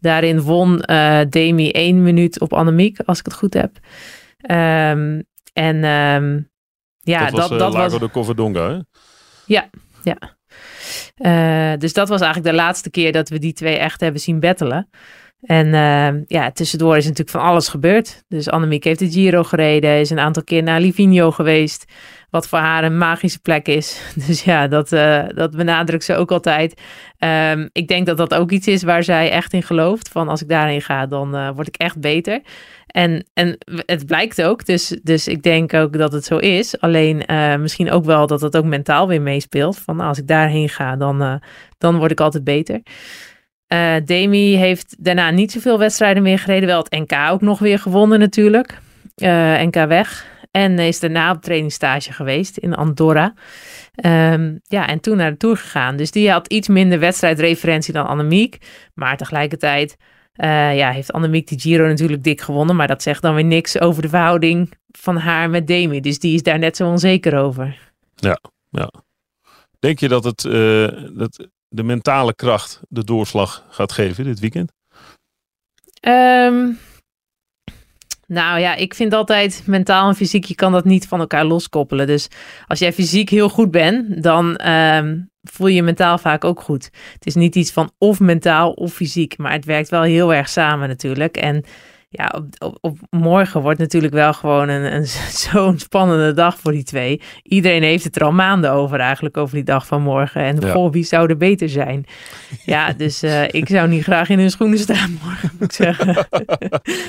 Daarin 0.00 0.40
won 0.40 0.82
uh, 0.90 1.20
Demi 1.28 1.70
één 1.70 2.02
minuut 2.02 2.40
op 2.40 2.52
Annemiek, 2.52 2.98
als 3.04 3.18
ik 3.18 3.24
het 3.24 3.34
goed 3.34 3.54
heb. 3.54 3.70
Um, 4.50 5.24
en 5.52 5.84
um, 5.84 6.50
ja, 7.00 7.24
dat 7.24 7.30
was, 7.30 7.48
dat, 7.48 7.58
dat 7.58 7.74
was 7.74 7.98
de 7.98 8.10
Coverdonga, 8.10 8.70
hè? 8.70 8.78
Ja, 9.46 9.70
ja. 10.02 10.16
Uh, 11.16 11.78
dus 11.78 11.92
dat 11.92 12.08
was 12.08 12.20
eigenlijk 12.20 12.50
de 12.50 12.62
laatste 12.62 12.90
keer 12.90 13.12
dat 13.12 13.28
we 13.28 13.38
die 13.38 13.52
twee 13.52 13.76
echt 13.76 14.00
hebben 14.00 14.20
zien 14.20 14.40
battelen. 14.40 14.88
En 15.40 15.66
uh, 15.66 16.22
ja, 16.26 16.50
tussendoor 16.50 16.96
is 16.96 17.04
natuurlijk 17.04 17.30
van 17.30 17.40
alles 17.40 17.68
gebeurd. 17.68 18.24
Dus 18.28 18.50
Annemiek 18.50 18.84
heeft 18.84 18.98
de 18.98 19.10
Giro 19.10 19.42
gereden, 19.42 20.00
is 20.00 20.10
een 20.10 20.18
aantal 20.18 20.44
keer 20.44 20.62
naar 20.62 20.80
Livigno 20.80 21.30
geweest. 21.30 21.84
Wat 22.30 22.48
voor 22.48 22.58
haar 22.58 22.84
een 22.84 22.98
magische 22.98 23.38
plek 23.38 23.68
is. 23.68 24.00
Dus 24.26 24.44
ja, 24.44 24.68
dat, 24.68 24.92
uh, 24.92 25.24
dat 25.28 25.56
benadrukt 25.56 26.04
ze 26.04 26.14
ook 26.14 26.30
altijd. 26.30 26.80
Um, 27.18 27.68
ik 27.72 27.88
denk 27.88 28.06
dat 28.06 28.16
dat 28.16 28.34
ook 28.34 28.50
iets 28.50 28.66
is 28.66 28.82
waar 28.82 29.02
zij 29.02 29.30
echt 29.30 29.52
in 29.52 29.62
gelooft. 29.62 30.08
Van 30.08 30.28
als 30.28 30.42
ik 30.42 30.48
daarin 30.48 30.82
ga, 30.82 31.06
dan 31.06 31.36
uh, 31.36 31.50
word 31.54 31.68
ik 31.68 31.76
echt 31.76 32.00
beter. 32.00 32.40
En, 32.86 33.26
en 33.34 33.58
het 33.68 34.06
blijkt 34.06 34.42
ook. 34.42 34.66
Dus, 34.66 34.98
dus 35.02 35.28
ik 35.28 35.42
denk 35.42 35.74
ook 35.74 35.98
dat 35.98 36.12
het 36.12 36.24
zo 36.24 36.36
is. 36.36 36.80
Alleen 36.80 37.22
uh, 37.26 37.56
misschien 37.56 37.90
ook 37.90 38.04
wel 38.04 38.26
dat 38.26 38.40
het 38.40 38.56
ook 38.56 38.64
mentaal 38.64 39.08
weer 39.08 39.22
meespeelt. 39.22 39.78
Van 39.78 40.00
als 40.00 40.18
ik 40.18 40.26
daarheen 40.26 40.68
ga, 40.68 40.96
dan, 40.96 41.40
dan 41.78 41.98
word 41.98 42.10
ik 42.10 42.20
altijd 42.20 42.44
beter. 42.44 42.80
Uh, 43.72 43.94
Demi 44.04 44.56
heeft 44.56 44.96
daarna 44.98 45.30
niet 45.30 45.52
zoveel 45.52 45.78
wedstrijden 45.78 46.22
meer 46.22 46.38
gereden. 46.38 46.68
Wel 46.68 46.82
het 46.82 46.98
NK 46.98 47.12
ook 47.30 47.40
nog 47.40 47.58
weer 47.58 47.78
gewonnen 47.78 48.18
natuurlijk. 48.18 48.78
Uh, 49.16 49.60
NK 49.60 49.74
weg. 49.74 50.26
En 50.56 50.78
is 50.78 51.00
daarna 51.00 51.30
op 51.30 51.42
trainingsstage 51.42 52.12
geweest 52.12 52.56
in 52.56 52.74
Andorra. 52.74 53.34
Um, 54.04 54.60
ja, 54.62 54.86
en 54.88 55.00
toen 55.00 55.16
naar 55.16 55.30
de 55.30 55.36
Tour 55.36 55.56
gegaan. 55.56 55.96
Dus 55.96 56.10
die 56.10 56.30
had 56.30 56.48
iets 56.48 56.68
minder 56.68 56.98
wedstrijdreferentie 56.98 57.92
dan 57.92 58.06
Annemiek. 58.06 58.58
Maar 58.94 59.16
tegelijkertijd 59.16 59.96
uh, 60.36 60.76
ja, 60.76 60.90
heeft 60.90 61.12
Annemiek 61.12 61.48
de 61.48 61.60
Giro 61.60 61.86
natuurlijk 61.86 62.22
dik 62.22 62.40
gewonnen. 62.40 62.76
Maar 62.76 62.86
dat 62.86 63.02
zegt 63.02 63.22
dan 63.22 63.34
weer 63.34 63.44
niks 63.44 63.80
over 63.80 64.02
de 64.02 64.08
verhouding 64.08 64.72
van 64.90 65.16
haar 65.16 65.50
met 65.50 65.66
Demi. 65.66 66.00
Dus 66.00 66.18
die 66.18 66.34
is 66.34 66.42
daar 66.42 66.58
net 66.58 66.76
zo 66.76 66.88
onzeker 66.88 67.38
over. 67.38 67.92
Ja, 68.14 68.38
ja. 68.70 68.90
Denk 69.78 69.98
je 69.98 70.08
dat 70.08 70.24
het, 70.24 70.42
dat 71.16 71.48
de 71.68 71.82
mentale 71.82 72.34
kracht 72.34 72.80
de 72.88 73.04
doorslag 73.04 73.66
gaat 73.70 73.92
geven 73.92 74.24
dit 74.24 74.40
weekend? 74.40 74.72
Um, 76.00 76.78
nou 78.26 78.60
ja, 78.60 78.74
ik 78.74 78.94
vind 78.94 79.12
altijd 79.12 79.62
mentaal 79.66 80.08
en 80.08 80.14
fysiek, 80.14 80.44
je 80.44 80.54
kan 80.54 80.72
dat 80.72 80.84
niet 80.84 81.08
van 81.08 81.20
elkaar 81.20 81.44
loskoppelen. 81.44 82.06
Dus 82.06 82.28
als 82.66 82.78
jij 82.78 82.92
fysiek 82.92 83.30
heel 83.30 83.48
goed 83.48 83.70
bent, 83.70 84.22
dan 84.22 84.68
um, 84.68 85.30
voel 85.42 85.66
je 85.66 85.74
je 85.74 85.82
mentaal 85.82 86.18
vaak 86.18 86.44
ook 86.44 86.60
goed. 86.60 86.84
Het 87.12 87.26
is 87.26 87.34
niet 87.34 87.54
iets 87.54 87.72
van 87.72 87.90
of 87.98 88.20
mentaal 88.20 88.72
of 88.72 88.92
fysiek, 88.92 89.38
maar 89.38 89.52
het 89.52 89.64
werkt 89.64 89.88
wel 89.88 90.02
heel 90.02 90.34
erg 90.34 90.48
samen 90.48 90.88
natuurlijk. 90.88 91.36
En 91.36 91.64
ja, 92.08 92.32
op, 92.34 92.46
op, 92.58 92.78
op, 92.80 92.98
morgen 93.10 93.60
wordt 93.60 93.78
natuurlijk 93.78 94.12
wel 94.12 94.32
gewoon 94.32 94.68
een, 94.68 94.94
een 94.94 95.06
zo'n 95.50 95.78
spannende 95.78 96.32
dag 96.32 96.58
voor 96.58 96.72
die 96.72 96.84
twee. 96.84 97.20
Iedereen 97.42 97.82
heeft 97.82 98.04
het 98.04 98.16
er 98.16 98.24
al 98.24 98.32
maanden 98.32 98.70
over 98.70 99.00
eigenlijk, 99.00 99.36
over 99.36 99.54
die 99.54 99.64
dag 99.64 99.86
van 99.86 100.02
morgen. 100.02 100.42
En 100.42 100.60
ja. 100.60 100.72
goh, 100.72 100.92
wie 100.92 101.04
zou 101.04 101.28
er 101.28 101.36
beter 101.36 101.68
zijn? 101.68 102.04
Ja, 102.64 102.92
dus 102.92 103.22
uh, 103.22 103.42
ik 103.60 103.68
zou 103.68 103.88
niet 103.88 104.02
graag 104.02 104.28
in 104.28 104.38
hun 104.38 104.50
schoenen 104.50 104.78
staan 104.78 105.18
morgen, 105.22 105.50
moet 105.52 105.62
ik 105.62 105.72
zeggen. 105.72 106.14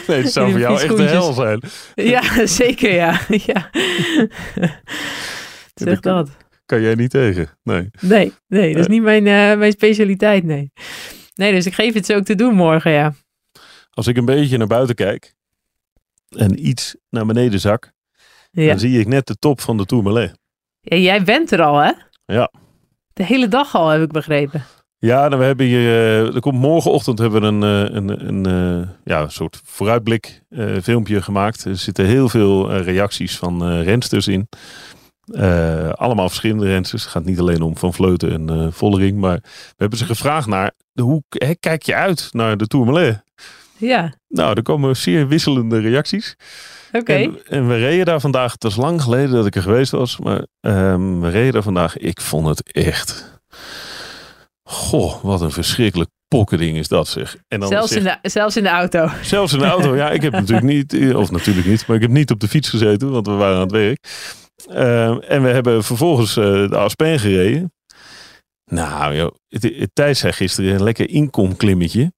Nee, 0.08 0.22
het 0.22 0.32
zou 0.32 0.52
voor 0.52 0.60
jou 0.60 0.82
echt 0.82 0.98
de 0.98 1.04
hel 1.04 1.34
zijn. 1.34 1.62
Ja, 1.96 2.46
zeker 2.46 2.94
ja. 2.94 3.20
ja. 3.28 3.70
zeg 5.74 6.00
dat. 6.00 6.30
Kan 6.66 6.82
jij 6.82 6.96
niet 6.96 7.10
tegen? 7.10 7.50
Nee. 7.64 7.90
Nee, 8.02 8.34
nee 8.48 8.72
dat 8.72 8.82
is 8.82 8.88
niet 8.88 9.02
mijn, 9.02 9.26
uh, 9.26 9.58
mijn 9.58 9.72
specialiteit, 9.72 10.44
nee. 10.44 10.72
Nee, 11.36 11.52
dus 11.52 11.66
ik 11.66 11.74
geef 11.74 11.94
het 11.94 12.06
ze 12.06 12.16
ook 12.16 12.24
te 12.24 12.36
doen 12.36 12.54
morgen, 12.54 12.92
ja. 12.92 13.14
Als 13.98 14.08
ik 14.08 14.18
een 14.18 14.26
beetje 14.26 14.58
naar 14.58 14.68
buiten 14.68 14.96
kijk 14.96 15.36
en 16.30 16.68
iets 16.68 16.96
naar 17.10 17.26
beneden 17.26 17.60
zak, 17.60 17.92
ja. 18.52 18.68
dan 18.68 18.80
zie 18.80 19.00
ik 19.00 19.08
net 19.08 19.28
de 19.28 19.36
top 19.36 19.62
van 19.62 19.78
de 19.78 19.86
Tourmalet. 19.86 20.38
Ja, 20.82 20.98
jij 20.98 21.24
bent 21.24 21.52
er 21.52 21.62
al, 21.62 21.78
hè? 21.78 21.92
Ja. 22.26 22.52
De 23.14 23.24
hele 23.24 23.48
dag 23.48 23.76
al, 23.76 23.90
heb 23.90 24.02
ik 24.02 24.12
begrepen. 24.12 24.66
Ja, 24.98 25.30
dan 25.30 25.40
we 25.40 25.46
hebben 25.46 25.66
hier, 25.66 25.80
uh, 25.80 26.36
er 26.36 26.40
komt 26.40 26.60
morgenochtend 26.60 27.20
hebben 27.20 27.42
we 27.42 27.48
een, 27.48 27.62
een, 27.96 28.28
een, 28.28 28.46
een 28.46 28.88
ja, 29.04 29.22
een 29.22 29.32
soort 29.32 29.62
vooruitblik 29.64 30.42
uh, 30.50 30.78
filmpje 30.82 31.22
gemaakt. 31.22 31.66
Er 31.66 31.78
zitten 31.78 32.06
heel 32.06 32.30
veel 32.30 32.72
uh, 32.72 32.82
reacties 32.82 33.38
van 33.38 33.80
rensters 33.82 34.28
in. 34.28 34.50
allemaal 35.96 36.28
verschillende 36.28 36.66
rensters. 36.66 37.04
Het 37.04 37.12
gaat 37.12 37.26
niet 37.26 37.40
alleen 37.40 37.62
om 37.62 37.78
Van 37.78 37.94
Vleuten 37.94 38.50
en 38.50 38.74
Vollering. 38.74 39.18
Maar 39.18 39.40
we 39.42 39.76
hebben 39.78 40.00
ze 40.00 40.06
gevraagd 40.06 40.48
naar, 40.48 40.72
hoe 41.02 41.24
kijk 41.60 41.84
je 41.84 41.96
uit 41.96 42.30
naar 42.32 42.58
de 42.58 42.68
Tourmalet? 42.68 43.26
Ja. 43.78 44.14
Nou, 44.28 44.56
er 44.56 44.62
komen 44.62 44.96
zeer 44.96 45.28
wisselende 45.28 45.80
reacties. 45.80 46.36
Oké. 46.88 46.98
Okay. 46.98 47.24
En, 47.24 47.40
en, 47.46 47.68
we 47.68 47.76
reden 47.76 48.06
daar 48.06 48.20
vandaag, 48.20 48.52
het 48.52 48.64
was 48.64 48.76
lang 48.76 49.02
geleden 49.02 49.32
dat 49.32 49.46
ik 49.46 49.56
er 49.56 49.62
geweest 49.62 49.92
was, 49.92 50.18
maar 50.18 50.46
um, 50.62 51.22
we 51.22 51.30
reden 51.30 51.54
daar 51.54 51.64
vandaag. 51.64 51.98
Ik 51.98 52.22
vond 52.22 52.48
het 52.48 52.72
echt 52.72 53.36
Goh, 54.70 55.24
wat 55.24 55.42
een 55.42 55.52
verschrikkelijk 55.52 56.10
pokkerding 56.28 56.78
is 56.78 56.88
dat 56.88 57.08
zeg. 57.08 57.38
En 57.48 57.60
dan 57.60 57.70
Zelfs 57.70 57.92
in, 57.92 58.04
de, 58.04 58.18
zelfs 58.22 58.58
in 58.58 58.64
de 58.64 58.70
auto. 58.70 59.10
Zelfs 59.22 59.54
in 59.54 59.60
de 59.60 59.66
auto. 59.66 59.96
Ja, 59.96 60.12
ik 60.12 60.22
heb 60.22 60.34
natuurlijk 60.42 60.68
niet, 60.68 61.14
of 61.16 61.32
natuurlijk 61.32 61.68
niet, 61.68 61.88
maar 61.88 61.96
ik 61.96 62.02
heb 62.02 62.12
niet 62.12 62.32
op 62.32 62.40
de 62.40 62.48
fiets 62.48 62.70
gezeten, 62.70 63.12
want 63.12 63.28
we 63.28 63.34
waren 63.34 63.56
aan 63.56 63.62
het 63.62 63.72
werk. 63.72 64.08
Eh, 64.70 65.32
en 65.32 65.44
we 65.44 65.50
hebben 65.50 65.84
vervolgens 65.84 66.38
eh, 66.38 66.44
de 66.44 66.78
Aspen 66.78 67.20
gereden. 67.20 67.72
Nou, 68.66 69.16
joh, 69.16 69.36
Thijs 69.94 70.20
zei 70.20 70.34
gisteren 70.34 70.74
een 70.74 70.84
lekker 70.84 71.10
inkomklimmetje. 71.10 72.12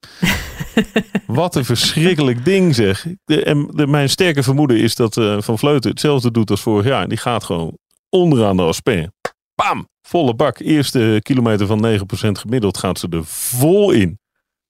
Wat 1.25 1.55
een 1.55 1.65
verschrikkelijk 1.65 2.45
ding 2.45 2.75
zeg. 2.75 3.05
De, 3.25 3.43
en 3.43 3.67
de, 3.67 3.87
mijn 3.87 4.09
sterke 4.09 4.43
vermoeden 4.43 4.79
is 4.79 4.95
dat 4.95 5.17
eh, 5.17 5.41
Van 5.41 5.59
Vleuten 5.59 5.89
hetzelfde 5.89 6.31
doet 6.31 6.49
als 6.49 6.61
vorig 6.61 6.85
jaar. 6.85 7.07
Die 7.07 7.17
gaat 7.17 7.43
gewoon 7.43 7.77
onderaan 8.09 8.57
de 8.57 8.63
Aspen. 8.63 9.13
Bam! 9.55 9.87
Volle 10.01 10.35
bak. 10.35 10.59
Eerste 10.59 11.19
kilometer 11.21 11.67
van 11.67 11.99
9% 11.99 12.01
gemiddeld 12.31 12.77
gaat 12.77 12.99
ze 12.99 13.07
er 13.09 13.25
vol 13.25 13.91
in. 13.91 14.19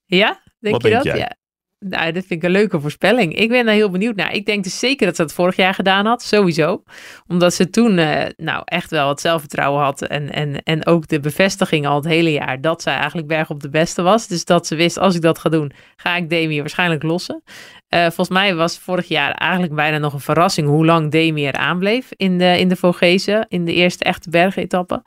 Ja, 0.05 0.41
denk 0.59 0.73
Wat 0.75 0.83
je 0.83 0.89
denk 0.89 1.03
dat? 1.03 1.13
jij? 1.13 1.17
Ja. 1.17 1.37
Nou, 1.79 2.11
dat 2.11 2.25
vind 2.25 2.31
ik 2.31 2.43
een 2.43 2.51
leuke 2.51 2.79
voorspelling. 2.79 3.35
Ik 3.35 3.49
ben 3.49 3.65
daar 3.65 3.73
heel 3.73 3.89
benieuwd 3.89 4.15
naar. 4.15 4.33
Ik 4.33 4.45
denk 4.45 4.63
dus 4.63 4.79
zeker 4.79 5.05
dat 5.05 5.15
ze 5.15 5.21
het 5.21 5.33
vorig 5.33 5.55
jaar 5.55 5.73
gedaan 5.73 6.05
had, 6.05 6.21
sowieso. 6.21 6.83
Omdat 7.27 7.53
ze 7.53 7.69
toen 7.69 7.97
eh, 7.97 8.25
nou 8.37 8.61
echt 8.65 8.89
wel 8.89 9.09
het 9.09 9.21
zelfvertrouwen 9.21 9.83
had 9.83 10.01
en, 10.01 10.31
en, 10.31 10.63
en 10.63 10.85
ook 10.85 11.07
de 11.07 11.19
bevestiging 11.19 11.87
al 11.87 11.95
het 11.95 12.05
hele 12.05 12.31
jaar 12.31 12.61
dat 12.61 12.81
zij 12.81 12.93
eigenlijk 12.93 13.27
berg 13.27 13.49
op 13.49 13.61
de 13.61 13.69
beste 13.69 14.01
was. 14.01 14.27
Dus 14.27 14.45
dat 14.45 14.67
ze 14.67 14.75
wist, 14.75 14.97
als 14.97 15.15
ik 15.15 15.21
dat 15.21 15.39
ga 15.39 15.49
doen, 15.49 15.71
ga 15.95 16.15
ik 16.15 16.29
Demi 16.29 16.59
waarschijnlijk 16.59 17.03
lossen. 17.03 17.43
Eh, 17.89 18.01
volgens 18.01 18.29
mij 18.29 18.55
was 18.55 18.79
vorig 18.79 19.07
jaar 19.07 19.31
eigenlijk 19.31 19.73
bijna 19.73 19.97
nog 19.97 20.13
een 20.13 20.19
verrassing 20.19 20.67
hoe 20.67 20.85
lang 20.85 21.11
Demi 21.11 21.45
er 21.45 21.53
aanbleef 21.53 22.09
in 22.15 22.37
de, 22.37 22.59
in 22.59 22.67
de 22.67 22.75
Vogezen, 22.75 23.45
in 23.49 23.65
de 23.65 23.73
eerste 23.73 24.03
echte 24.03 24.29
bergetappe. 24.29 25.01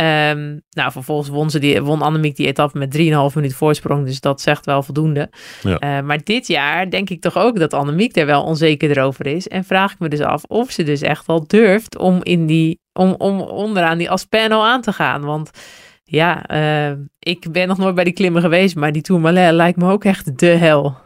Ehm, 0.00 0.58
nou, 0.70 0.92
vervolgens 0.92 1.28
won, 1.28 1.50
ze 1.50 1.58
die, 1.58 1.82
won 1.82 2.02
Annemiek 2.02 2.36
die 2.36 2.46
etappe 2.46 2.78
met 2.78 2.96
3,5 2.96 3.34
minuut 3.34 3.54
voorsprong. 3.54 4.06
Dus 4.06 4.20
dat 4.20 4.40
zegt 4.40 4.66
wel 4.66 4.82
voldoende. 4.82 5.30
Ja. 5.62 5.78
Eh, 5.78 6.00
maar 6.00 6.24
dit 6.24 6.46
jaar 6.46 6.90
denk 6.90 7.10
ik 7.10 7.20
toch 7.20 7.36
ook 7.36 7.58
dat 7.58 7.74
Annemiek 7.74 8.16
er 8.16 8.26
wel 8.26 8.42
onzeker 8.42 9.02
over 9.02 9.26
is. 9.26 9.48
En 9.48 9.64
vraag 9.64 9.92
ik 9.92 9.98
me 9.98 10.08
dus 10.08 10.20
af 10.20 10.44
of 10.44 10.70
ze 10.70 10.82
dus 10.82 11.00
echt 11.00 11.26
wel 11.26 11.46
durft 11.46 11.98
om, 11.98 12.22
in 12.22 12.46
die, 12.46 12.80
om, 12.92 13.14
om 13.18 13.40
onderaan 13.40 13.98
die 13.98 14.10
Aspen 14.10 14.52
al 14.52 14.66
aan 14.66 14.80
te 14.80 14.92
gaan. 14.92 15.24
Want 15.24 15.50
ja, 16.04 16.46
eh, 16.46 16.96
ik 17.18 17.52
ben 17.52 17.68
nog 17.68 17.78
nooit 17.78 17.94
bij 17.94 18.04
die 18.04 18.12
klimmen 18.12 18.42
geweest. 18.42 18.76
Maar 18.76 18.92
die 18.92 19.02
Tourmalet 19.02 19.52
lijkt 19.52 19.78
me 19.78 19.90
ook 19.90 20.04
echt 20.04 20.38
de 20.38 20.46
hel. 20.46 20.96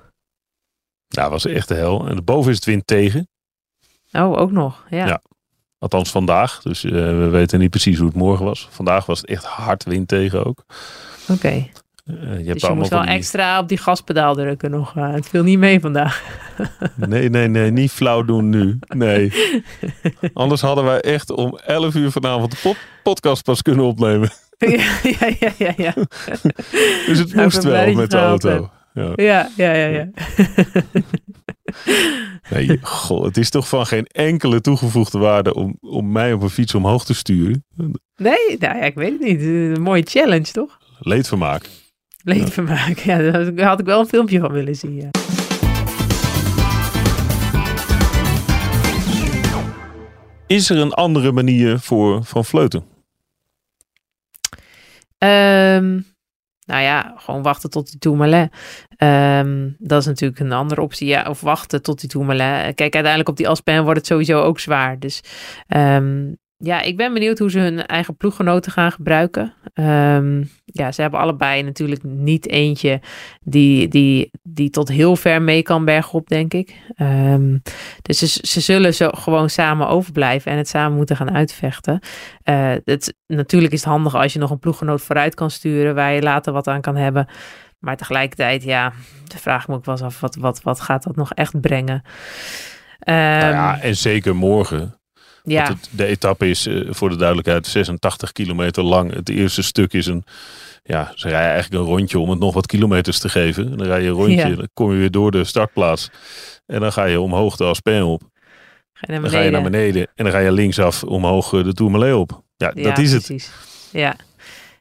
Nou, 1.08 1.30
was 1.30 1.46
echt 1.46 1.68
de 1.68 1.74
hel. 1.74 2.08
En 2.08 2.24
boven 2.24 2.50
is 2.50 2.56
het 2.56 2.64
wind 2.64 2.86
tegen. 2.86 3.28
Oh, 4.12 4.38
ook 4.40 4.50
nog. 4.50 4.86
Ja. 4.90 5.06
Ja. 5.06 5.20
Althans 5.84 6.10
vandaag. 6.10 6.60
Dus 6.62 6.84
eh, 6.84 6.90
we 6.92 7.28
weten 7.30 7.58
niet 7.58 7.70
precies 7.70 7.98
hoe 7.98 8.06
het 8.06 8.16
morgen 8.16 8.44
was. 8.44 8.68
Vandaag 8.70 9.06
was 9.06 9.18
het 9.20 9.28
echt 9.28 9.44
hard 9.44 9.84
wind 9.84 10.08
tegen 10.08 10.46
ook. 10.46 10.64
Oké. 11.28 11.48
Eh, 11.48 11.64
je 12.06 12.16
hebt 12.16 12.36
Dus 12.36 12.44
je 12.44 12.60
allemaal 12.60 12.76
moest 12.76 12.90
wel 12.90 13.02
die- 13.02 13.10
extra 13.10 13.58
op 13.58 13.68
die 13.68 13.78
gaspedaal 13.78 14.34
drukken 14.34 14.70
nog. 14.70 14.96
eh, 14.96 15.12
het 15.12 15.28
viel 15.28 15.42
niet 15.42 15.58
mee 15.58 15.80
vandaag. 15.80 16.22
Nee, 17.08 17.28
nee, 17.30 17.48
nee. 17.48 17.70
Niet 17.70 17.90
flauw 17.90 18.22
doen 18.24 18.48
nu. 18.48 18.78
Nee. 18.88 19.32
Anders 20.34 20.60
hadden 20.60 20.84
wij 20.84 21.00
echt 21.00 21.30
om 21.30 21.58
11 21.66 21.94
uur 21.94 22.10
vanavond 22.10 22.50
de 22.50 22.56
pod- 22.62 22.76
podcast 23.02 23.44
pas 23.44 23.62
kunnen 23.62 23.84
opnemen. 23.84 24.30
ja, 24.58 24.68
ja, 25.02 25.28
ja, 25.40 25.50
ja, 25.58 25.72
ja. 25.76 25.94
Dus 27.06 27.18
het 27.18 27.32
Nou, 27.34 27.42
moest 27.42 27.62
wel 27.62 27.92
met 27.94 28.10
de 28.10 28.18
auto. 28.18 28.70
Ja. 28.94 29.12
Ja, 29.14 29.48
ja, 29.56 29.72
ja, 29.72 29.86
ja. 29.86 30.08
Nee, 32.50 32.78
goh, 32.82 33.24
het 33.24 33.36
is 33.36 33.50
toch 33.50 33.68
van 33.68 33.86
geen 33.86 34.06
enkele 34.06 34.60
toegevoegde 34.60 35.18
waarde 35.18 35.54
om, 35.54 35.76
om 35.80 36.12
mij 36.12 36.32
op 36.32 36.42
een 36.42 36.50
fiets 36.50 36.74
omhoog 36.74 37.04
te 37.04 37.14
sturen. 37.14 37.64
Nee, 38.16 38.56
nou 38.58 38.76
ja, 38.76 38.82
ik 38.82 38.94
weet 38.94 39.12
het 39.12 39.20
niet. 39.20 39.40
Een 39.40 39.82
mooie 39.82 40.02
challenge, 40.06 40.52
toch? 40.52 40.78
Leedvermaak. 40.98 41.68
Leedvermaak. 42.22 42.98
Ja, 42.98 43.18
daar 43.18 43.66
had 43.66 43.80
ik 43.80 43.86
wel 43.86 44.00
een 44.00 44.06
filmpje 44.06 44.40
van 44.40 44.52
willen 44.52 44.74
zien. 44.74 44.94
Ja. 44.94 45.10
Is 50.46 50.70
er 50.70 50.78
een 50.78 50.92
andere 50.92 51.32
manier 51.32 51.78
voor 51.78 52.24
Van 52.24 52.44
Vleuten? 52.44 52.84
Ehm, 55.18 56.00
nou 56.66 56.82
ja, 56.82 57.14
gewoon 57.16 57.42
wachten 57.42 57.70
tot 57.70 57.90
die 57.90 57.98
Tourmalet. 57.98 58.52
Ehm 58.96 59.64
dat 59.78 60.00
is 60.00 60.06
natuurlijk 60.06 60.40
een 60.40 60.52
andere 60.52 60.80
optie. 60.80 61.08
Ja, 61.08 61.28
of 61.28 61.40
wachten 61.40 61.82
tot 61.82 62.00
die 62.00 62.08
Tourmalet. 62.08 62.74
Kijk, 62.74 62.94
uiteindelijk 62.94 63.28
op 63.28 63.36
die 63.36 63.48
Aspen 63.48 63.82
wordt 63.82 63.98
het 63.98 64.06
sowieso 64.06 64.42
ook 64.42 64.60
zwaar. 64.60 64.98
Dus 64.98 65.22
ehm, 65.66 66.32
ja, 66.56 66.80
ik 66.80 66.96
ben 66.96 67.12
benieuwd 67.12 67.38
hoe 67.38 67.50
ze 67.50 67.58
hun 67.58 67.86
eigen 67.86 68.16
ploeggenoten 68.16 68.72
gaan 68.72 68.92
gebruiken. 68.92 69.54
Ehm, 69.74 70.44
ja, 70.64 70.92
ze 70.92 71.00
hebben 71.00 71.20
allebei 71.20 71.62
natuurlijk 71.62 72.02
niet 72.02 72.48
eentje 72.48 73.00
die, 73.40 73.88
die, 73.88 74.30
die 74.42 74.70
tot 74.70 74.88
heel 74.88 75.16
ver 75.16 75.42
mee 75.42 75.62
kan 75.62 75.84
bergop, 75.84 76.28
denk 76.28 76.54
ik. 76.54 76.74
Ehm, 76.94 77.58
dus 78.02 78.18
ze, 78.18 78.26
ze 78.26 78.60
zullen 78.60 78.94
zo 78.94 79.08
gewoon 79.08 79.50
samen 79.50 79.88
overblijven 79.88 80.52
en 80.52 80.58
het 80.58 80.68
samen 80.68 80.96
moeten 80.96 81.16
gaan 81.16 81.34
uitvechten. 81.34 82.00
Eh, 82.42 82.72
het, 82.84 83.14
natuurlijk 83.26 83.72
is 83.72 83.80
het 83.80 83.90
handig 83.90 84.14
als 84.14 84.32
je 84.32 84.38
nog 84.38 84.50
een 84.50 84.58
ploeggenoot 84.58 85.02
vooruit 85.02 85.34
kan 85.34 85.50
sturen, 85.50 85.94
waar 85.94 86.12
je 86.12 86.22
later 86.22 86.52
wat 86.52 86.68
aan 86.68 86.80
kan 86.80 86.96
hebben. 86.96 87.26
Maar 87.78 87.96
tegelijkertijd, 87.96 88.62
ja, 88.62 88.92
de 89.24 89.38
vraag 89.38 89.62
ik 89.62 89.68
me 89.68 89.74
ook 89.74 89.84
wel 89.84 89.94
eens 89.94 90.04
af, 90.04 90.20
wat, 90.20 90.36
wat, 90.36 90.62
wat 90.62 90.80
gaat 90.80 91.02
dat 91.02 91.16
nog 91.16 91.32
echt 91.32 91.60
brengen? 91.60 92.02
Ehm, 92.98 93.16
nou 93.16 93.52
ja, 93.52 93.80
en 93.80 93.96
zeker 93.96 94.36
morgen. 94.36 94.98
Ja, 95.52 95.68
het, 95.68 95.88
de 95.90 96.04
etappe 96.06 96.48
is 96.48 96.66
eh, 96.66 96.80
voor 96.90 97.08
de 97.08 97.16
duidelijkheid 97.16 97.66
86 97.66 98.32
kilometer 98.32 98.82
lang. 98.82 99.12
Het 99.14 99.28
eerste 99.28 99.62
stuk 99.62 99.92
is 99.92 100.06
een, 100.06 100.24
ja, 100.82 101.12
ze 101.14 101.28
rijden 101.28 101.50
eigenlijk 101.50 101.82
een 101.82 101.88
rondje 101.90 102.18
om 102.18 102.30
het 102.30 102.38
nog 102.38 102.54
wat 102.54 102.66
kilometers 102.66 103.18
te 103.18 103.28
geven. 103.28 103.70
En 103.70 103.76
dan 103.76 103.86
rij 103.86 104.02
je 104.02 104.08
een 104.08 104.14
rondje, 104.14 104.36
Ja. 104.48 104.54
dan 104.54 104.68
kom 104.74 104.92
je 104.92 104.98
weer 104.98 105.10
door 105.10 105.30
de 105.30 105.44
startplaats. 105.44 106.10
En 106.66 106.80
dan 106.80 106.92
ga 106.92 107.04
je 107.04 107.20
omhoog 107.20 107.56
de 107.56 107.64
Aspen 107.64 108.04
op. 108.06 108.22
ga 108.92 109.20
Dan 109.20 109.30
ga 109.30 109.40
je 109.40 109.50
naar 109.50 109.62
beneden 109.62 110.08
en 110.14 110.24
dan 110.24 110.32
ga 110.32 110.38
je 110.38 110.52
linksaf 110.52 111.02
omhoog 111.04 111.52
eh, 111.52 111.64
de 111.64 111.72
Tourmalet 111.74 112.14
op. 112.14 112.42
Ja, 112.56 112.70
Ja, 112.74 112.82
dat 112.82 112.98
is 112.98 113.12
het. 113.12 113.24
precies. 113.24 113.50
Ja. 113.92 114.16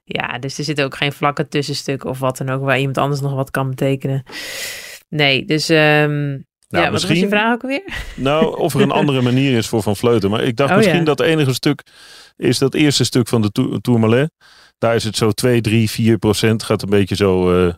ja, 0.03 0.39
dus 0.39 0.57
er 0.57 0.63
zit 0.63 0.81
ook 0.81 0.95
geen 0.95 1.13
vlakke 1.13 1.47
tussenstuk 1.47 2.03
of 2.05 2.19
wat 2.19 2.37
dan 2.37 2.49
ook, 2.49 2.63
waar 2.63 2.79
iemand 2.79 2.97
anders 2.97 3.21
nog 3.21 3.33
wat 3.33 3.51
kan 3.51 3.69
betekenen. 3.69 4.23
Nee, 5.09 5.45
dus 5.45 5.69
ehm, 6.73 6.83
ja, 6.83 6.91
wat 6.91 7.01
was 7.01 7.01
je 7.01 7.07
misschien- 7.07 7.29
vraag 7.29 7.53
ook 7.53 7.61
weer? 7.61 7.93
Nou, 8.15 8.57
of 8.57 8.73
er 8.73 8.81
een 8.81 8.91
andere 9.01 9.21
manier 9.21 9.57
is 9.57 9.67
voor 9.67 9.81
Van 9.81 9.95
Vleuten. 9.95 10.29
Maar 10.29 10.43
ik 10.43 10.55
dacht 10.55 10.69
Oh, 10.71 10.77
misschien 10.77 10.97
ja. 10.99 11.03
dat 11.03 11.17
het 11.19 11.27
enige 11.27 11.53
stuk 11.53 11.83
is 12.35 12.57
dat 12.57 12.73
eerste 12.73 13.03
stuk 13.03 13.27
van 13.27 13.41
de 13.41 13.49
Tour- 13.51 13.81
Tourmalet. 13.81 14.31
Daar 14.77 14.95
is 14.95 15.03
het 15.03 15.17
zo 15.17 15.31
2, 15.31 15.61
3, 15.61 15.89
4 15.89 16.17
procent. 16.17 16.63
Gaat 16.63 16.81
een 16.81 16.89
beetje 16.89 17.15
zo 17.15 17.65
eh, 17.67 17.73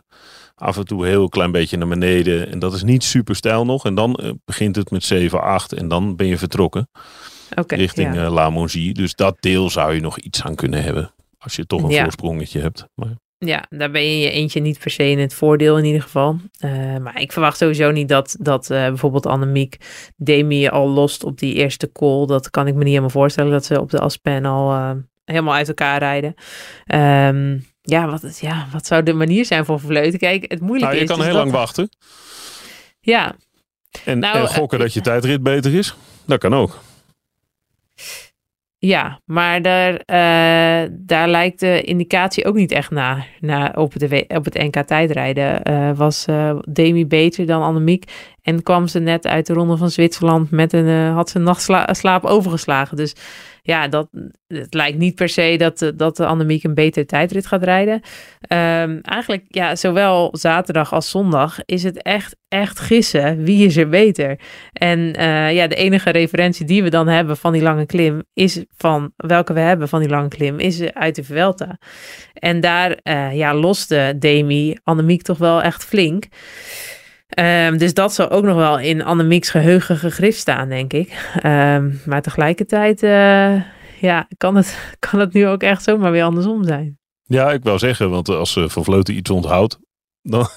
af 0.54 0.76
en 0.76 0.84
toe 0.84 1.06
heel 1.06 1.28
klein 1.28 1.52
beetje 1.52 1.76
naar 1.76 1.88
beneden. 1.88 2.50
En 2.50 2.58
dat 2.58 2.74
is 2.74 2.82
niet 2.82 3.04
super 3.04 3.36
stijl 3.36 3.64
nog. 3.64 3.84
En 3.84 3.94
dan 3.94 4.14
eh, 4.14 4.30
begint 4.44 4.76
het 4.76 4.90
met 4.90 5.04
7, 5.04 5.42
8. 5.42 5.72
En 5.72 5.88
dan 5.88 6.16
ben 6.16 6.26
je 6.26 6.38
vertrokken 6.38 6.88
richting 7.66 8.14
ja. 8.14 8.24
eh, 8.24 8.32
La 8.32 8.50
Monzie. 8.50 8.94
Dus 8.94 9.14
dat 9.14 9.36
deel 9.40 9.70
zou 9.70 9.94
je 9.94 10.00
nog 10.00 10.18
iets 10.18 10.42
aan 10.42 10.54
kunnen 10.54 10.82
hebben. 10.82 11.10
Als 11.38 11.56
je 11.56 11.66
toch 11.66 11.82
een 11.82 11.96
voorsprongetje 12.02 12.60
hebt. 12.60 12.86
Maar, 12.94 13.14
Ja, 13.38 13.64
daar 13.70 13.90
ben 13.90 14.02
je 14.02 14.18
je 14.18 14.30
eentje 14.30 14.60
niet 14.60 14.78
per 14.78 14.90
se 14.90 15.10
in 15.10 15.18
het 15.18 15.34
voordeel 15.34 15.78
in 15.78 15.84
ieder 15.84 16.02
geval. 16.02 16.36
Eh, 16.58 16.96
maar 16.96 17.20
ik 17.20 17.32
verwacht 17.32 17.56
sowieso 17.58 17.90
niet 17.90 18.08
dat, 18.08 18.36
dat 18.40 18.70
eh, 18.70 18.86
bijvoorbeeld 18.86 19.26
Annemiek 19.26 19.76
Demi 20.16 20.68
al 20.68 20.88
lost 20.88 21.24
op 21.24 21.38
die 21.38 21.54
eerste 21.54 21.92
call. 21.92 22.26
Dat 22.26 22.50
kan 22.50 22.66
ik 22.66 22.72
me 22.72 22.78
niet 22.78 22.88
helemaal 22.88 23.10
voorstellen 23.10 23.52
dat 23.52 23.64
ze 23.64 23.80
op 23.80 23.90
de 23.90 23.98
Aspen 24.00 24.44
al 24.44 24.72
eh, 24.72 24.90
helemaal 25.24 25.54
uit 25.54 25.68
elkaar 25.68 25.98
rijden. 25.98 26.34
Ehm, 26.84 27.58
ja, 27.82 28.08
wat, 28.10 28.38
ja, 28.40 28.66
wat 28.72 28.86
zou 28.86 29.02
de 29.02 29.12
manier 29.12 29.44
zijn 29.44 29.64
voor 29.64 29.80
Vleuten? 29.80 30.18
Kijk, 30.18 30.44
het 30.50 30.60
moeilijke 30.60 30.94
nou, 30.94 30.96
je 30.96 31.02
is 31.02 31.08
kan 31.08 31.16
dus 31.18 31.26
heel 31.26 31.34
dat- 31.34 31.44
lang 31.44 31.56
wachten. 31.56 31.88
Ja, 33.00 33.34
En, 34.04 34.18
Nou, 34.18 34.38
en 34.38 34.46
gokken 34.48 34.78
dat 34.78 34.92
je 34.92 35.00
tijdrit 35.00 35.42
beter 35.42 35.74
is. 35.74 35.94
Dat 36.24 36.38
kan 36.38 36.54
ook. 36.54 36.78
Ja, 38.78 39.20
maar 39.24 39.62
daar, 39.62 39.94
eh, 39.94 40.90
daar 40.92 41.28
lijkt 41.28 41.60
de 41.60 41.82
indicatie 41.82 42.44
ook 42.44 42.54
niet 42.54 42.72
echt 42.72 42.90
naar. 42.90 43.28
naar 43.40 43.76
op, 43.76 43.92
W- 43.92 44.36
op 44.36 44.44
het 44.44 44.54
NK 44.54 44.76
tijdrijden 44.76 45.62
eh, 45.62 45.90
was 45.96 46.24
eh, 46.26 46.56
Demi 46.68 47.06
beter 47.06 47.46
dan 47.46 47.62
Annemiek. 47.62 48.34
En 48.42 48.62
kwam 48.62 48.86
ze 48.86 48.98
net 48.98 49.26
uit 49.26 49.46
de 49.46 49.52
ronde 49.52 49.76
van 49.76 49.90
Zwitserland 49.90 50.50
met 50.50 50.72
een, 50.72 51.12
had 51.12 51.30
ze 51.30 51.38
nachtslaap 51.38 52.24
overgeslagen. 52.24 52.96
Dus 52.96 53.14
ja, 53.66 53.88
dat, 53.88 54.08
het 54.46 54.74
lijkt 54.74 54.98
niet 54.98 55.14
per 55.14 55.28
se 55.28 55.54
dat, 55.58 55.82
eh, 55.82 55.88
dat 55.94 56.20
Annemiek 56.20 56.64
een 56.64 56.74
betere 56.74 57.06
tijdrit 57.06 57.46
gaat 57.46 57.62
rijden. 57.62 58.00
Ehm, 58.40 58.98
eigenlijk, 59.02 59.44
ja, 59.48 59.76
zowel 59.76 60.28
zaterdag 60.32 60.92
als 60.92 61.10
zondag 61.10 61.58
is 61.64 61.82
het 61.82 62.02
echt, 62.02 62.36
echt 62.48 62.78
gissen. 62.78 63.44
Wie 63.44 63.66
is 63.66 63.76
er 63.76 63.88
beter? 63.88 64.40
En 64.72 65.12
eh, 65.14 65.54
ja, 65.54 65.66
de 65.66 65.74
enige 65.74 66.10
referentie 66.10 66.66
die 66.66 66.82
we 66.82 66.90
dan 66.90 67.08
hebben 67.08 67.36
van 67.36 67.52
die 67.52 67.62
lange 67.62 67.86
klim 67.86 68.22
is 68.34 68.64
van 68.76 69.12
welke 69.16 69.52
we 69.52 69.60
hebben 69.60 69.88
van 69.88 70.00
die 70.00 70.08
lange 70.08 70.28
klim 70.28 70.58
is 70.58 70.92
uit 70.92 71.14
de 71.14 71.24
Vuelta. 71.24 71.78
En 72.34 72.60
daar 72.60 72.98
eh, 73.02 73.36
ja, 73.36 73.54
loste 73.54 74.14
Demi 74.18 74.76
Annemiek 74.82 75.22
toch 75.22 75.38
wel 75.38 75.62
echt 75.62 75.84
flink. 75.84 76.24
Ehm, 77.36 77.76
dus 77.76 77.94
dat 77.94 78.14
zal 78.14 78.30
ook 78.30 78.44
nog 78.44 78.56
wel 78.56 78.78
in 78.78 79.04
Annemieks 79.04 79.50
geheugen 79.50 79.96
gegrift 79.96 80.38
staan, 80.38 80.68
denk 80.68 80.92
ik. 80.92 81.30
Ehm, 81.40 81.90
maar 82.04 82.22
tegelijkertijd 82.22 83.02
eh, 83.02 83.62
ja, 84.00 84.28
kan, 84.36 84.56
het, 84.56 84.78
kan 85.10 85.20
het 85.20 85.32
nu 85.32 85.46
ook 85.46 85.62
echt 85.62 85.82
zomaar 85.82 86.12
weer 86.12 86.22
andersom 86.22 86.64
zijn. 86.64 86.98
Ja, 87.22 87.52
ik 87.52 87.62
wou 87.62 87.78
zeggen, 87.78 88.10
want 88.10 88.28
als 88.28 88.56
uh, 88.56 88.68
Van 88.68 88.84
Vleuten 88.84 89.16
iets 89.16 89.30
onthoudt, 89.30 89.78
dan 90.22 90.48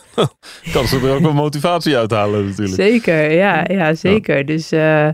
kan 0.73 0.88
ze 0.88 0.99
er 0.99 1.13
ook 1.13 1.21
wel 1.21 1.34
motivatie 1.34 1.97
uithalen 1.97 2.45
natuurlijk. 2.45 2.82
Zeker, 2.82 3.32
ja, 3.32 3.65
ja 3.67 3.93
zeker. 3.93 4.45
Dus 4.45 4.73
uh, 4.73 5.09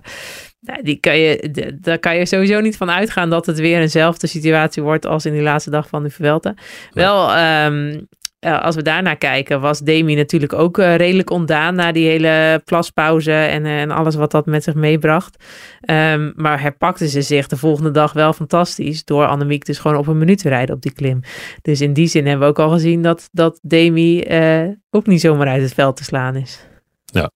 die 0.81 0.99
kan 0.99 1.17
je, 1.17 1.77
daar 1.81 1.99
kan 1.99 2.17
je 2.17 2.25
sowieso 2.25 2.59
niet 2.59 2.77
van 2.77 2.89
uitgaan 2.91 3.29
dat 3.29 3.45
het 3.45 3.59
weer 3.59 3.79
eenzelfde 3.79 4.27
situatie 4.27 4.83
wordt 4.83 5.05
als 5.05 5.25
in 5.25 5.33
die 5.33 5.41
laatste 5.41 5.69
dag 5.69 5.87
van 5.87 6.03
de 6.03 6.09
Vuelta. 6.09 6.53
Wel, 6.91 7.37
um, 7.37 8.07
uh, 8.45 8.61
als 8.63 8.75
we 8.75 8.81
daarnaar 8.81 9.17
kijken, 9.17 9.61
was 9.61 9.79
Demi 9.79 10.15
natuurlijk 10.15 10.53
ook 10.53 10.77
uh, 10.77 10.95
redelijk 10.95 11.29
ontdaan 11.29 11.75
na 11.75 11.91
die 11.91 12.07
hele 12.07 12.61
plaspauze 12.65 13.31
en, 13.31 13.65
en 13.65 13.91
alles 13.91 14.15
wat 14.15 14.31
dat 14.31 14.45
met 14.45 14.63
zich 14.63 14.73
meebracht. 14.73 15.43
Um, 15.89 16.33
maar 16.35 16.61
herpakte 16.61 17.07
ze 17.07 17.21
zich 17.21 17.47
de 17.47 17.57
volgende 17.57 17.91
dag 17.91 18.13
wel 18.13 18.33
fantastisch 18.33 19.03
door 19.03 19.27
Annemiek 19.27 19.65
dus 19.65 19.79
gewoon 19.79 19.97
op 19.97 20.07
een 20.07 20.17
minuut 20.17 20.37
te 20.37 20.49
rijden 20.49 20.75
op 20.75 20.81
die 20.81 20.93
klim. 20.93 21.19
Dus 21.61 21.81
in 21.81 21.93
die 21.93 22.07
zin 22.07 22.25
hebben 22.25 22.47
we 22.47 22.53
ook 22.53 22.67
al 22.67 22.71
gezien 22.71 23.01
dat, 23.01 23.29
dat 23.31 23.59
Demi 23.61 24.25
ook 24.89 25.05
niet 25.05 25.21
zomaar 25.21 25.47
uit 25.47 25.61
het 25.61 25.73
veld 25.73 25.97
te 25.97 26.03
slaan 26.03 26.35
is. 26.35 26.67
Ja. 27.05 27.31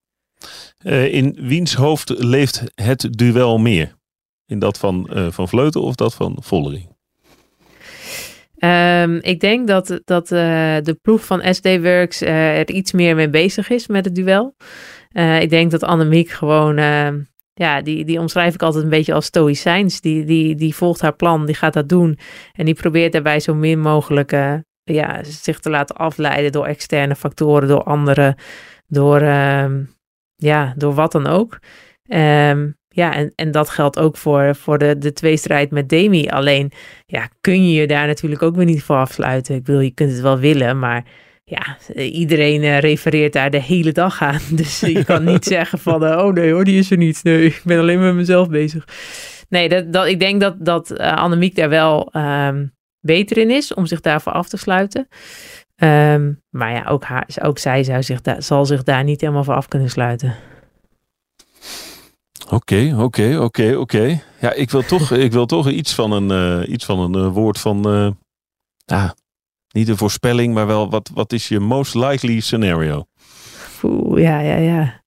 in 1.06 1.38
wiens 1.42 1.74
hoofd 1.74 2.10
leeft 2.18 2.64
het 2.76 3.08
duel 3.12 3.58
meer? 3.58 3.98
In 4.46 4.60
dat 4.60 4.78
van, 4.78 5.10
van 5.30 5.48
Vleuten 5.48 5.82
of 5.82 5.96
dat 5.96 6.14
van 6.14 6.38
Vollering? 6.42 6.98
Um, 8.60 9.20
ik 9.22 9.40
denk 9.40 9.68
dat, 9.68 10.02
dat 10.06 10.32
uh, 10.32 10.78
de 10.82 10.98
ploeg 11.02 11.26
van 11.26 11.54
SD 11.54 11.82
Works 11.82 12.22
uh, 12.22 12.60
er 12.60 12.70
iets 12.70 12.92
meer 12.92 13.16
mee 13.16 13.30
bezig 13.30 13.70
is 13.70 13.88
met 13.88 14.06
het 14.06 14.16
duel. 14.16 14.56
Uh, 15.12 15.42
ik 15.42 15.50
denk 15.50 15.72
dat 15.72 15.84
Annemiek 15.84 16.30
gewoon, 16.30 16.78
ehm, 16.78 17.20
ja, 17.54 17.82
die, 17.82 18.06
die 18.06 18.20
omschrijf 18.20 18.54
ik 18.54 18.62
altijd 18.62 18.84
een 18.84 18.90
beetje 18.90 19.14
als 19.14 19.26
stoïcijns. 19.26 20.02
Die, 20.02 20.26
die, 20.26 20.56
die 20.56 20.76
volgt 20.76 21.02
haar 21.02 21.16
plan, 21.16 21.46
die 21.46 21.56
gaat 21.56 21.74
dat 21.74 21.90
doen. 21.90 22.20
En 22.54 22.66
die 22.66 22.74
probeert 22.74 23.12
daarbij 23.12 23.40
zo 23.40 23.56
min 23.56 23.80
mogelijk 23.80 24.32
ja, 24.84 25.24
zich 25.24 25.60
te 25.60 25.70
laten 25.70 25.96
afleiden 25.96 26.52
door 26.52 26.66
externe 26.66 27.16
factoren, 27.16 27.68
door 27.68 27.84
anderen, 27.84 28.36
door, 28.88 29.22
ehm, 29.22 29.84
ja, 30.36 30.74
door 30.78 30.94
wat 30.94 31.12
dan 31.12 31.28
ook. 31.28 31.60
Um, 32.08 32.79
ja, 33.00 33.14
en, 33.14 33.32
en 33.36 33.52
dat 33.52 33.70
geldt 33.70 34.00
ook 34.00 34.18
voor, 34.18 34.56
voor 34.56 34.78
de, 34.78 34.98
de 34.98 35.14
tweestrijd 35.14 35.72
met 35.72 35.90
Demi. 35.90 36.28
Alleen, 36.28 36.72
ja, 37.06 37.30
kun 37.42 37.68
je 37.68 37.80
je 37.82 37.88
daar 37.88 38.08
natuurlijk 38.08 38.42
ook 38.42 38.56
weer 38.56 38.66
niet 38.66 38.84
voor 38.84 38.96
afsluiten. 38.96 39.56
Ik 39.56 39.64
bedoel, 39.64 39.82
je 39.82 39.94
kunt 39.94 40.12
het 40.12 40.22
wel 40.22 40.40
willen, 40.40 40.80
maar 40.80 41.04
ja, 41.44 41.78
iedereen 41.96 42.64
uh, 42.64 42.80
refereert 42.80 43.34
daar 43.34 43.50
de 43.50 43.62
hele 43.62 43.92
dag 43.92 44.22
aan. 44.22 44.40
Dus 44.62 44.80
je 44.80 45.06
kan 45.06 45.24
niet 45.24 45.46
zeggen 45.56 45.80
van, 45.80 46.04
uh, 46.04 46.18
oh 46.18 46.34
nee 46.34 46.52
hoor, 46.52 46.64
die 46.64 46.80
is 46.80 46.92
er 46.92 46.98
niet. 46.98 47.24
Nee, 47.24 47.46
ik 47.46 47.62
ben 47.64 47.80
alleen 47.80 48.00
met 48.00 48.16
mezelf 48.16 48.50
bezig. 48.50 48.88
Nee, 49.50 49.70
dat, 49.70 49.94
dat, 49.94 50.08
ik 50.08 50.20
denk 50.20 50.42
dat, 50.42 50.66
dat 50.66 50.92
uh, 50.92 51.14
Annemiek 51.14 51.56
daar 51.56 51.70
wel 51.70 52.12
um, 52.16 52.74
beter 53.00 53.38
in 53.38 53.52
is 53.52 53.74
om 53.74 53.86
zich 53.86 54.02
daarvoor 54.02 54.32
af 54.32 54.50
te 54.50 54.58
sluiten. 54.58 55.08
Um, 55.84 56.42
maar 56.50 56.72
ja, 56.72 56.86
ook, 56.88 57.04
haar, 57.04 57.28
ook 57.42 57.58
zij 57.58 57.84
zou 57.84 58.04
zich 58.04 58.20
zal 58.38 58.66
zich 58.66 58.84
daar 58.84 59.04
niet 59.04 59.22
helemaal 59.22 59.44
voor 59.44 59.54
af 59.54 59.68
kunnen 59.68 59.90
sluiten. 59.90 60.36
Oké, 62.52 62.96
oké, 62.98 63.38
oké, 63.40 63.76
oké. 63.78 64.22
Ja, 64.42 64.54
ik 64.54 64.70
wil 64.70 64.82
toch, 64.82 65.12
ik 65.12 65.32
wil 65.32 65.46
toch 65.46 65.70
iets 65.70 65.96
van 65.96 66.12
een, 66.12 66.62
uh, 66.62 66.70
iets 66.70 66.86
van 66.86 67.00
een 67.00 67.26
uh, 67.26 67.34
woord 67.34 67.60
van. 67.60 67.96
Uh, 67.96 68.10
ah, 68.86 69.10
niet 69.72 69.88
een 69.88 69.98
voorspelling, 69.98 70.54
maar 70.54 70.68
wel 70.68 70.90
wat, 70.90 71.12
wat 71.14 71.34
is 71.34 71.48
je 71.48 71.60
most 71.60 71.96
likely 71.96 72.40
scenario? 72.40 73.06
Oeh, 73.84 74.22
ja, 74.22 74.40
ja, 74.40 74.56
ja. 74.56 75.04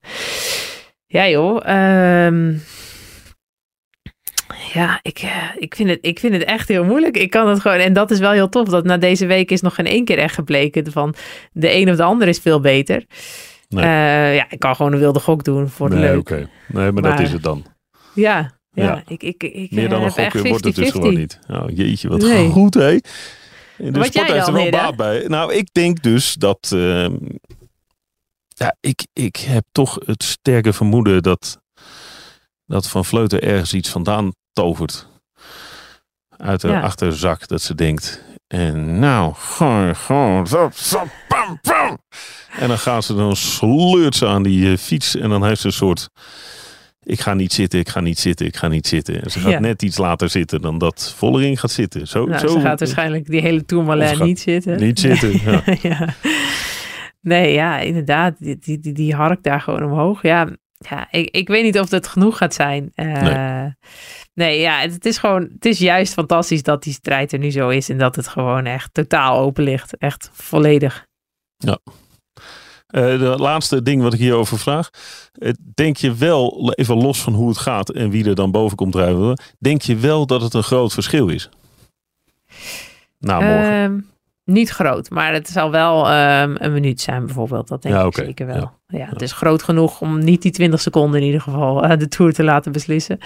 Ja, 1.07 1.29
joh. 1.29 1.55
Um, 2.27 2.63
ja, 4.73 4.99
ik, 5.03 5.23
ik, 5.59 5.75
vind 5.75 5.89
het, 5.89 5.99
ik 6.01 6.19
vind 6.19 6.33
het 6.33 6.45
echt 6.45 6.69
heel 6.69 6.85
moeilijk. 6.85 7.17
Ik 7.17 7.31
kan 7.31 7.49
het 7.49 7.61
gewoon. 7.61 7.79
En 7.79 7.93
dat 7.93 8.11
is 8.11 8.19
wel 8.19 8.31
heel 8.31 8.49
tof. 8.49 8.69
Dat 8.69 8.85
na 8.85 8.97
deze 8.97 9.27
week 9.27 9.51
is 9.51 9.61
nog 9.61 9.75
geen 9.75 9.87
één 9.87 10.05
keer 10.05 10.19
echt 10.19 10.35
gebleken. 10.35 10.93
Van 10.93 11.15
de 11.53 11.75
een 11.75 11.91
of 11.91 11.97
de 11.97 12.03
ander 12.03 12.29
is 12.29 12.39
veel 12.39 12.61
beter. 12.61 13.05
Nee. 13.73 13.85
Uh, 13.85 14.35
ja, 14.37 14.47
ik 14.51 14.59
kan 14.59 14.77
gewoon 14.77 14.93
een 14.93 14.99
wilde 14.99 15.21
gok 15.21 15.45
doen 15.45 15.69
voor 15.69 15.91
de 15.91 15.95
nee, 15.95 16.05
leuk. 16.05 16.19
Okay. 16.19 16.39
Nee, 16.39 16.49
maar, 16.67 16.93
maar, 16.93 17.03
dat 17.03 17.21
is 17.21 17.33
het 17.33 17.43
dan. 17.43 17.65
Ja, 18.15 18.51
ja, 18.73 18.85
ja. 18.85 19.03
Ik, 19.07 19.23
ik, 19.23 19.43
ik, 19.43 19.71
Meer 19.71 19.89
dan 19.89 20.03
een 20.03 20.11
gok 20.11 20.33
wordt 20.33 20.65
het 20.65 20.75
dus 20.75 20.91
gewoon 20.91 21.15
niet. 21.15 21.39
Oh, 21.49 21.65
jeetje, 21.69 22.09
wat 22.09 22.21
nee. 22.21 22.49
goed 22.49 22.75
hé. 22.75 22.99
De 23.77 23.91
wat 23.91 24.07
sport 24.07 24.33
heeft 24.33 24.47
er 24.47 24.53
wel 24.53 24.71
baat 24.71 24.97
bij. 24.97 25.25
Nou, 25.27 25.55
ik 25.55 25.69
denk 25.73 26.03
dus 26.03 26.35
dat... 26.35 26.71
Uh, 26.75 27.07
ja, 28.49 28.77
ik, 28.81 29.07
ik 29.13 29.37
heb 29.37 29.65
toch 29.73 29.99
het 30.05 30.23
sterke 30.23 30.73
vermoeden 30.73 31.23
dat, 31.23 31.61
dat 32.67 32.89
Van 32.89 33.05
Vleuten 33.05 33.43
ergens 33.43 33.75
iets 33.75 33.89
vandaan 33.89 34.33
tovert. 34.53 35.07
Uit 36.37 36.63
haar 36.63 36.73
ja. 36.73 36.81
achterzak. 36.81 37.49
Dat 37.49 37.63
ze 37.63 37.75
denkt, 37.75 38.25
en 38.47 38.99
nou, 38.99 39.35
gewoon, 39.35 39.97
gewoon, 39.97 40.47
zo, 40.47 40.71
zo, 40.75 41.03
pam, 41.45 41.61
pam. 41.63 41.99
En 42.59 42.69
dan 42.69 42.79
gaan 42.79 43.03
ze 43.03 43.15
dan 43.15 43.37
sleurt 43.37 44.17
ze 44.17 44.27
aan 44.27 44.43
die 44.43 44.71
uh, 44.71 44.77
fiets 44.77 45.17
en 45.17 45.29
dan 45.29 45.45
heeft 45.45 45.61
ze 45.61 45.67
een 45.67 45.73
soort, 45.73 46.09
ik 47.03 47.21
ga 47.21 47.35
niet 47.35 47.53
zitten, 47.53 47.79
ik 47.79 47.89
ga 47.89 48.01
niet 48.01 48.19
zitten, 48.19 48.47
ik 48.47 48.57
ga 48.57 48.69
niet 48.69 48.87
zitten. 48.87 49.23
En 49.23 49.31
ze 49.31 49.41
gaat 49.41 49.51
Ja. 49.51 49.59
net 49.61 49.83
iets 49.83 49.99
later 49.99 50.29
zitten 50.31 50.61
dan 50.61 50.79
dat 50.79 51.15
Vollering 51.17 51.61
gaat 51.61 51.71
zitten. 51.71 52.09
Zo, 52.09 52.25
Nou, 52.27 52.39
zo 52.41 52.49
ze 52.49 52.61
gaat 52.61 52.79
waarschijnlijk 52.79 53.27
die 53.27 53.41
hele 53.41 53.65
Tourmalet 53.65 54.19
niet 54.19 54.41
zitten. 54.41 54.81
niet 54.81 55.01
zitten. 55.01 55.41
Ja. 55.45 55.63
ja. 55.89 56.09
Nee, 57.21 57.53
ja, 57.53 57.79
inderdaad. 57.79 58.35
Die, 58.39 58.59
die, 58.61 58.79
die, 58.79 58.93
die 58.93 59.15
hark 59.15 59.43
daar 59.43 59.61
gewoon 59.61 59.83
omhoog. 59.85 60.23
Ja, 60.23 60.49
ja 60.79 61.07
ik, 61.11 61.31
ik 61.31 61.49
weet 61.49 61.63
niet 61.65 61.79
of 61.79 61.89
dat 61.89 62.07
genoeg 62.07 62.37
gaat 62.37 62.55
zijn. 62.55 62.91
Eh, 62.95 63.07
nee. 63.23 63.73
Nee. 64.35 64.61
ja, 64.61 64.81
het, 64.81 64.93
het 64.93 65.07
is 65.07 65.19
gewoon, 65.19 65.43
het 65.55 65.65
is 65.65 65.79
juist 65.79 66.13
fantastisch 66.13 66.63
dat 66.63 66.83
die 66.83 66.93
strijd 66.93 67.33
er 67.33 67.39
nu 67.39 67.51
zo 67.51 67.69
is 67.69 67.89
en 67.89 67.99
dat 67.99 68.17
het 68.17 68.29
gewoon 68.29 68.67
echt 68.67 68.95
totaal 68.95 69.39
open 69.39 69.65
ligt. 69.65 69.97
Echt 69.97 70.31
volledig. 70.33 71.07
Eh, 72.93 73.19
de 73.19 73.35
laatste 73.39 73.83
ding 73.83 74.03
wat 74.03 74.13
ik 74.13 74.19
hierover 74.19 74.59
vraag. 74.59 74.91
Eh, 75.33 75.53
denk 75.75 75.97
je 75.97 76.15
wel, 76.15 76.73
even 76.75 76.97
los 76.97 77.23
van 77.23 77.33
hoe 77.33 77.49
het 77.49 77.59
gaat 77.59 77.91
en 77.91 78.11
wie 78.11 78.29
er 78.29 78.35
dan 78.35 78.51
boven 78.51 78.77
komt 78.77 78.93
drijven. 78.93 79.41
Denk 79.59 79.83
je 79.83 79.97
wel 79.97 80.27
dat 80.27 80.43
het 80.43 80.55
een 80.55 80.63
groot 80.63 80.93
verschil 80.93 81.29
is? 81.29 81.49
Nou, 83.19 83.45
morgen. 83.45 83.73
Ehm, 83.73 84.01
niet 84.45 84.71
groot, 84.71 85.11
maar 85.11 85.33
het 85.33 85.49
zal 85.49 85.71
wel 85.71 86.09
ehm, 86.09 86.55
een 86.59 86.73
minuut 86.73 87.01
zijn 87.01 87.27
bijvoorbeeld. 87.27 87.69
Dat 87.69 87.83
denk 87.83 87.95
Ja, 87.95 88.05
ik 88.05 88.15
zeker 88.15 88.47
wel. 88.47 88.57
Ja. 88.57 88.99
Ja. 88.99 89.07
het 89.09 89.23
is 89.23 89.33
groot 89.33 89.63
genoeg 89.63 90.01
om 90.01 90.19
niet 90.19 90.43
die 90.43 90.53
20 90.53 90.81
seconden 90.81 91.21
in 91.21 91.27
ieder 91.27 91.41
geval 91.41 91.85
eh, 91.85 91.99
de 91.99 92.09
Tour 92.09 92.33
te 92.33 92.45
laten 92.45 92.73
beslissen. 92.73 93.19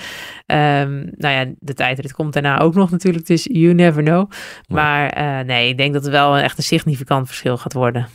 Ehm, 0.47 1.05
nou 1.17 1.35
ja, 1.35 1.53
de 1.59 1.75
tijdrit 1.75 2.13
komt 2.13 2.33
daarna 2.33 2.59
ook 2.59 2.75
nog 2.75 2.91
natuurlijk, 2.91 3.27
dus 3.27 3.49
you 3.53 3.75
never 3.75 4.03
know. 4.03 4.31
Maar 4.69 5.15
nee, 5.45 5.69
ik 5.69 5.77
denk 5.77 5.93
dat 5.93 6.03
het 6.03 6.13
wel 6.13 6.37
een 6.37 6.43
echt 6.43 6.59
een 6.59 6.65
significant 6.65 7.27
verschil 7.27 7.57
gaat 7.57 7.73
worden. 7.73 8.09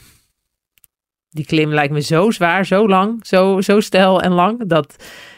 Die 1.34 1.45
klim 1.45 1.73
lijkt 1.73 1.93
me 1.93 2.01
zo 2.01 2.32
zwaar, 2.32 2.65
zo 2.65 2.88
lang, 2.88 3.25
zo, 3.25 3.61
zo 3.61 3.79
stijl 3.79 4.21
en 4.21 4.32
lang, 4.32 4.67
dat 4.67 4.95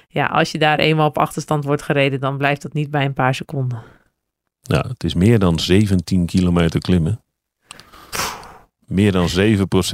ja, 0.07 0.25
als 0.25 0.51
je 0.51 0.57
daar 0.57 0.79
eenmaal 0.79 1.07
op 1.07 1.17
achterstand 1.17 1.63
wordt 1.63 1.81
gereden, 1.81 2.19
dan 2.19 2.37
blijft 2.37 2.61
dat 2.61 2.73
niet 2.73 2.91
bij 2.91 3.05
een 3.05 3.13
paar 3.13 3.35
seconden. 3.35 3.81
Ja, 4.61 4.85
het 4.87 5.03
is 5.03 5.13
meer 5.13 5.39
dan 5.39 5.59
17 5.59 6.25
kilometer 6.25 6.79
klimmen. 6.79 7.21
Meer 8.85 9.11
dan 9.11 9.27
7% 9.29 9.33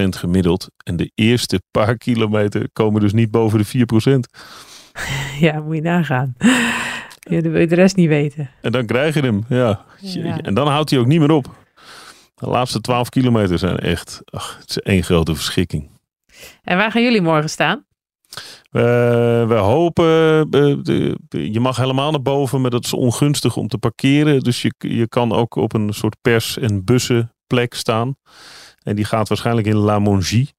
gemiddeld. 0.09 0.67
En 0.83 0.95
de 0.95 1.11
eerste 1.15 1.61
paar 1.71 1.97
kilometer 1.97 2.69
komen 2.73 3.01
dus 3.01 3.13
niet 3.13 3.31
boven 3.31 3.59
de 3.59 3.85
4%. 4.15 4.19
Ja, 5.39 5.59
moet 5.59 5.75
je 5.75 5.81
nagaan. 5.81 6.35
Ja, 7.19 7.41
dan 7.41 7.51
wil 7.51 7.61
je 7.61 7.67
de 7.67 7.75
rest 7.75 7.95
niet 7.95 8.07
weten. 8.07 8.49
En 8.61 8.71
dan 8.71 8.85
krijg 8.85 9.13
je 9.13 9.21
hem. 9.21 9.43
Ja. 9.49 9.85
Ja. 9.99 10.37
En 10.41 10.53
dan 10.53 10.67
houdt 10.67 10.89
hij 10.89 10.99
ook 10.99 11.05
niet 11.05 11.19
meer 11.19 11.31
op. 11.31 11.58
De 12.39 12.47
laatste 12.49 12.81
12 12.81 13.09
kilometer 13.09 13.59
zijn 13.59 13.77
echt 13.77 14.21
ach, 14.25 14.57
het 14.59 14.69
is 14.69 14.79
één 14.79 15.03
grote 15.03 15.35
verschikking. 15.35 15.89
En 16.63 16.77
waar 16.77 16.91
gaan 16.91 17.01
jullie 17.03 17.21
morgen 17.21 17.49
staan? 17.49 17.85
Eh, 18.71 18.81
we 19.47 19.53
hopen, 19.55 20.05
de- 20.51 21.17
je 21.51 21.59
mag 21.59 21.77
helemaal 21.77 22.11
naar 22.11 22.21
boven, 22.21 22.61
maar 22.61 22.69
dat 22.71 22.85
is 22.85 22.93
ongunstig 22.93 23.55
om 23.55 23.67
te 23.67 23.77
parkeren. 23.77 24.39
Dus 24.39 24.61
je, 24.61 24.73
je 24.77 25.07
kan 25.07 25.31
ook 25.33 25.55
op 25.55 25.73
een 25.73 25.93
soort 25.93 26.15
pers- 26.21 26.57
en 26.57 26.83
bussenplek 26.85 27.73
staan. 27.73 28.15
En 28.83 28.95
die 28.95 29.05
gaat 29.05 29.27
waarschijnlijk 29.27 29.67
in 29.67 29.75
La 29.75 29.99
Mongie. 29.99 30.49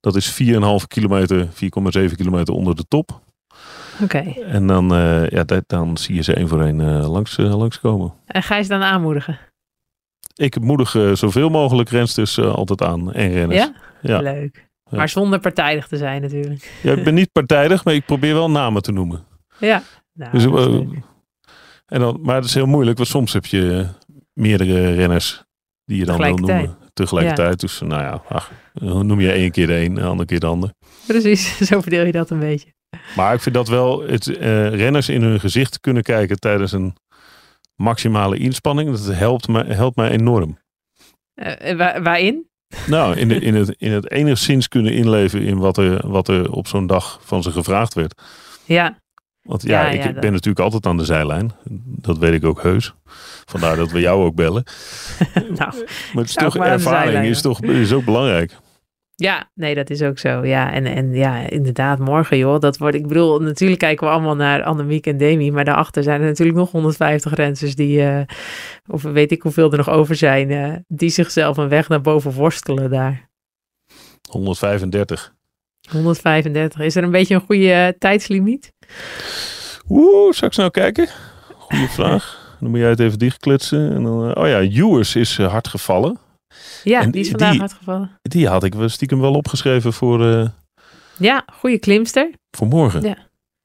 Dat 0.00 0.16
is 0.16 0.30
4,5 0.32 0.86
kilometer, 0.86 1.48
4,7 1.52 2.16
kilometer 2.16 2.54
onder 2.54 2.74
de 2.76 2.84
top. 2.88 3.20
Oké. 4.02 4.18
En 4.46 4.66
dan, 4.66 4.94
eh, 4.94 5.28
ja, 5.28 5.44
dat- 5.44 5.64
dan 5.66 5.96
zie 5.96 6.14
je 6.14 6.22
ze 6.22 6.34
één 6.34 6.48
voor 6.48 6.62
één 6.62 6.80
eh, 6.80 7.10
langs, 7.10 7.36
eh, 7.38 7.58
langskomen. 7.58 8.12
En 8.26 8.42
ga 8.42 8.56
je 8.56 8.62
ze 8.62 8.68
dan 8.68 8.82
aanmoedigen? 8.82 9.38
Ik 10.38 10.60
moedig 10.60 10.94
eh, 10.94 11.14
zoveel 11.14 11.48
mogelijk 11.48 11.88
rensters 11.88 12.38
eh, 12.38 12.54
altijd 12.54 12.82
aan 12.82 13.12
en 13.12 13.32
renners. 13.32 13.60
Ja? 13.60 13.72
Ja. 14.02 14.20
Leuk. 14.20 14.68
Ja. 14.90 14.96
Maar 14.96 15.08
zonder 15.08 15.40
partijdig 15.40 15.86
te 15.88 15.96
zijn 15.96 16.22
natuurlijk. 16.22 16.72
Ja, 16.82 16.92
ik 16.92 17.04
ben 17.04 17.14
niet 17.14 17.32
partijdig, 17.32 17.84
maar 17.84 17.94
ik 17.94 18.04
probeer 18.04 18.34
wel 18.34 18.50
namen 18.50 18.82
te 18.82 18.92
noemen. 18.92 19.24
Ja. 19.58 19.82
Nou, 20.12 20.30
Dus, 20.32 20.44
eh, 20.44 20.52
leuk. 20.52 20.86
En 21.86 22.00
dan, 22.00 22.18
maar 22.22 22.34
het 22.34 22.44
is 22.44 22.54
heel 22.54 22.66
moeilijk, 22.66 22.96
want 22.96 23.08
soms 23.08 23.32
heb 23.32 23.46
je 23.46 23.86
meerdere 24.32 24.94
renners 24.94 25.44
die 25.84 25.98
je 25.98 26.04
dan 26.04 26.18
wil 26.18 26.36
noemen. 26.36 26.76
Tegelijkertijd. 26.92 27.60
Dus 27.60 27.80
nou 27.80 28.02
ja, 28.02 28.22
ach, 28.28 28.52
noem 28.80 29.20
je 29.20 29.32
één 29.32 29.50
keer 29.50 29.66
de 29.66 29.84
een, 29.84 29.94
de 29.94 30.02
andere 30.02 30.28
keer 30.28 30.40
de 30.40 30.46
ander. 30.46 30.70
Precies, 31.06 31.56
zo 31.68 31.80
verdeel 31.80 32.04
je 32.04 32.12
dat 32.12 32.30
een 32.30 32.38
beetje. 32.38 32.72
Maar 33.16 33.34
ik 33.34 33.40
vind 33.40 33.54
dat 33.54 33.68
wel, 33.68 34.02
het, 34.02 34.26
renners 34.72 35.08
in 35.08 35.22
hun 35.22 35.40
gezicht 35.40 35.80
kunnen 35.80 36.02
kijken 36.02 36.38
tijdens 36.38 36.72
een 36.72 36.96
maximale 37.82 38.36
inspanning. 38.38 38.90
Dat 38.90 39.14
helpt 39.16 39.48
mij, 39.48 39.64
helpt 39.66 39.96
mij 39.96 40.10
enorm. 40.10 40.58
Eh, 41.34 41.76
wa- 41.76 42.02
waarin? 42.02 42.46
Nou, 42.86 43.16
in, 43.16 43.28
de, 43.28 43.34
in, 43.40 43.54
het, 43.54 43.74
in 43.78 43.92
het 43.92 44.10
enigszins 44.10 44.68
kunnen 44.68 44.92
inleven 44.92 45.42
in 45.42 45.58
wat 45.58 45.76
er, 45.76 46.08
wat 46.10 46.28
er 46.28 46.52
op 46.52 46.66
zo'n 46.66 46.86
dag 46.86 47.20
van 47.22 47.42
ze 47.42 47.50
gevraagd 47.50 47.94
werd. 47.94 48.22
Ja, 48.64 48.98
Want 49.42 49.62
ja, 49.62 49.80
Ja, 49.82 49.88
ik 49.90 50.02
ja, 50.04 50.12
dat- 50.12 50.20
ben 50.20 50.32
natuurlijk 50.32 50.64
altijd 50.64 50.86
aan 50.86 50.96
de 50.96 51.04
zijlijn. 51.04 51.52
Dat 51.84 52.18
weet 52.18 52.32
ik 52.32 52.44
ook 52.44 52.62
heus. 52.62 52.94
Vandaar 53.44 53.76
dat 53.76 53.90
we 53.90 54.00
jou 54.00 54.24
ook 54.24 54.34
bellen. 54.34 54.64
nou, 55.34 55.54
Maar 55.56 56.22
het 56.22 56.28
is 56.28 56.34
toch 56.34 56.56
ervaring 56.56 56.80
zijlijn, 56.82 57.24
is 57.24 57.40
toch 57.40 57.62
is 57.62 57.92
ook 57.92 58.04
belangrijk. 58.04 58.52
Ja, 59.20 59.50
nee, 59.54 59.74
dat 59.74 59.90
is 59.90 60.02
ook 60.02 60.18
zo. 60.18 60.44
Ja, 60.44 60.72
en, 60.72 60.86
en 60.86 61.14
ja, 61.14 61.48
inderdaad, 61.48 61.98
morgen 61.98 62.38
joh, 62.38 62.60
dat 62.60 62.78
wordt, 62.78 62.96
ik 62.96 63.06
bedoel, 63.06 63.40
natuurlijk 63.40 63.80
kijken 63.80 64.06
we 64.06 64.12
allemaal 64.12 64.36
naar 64.36 64.62
Annemiek 64.62 65.06
en 65.06 65.16
Demi, 65.16 65.50
maar 65.50 65.64
daarachter 65.64 66.02
zijn 66.02 66.20
er 66.20 66.26
natuurlijk 66.26 66.58
nog 66.58 66.70
150 66.70 67.34
rensters 67.34 67.74
die, 67.74 68.02
eh, 68.02 68.20
of 68.86 69.02
weet 69.02 69.32
ik 69.32 69.42
hoeveel 69.42 69.70
er 69.70 69.76
nog 69.76 69.90
over 69.90 70.16
zijn, 70.16 70.50
eh, 70.50 70.72
die 70.88 71.08
zichzelf 71.08 71.56
een 71.56 71.68
weg 71.68 71.88
naar 71.88 72.00
boven 72.00 72.32
worstelen 72.32 72.90
daar. 72.90 73.28
135. 74.30 75.34
135. 75.90 76.80
Is 76.80 76.96
er 76.96 77.02
een 77.02 77.10
beetje 77.10 77.34
een 77.34 77.40
goede 77.46 77.72
eh, 77.72 77.88
tijdslimiet? 77.98 78.72
Oeh, 79.88 80.32
zal 80.32 80.48
ik 80.48 80.54
snel 80.54 80.70
kijken? 80.70 81.08
Goeie 81.58 81.88
vraag. 81.88 82.56
Dan 82.60 82.70
moet 82.70 82.78
jij 82.78 82.88
het 82.88 83.00
even 83.00 83.18
dichtkletsen. 83.18 83.94
En 83.94 84.02
dan, 84.02 84.36
oh 84.36 84.46
ja, 84.46 84.60
Ewers 84.60 85.16
is 85.16 85.36
hard 85.36 85.68
gevallen. 85.68 86.18
Ja, 86.84 87.00
En 87.00 87.10
die 87.10 87.20
is 87.20 87.28
vandaag 87.30 87.52
die- 87.52 87.60
uitgevallen. 87.60 88.10
Die 88.22 88.48
had 88.48 88.64
ik 88.64 88.74
stiekem 88.86 89.20
wel 89.20 89.32
opgeschreven 89.34 89.92
voor, 89.92 90.26
eh, 90.32 90.48
Ja, 91.16 91.44
goede 91.52 91.78
klimster. 91.78 92.30
voor 92.50 92.66
morgen. 92.66 93.02
Ja. 93.02 93.16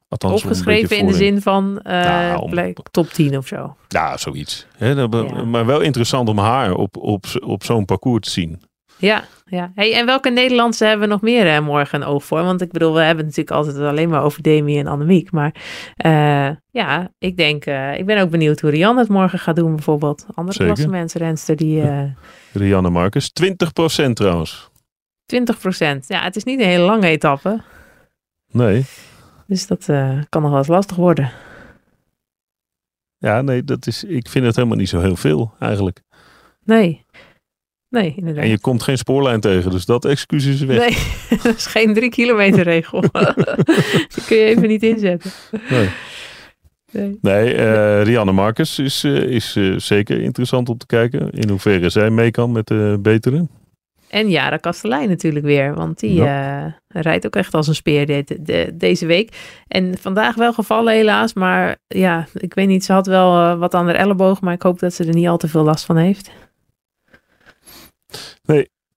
Althans, 0.07 0.43
Opgeschreven 0.43 0.97
in 0.97 1.07
de 1.07 1.13
zin 1.13 1.41
van 1.41 1.79
Nou, 1.83 2.41
om- 2.41 2.49
plek- 2.49 2.79
top 2.91 3.09
10 3.09 3.37
of 3.37 3.47
zo. 3.47 3.75
Ja, 3.87 4.17
zoiets. 4.17 4.67
Dat- 4.79 5.29
Ja. 5.29 5.43
Maar 5.43 5.65
wel 5.65 5.81
interessant 5.81 6.29
om 6.29 6.37
haar 6.37 6.73
op, 6.73 6.97
op, 6.97 7.25
op 7.45 7.63
zo'n 7.63 7.85
parcours 7.85 8.23
te 8.25 8.29
zien. 8.31 8.61
Ja, 9.03 9.23
ja. 9.45 9.71
Hey, 9.75 9.93
en 9.93 10.05
welke 10.05 10.29
Nederlandse 10.29 10.85
hebben 10.85 11.07
we 11.07 11.13
nog 11.13 11.21
meer 11.21 11.47
eh, 11.47 11.59
morgen 11.59 12.01
een 12.01 12.07
oog 12.07 12.23
voor? 12.23 12.43
Want 12.43 12.61
ik 12.61 12.71
bedoel, 12.71 12.93
we 12.93 12.99
hebben 12.99 13.25
het 13.25 13.35
natuurlijk 13.35 13.67
altijd 13.67 13.87
alleen 13.87 14.09
maar 14.09 14.23
over 14.23 14.41
Demi 14.41 14.79
en 14.79 14.87
Annemiek. 14.87 15.31
Maar 15.31 15.55
eh, 15.95 16.49
ja, 16.71 17.11
ik 17.17 17.37
denk, 17.37 17.65
eh, 17.65 17.97
ik 17.97 18.05
ben 18.05 18.21
ook 18.21 18.29
benieuwd 18.29 18.59
hoe 18.59 18.69
Rianne 18.69 18.99
het 18.99 19.09
morgen 19.09 19.39
gaat 19.39 19.55
doen 19.55 19.75
bijvoorbeeld. 19.75 20.25
Andere 20.33 20.57
Zeker. 20.57 20.73
klassementsrenster 20.73 21.55
die 21.55 21.81
eh 21.81 22.03
Rianne 22.53 22.89
Marcus. 22.89 23.31
20% 24.07 24.13
trouwens. 24.13 24.69
20% 25.25 26.07
Ja, 26.07 26.21
het 26.21 26.35
is 26.35 26.43
niet 26.43 26.59
een 26.59 26.65
hele 26.65 26.85
lange 26.85 27.07
etappe. 27.07 27.61
Nee. 28.51 28.85
Dus 29.47 29.67
dat 29.67 29.85
kan 30.29 30.41
nog 30.41 30.49
wel 30.49 30.57
eens 30.57 30.67
lastig 30.67 30.95
worden. 30.95 31.31
Ja, 33.17 33.41
nee, 33.41 33.63
dat 33.63 33.87
is, 33.87 34.03
ik 34.03 34.29
vind 34.29 34.45
het 34.45 34.55
helemaal 34.55 34.77
niet 34.77 34.89
zo 34.89 34.99
heel 34.99 35.15
veel 35.15 35.53
eigenlijk. 35.59 36.01
Nee. 36.63 37.02
Nee, 37.93 38.13
inderdaad. 38.17 38.43
En 38.43 38.49
je 38.49 38.59
komt 38.59 38.83
geen 38.83 38.97
spoorlijn 38.97 39.39
tegen, 39.39 39.71
dus 39.71 39.85
dat 39.85 40.05
excuus 40.05 40.45
is 40.45 40.61
weg. 40.61 40.77
Nee, 40.77 40.97
dat 41.43 41.55
is 41.55 41.65
geen 41.65 41.93
drie 41.93 42.09
kilometer 42.09 42.63
regel. 42.63 43.01
Die 44.13 44.23
kun 44.25 44.37
je 44.37 44.43
even 44.43 44.67
niet 44.67 44.83
inzetten. 44.83 45.31
Nee. 45.69 45.89
Nee. 46.91 47.17
Nee, 47.21 47.53
eh, 47.55 48.03
Rianne 48.03 48.31
Marcus 48.31 48.79
is, 48.79 49.03
eh, 49.03 49.15
is 49.15 49.55
eh, 49.55 49.73
zeker 49.77 50.21
interessant 50.21 50.69
om 50.69 50.77
te 50.77 50.85
kijken. 50.85 51.29
In 51.31 51.49
hoeverre 51.49 51.89
zij 51.89 52.09
mee 52.09 52.31
kan 52.31 52.51
met 52.51 52.67
de 52.67 52.97
betere. 53.01 53.47
En 54.09 54.29
Jara 54.29 54.57
Kastelein 54.57 55.09
natuurlijk 55.09 55.45
weer. 55.45 55.73
Want 55.75 55.99
die 55.99 56.23
rijdt 56.87 57.25
ook 57.25 57.35
echt 57.35 57.53
als 57.53 57.67
een 57.67 57.75
speer 57.75 58.05
de- 58.05 58.37
de- 58.41 58.71
deze 58.73 59.05
week. 59.05 59.35
En 59.67 59.97
vandaag 59.99 60.35
wel 60.35 60.53
gevallen 60.53 60.93
helaas. 60.93 61.33
Maar 61.33 61.75
ja, 61.87 62.27
ik 62.33 62.53
weet 62.53 62.67
niet. 62.67 62.85
Ze 62.85 62.93
had 62.93 63.07
wel 63.07 63.57
wat 63.57 63.73
aan 63.73 63.85
haar 63.85 63.95
elleboog. 63.95 64.41
Maar 64.41 64.53
ik 64.53 64.61
hoop 64.61 64.79
dat 64.79 64.93
ze 64.93 65.05
er 65.05 65.13
niet 65.13 65.27
al 65.27 65.37
te 65.37 65.47
veel 65.47 65.63
last 65.63 65.85
van 65.85 65.97
heeft. 65.97 66.31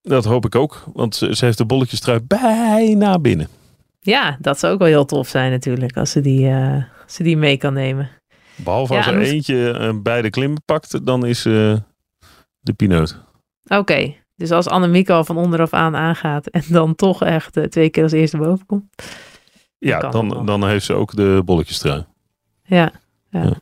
Dat 0.02 0.24
hoop 0.24 0.44
ik 0.44 0.54
ook, 0.54 0.84
want 0.92 1.14
ze, 1.14 1.36
ze 1.36 1.44
heeft 1.44 1.58
de 1.58 1.64
bolletjestrui 1.64 2.20
bijna 2.20 3.18
binnen. 3.18 3.48
Ja, 4.00 4.36
dat 4.40 4.58
zou 4.58 4.72
ook 4.72 4.78
wel 4.78 4.88
heel 4.88 5.04
tof 5.04 5.28
zijn 5.28 5.50
natuurlijk. 5.50 5.96
Als 5.96 6.10
ze 6.10 6.20
die, 6.20 6.48
eh, 6.48 6.74
als 7.02 7.14
ze 7.14 7.22
die 7.22 7.36
mee 7.36 7.56
kan 7.56 7.72
nemen. 7.72 8.10
Behalve 8.56 8.92
Ja, 8.92 8.98
als 8.98 9.06
er 9.06 9.20
eentje 9.20 9.70
eh, 9.70 9.92
beide 10.02 10.30
klimmen 10.30 10.62
pakt, 10.64 11.06
dan 11.06 11.26
is 11.26 11.44
eh, 11.46 11.76
de 12.60 12.72
pineut. 12.76 13.20
Oké. 13.68 14.14
Dus 14.34 14.50
als 14.50 14.68
Annemiek 14.68 15.10
al 15.10 15.24
van 15.24 15.36
onderaf 15.36 15.72
aan 15.72 15.96
aangaat. 15.96 16.46
En 16.46 16.62
dan 16.68 16.94
toch 16.94 17.22
echt 17.22 17.70
twee 17.70 17.90
keer 17.90 18.02
als 18.02 18.12
eerste 18.12 18.36
boven 18.36 18.66
komt. 18.66 18.84
Ja, 19.78 19.98
dan, 19.98 20.46
dan 20.46 20.68
heeft 20.68 20.84
ze 20.84 20.92
ook 20.92 21.16
de 21.16 21.42
bolletjestrui. 21.44 22.04
Ja, 22.62 22.92
ja. 23.30 23.42
Ja. 23.42 23.56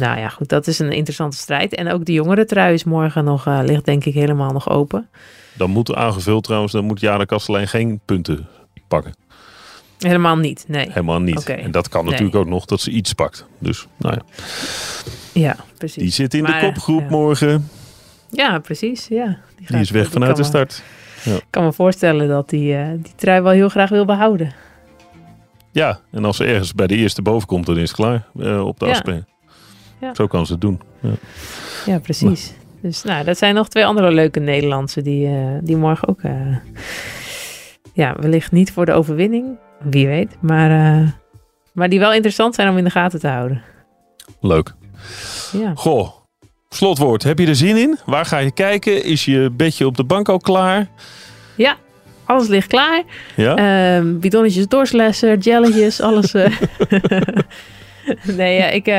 Nou 0.00 0.18
ja, 0.18 0.28
goed, 0.28 0.48
dat 0.48 0.66
is 0.66 0.78
een 0.78 0.92
interessante 0.92 1.36
strijd. 1.36 1.74
En 1.74 1.92
ook 1.92 2.04
de 2.04 2.12
jongere 2.12 2.44
trui 2.44 2.74
is 2.74 2.84
morgen 2.84 3.24
nog, 3.24 3.46
eh, 3.46 3.60
ligt 3.64 3.84
denk 3.84 4.04
ik 4.04 4.14
helemaal 4.14 4.50
nog 4.52 4.68
open. 4.70 5.08
Dan 5.52 5.70
moet 5.70 5.94
aangevuld 5.94 6.44
trouwens, 6.44 6.72
dan 6.72 6.84
moet 6.84 7.00
Jana 7.00 7.24
Kastelein 7.24 7.68
geen 7.68 8.00
punten 8.04 8.48
pakken. 8.88 9.14
Helemaal 9.98 10.36
niet, 10.36 10.64
nee. 10.68 10.86
Helemaal 10.88 11.20
niet. 11.20 11.44
En 11.48 11.70
dat 11.70 11.88
kan 11.88 12.02
Nee. 12.02 12.10
natuurlijk 12.10 12.38
ook 12.38 12.46
nog 12.48 12.64
dat 12.64 12.80
ze 12.80 12.90
iets 12.90 13.12
pakt. 13.12 13.46
Dus 13.58 13.86
nou 13.96 14.14
ja, 14.14 14.22
Ja, 15.32 15.56
precies. 15.78 16.02
die 16.02 16.12
zit 16.12 16.34
in 16.34 16.42
Maar, 16.42 16.60
de 16.60 16.66
kopgroep 16.66 17.00
ja. 17.00 17.08
morgen. 17.10 17.68
Ja, 18.30 18.58
precies. 18.58 19.06
Ja. 19.08 19.38
Die 19.56 19.66
gaat- 19.66 19.80
is 19.80 19.90
weg 19.90 20.10
vanuit 20.10 20.36
de 20.36 20.44
start. 20.44 20.82
Ik 21.24 21.44
kan 21.50 21.64
me 21.64 21.72
voorstellen 21.72 22.28
dat 22.28 22.48
die, 22.50 22.74
eh, 22.76 22.88
die 22.96 23.12
trui 23.16 23.40
wel 23.42 23.52
heel 23.52 23.68
graag 23.68 23.88
wil 23.90 24.04
behouden. 24.04 24.52
Ja, 25.72 26.00
en 26.10 26.24
als 26.24 26.36
ze 26.36 26.44
ergens 26.44 26.74
bij 26.74 26.86
de 26.86 26.96
eerste 26.96 27.22
boven 27.22 27.48
komt, 27.48 27.66
dan 27.66 27.76
is 27.76 27.88
het 27.88 27.92
klaar 27.96 28.26
eh, 28.40 28.66
op 28.66 28.78
de 28.80 28.86
Ja. 28.86 29.24
Ja. 30.00 30.14
Zo 30.14 30.26
kan 30.26 30.46
ze 30.46 30.52
het 30.52 30.60
doen. 30.60 30.80
Ja. 31.00 31.10
Ja, 31.86 31.98
precies. 31.98 32.52
Dus 32.82 33.02
nou, 33.02 33.24
dat 33.24 33.38
zijn 33.38 33.54
nog 33.54 33.68
twee 33.68 33.86
andere 33.86 34.12
leuke 34.12 34.40
Nederlandse 34.40 35.02
die, 35.02 35.26
eh, 35.26 35.58
die 35.62 35.76
morgen 35.76 36.08
ook... 36.08 36.20
eh, 36.20 36.56
ja, 37.92 38.16
wellicht 38.20 38.52
niet 38.52 38.72
voor 38.72 38.86
de 38.86 38.92
overwinning, 38.92 39.58
wie 39.82 40.06
weet. 40.06 40.36
Maar, 40.40 40.70
eh, 40.70 41.08
maar 41.72 41.88
die 41.88 41.98
wel 41.98 42.12
interessant 42.12 42.54
zijn 42.54 42.68
om 42.68 42.78
in 42.78 42.84
de 42.84 42.90
gaten 42.90 43.20
te 43.20 43.28
houden. 43.28 43.62
Leuk. 44.40 44.74
Ja. 45.52 45.72
Goh, 45.74 46.08
slotwoord. 46.68 47.22
Heb 47.22 47.38
je 47.38 47.46
er 47.46 47.56
zin 47.56 47.76
in? 47.76 47.98
Waar 48.04 48.26
ga 48.26 48.38
je 48.38 48.52
kijken? 48.52 49.04
Is 49.04 49.24
je 49.24 49.50
bedje 49.52 49.86
op 49.86 49.96
de 49.96 50.04
bank 50.04 50.28
al 50.28 50.38
klaar? 50.38 50.88
Ja, 51.54 51.76
alles 52.24 52.48
ligt 52.48 52.68
klaar. 52.68 53.02
Ja? 53.36 53.56
Ehm 53.56 54.18
bidonnetjes 54.18 54.66
doorslesser, 54.68 55.38
jelletjes, 55.38 56.00
alles. 56.00 56.32
nee, 58.36 58.56
ja, 58.56 58.68
ik, 58.68 58.86
eh, 58.86 58.94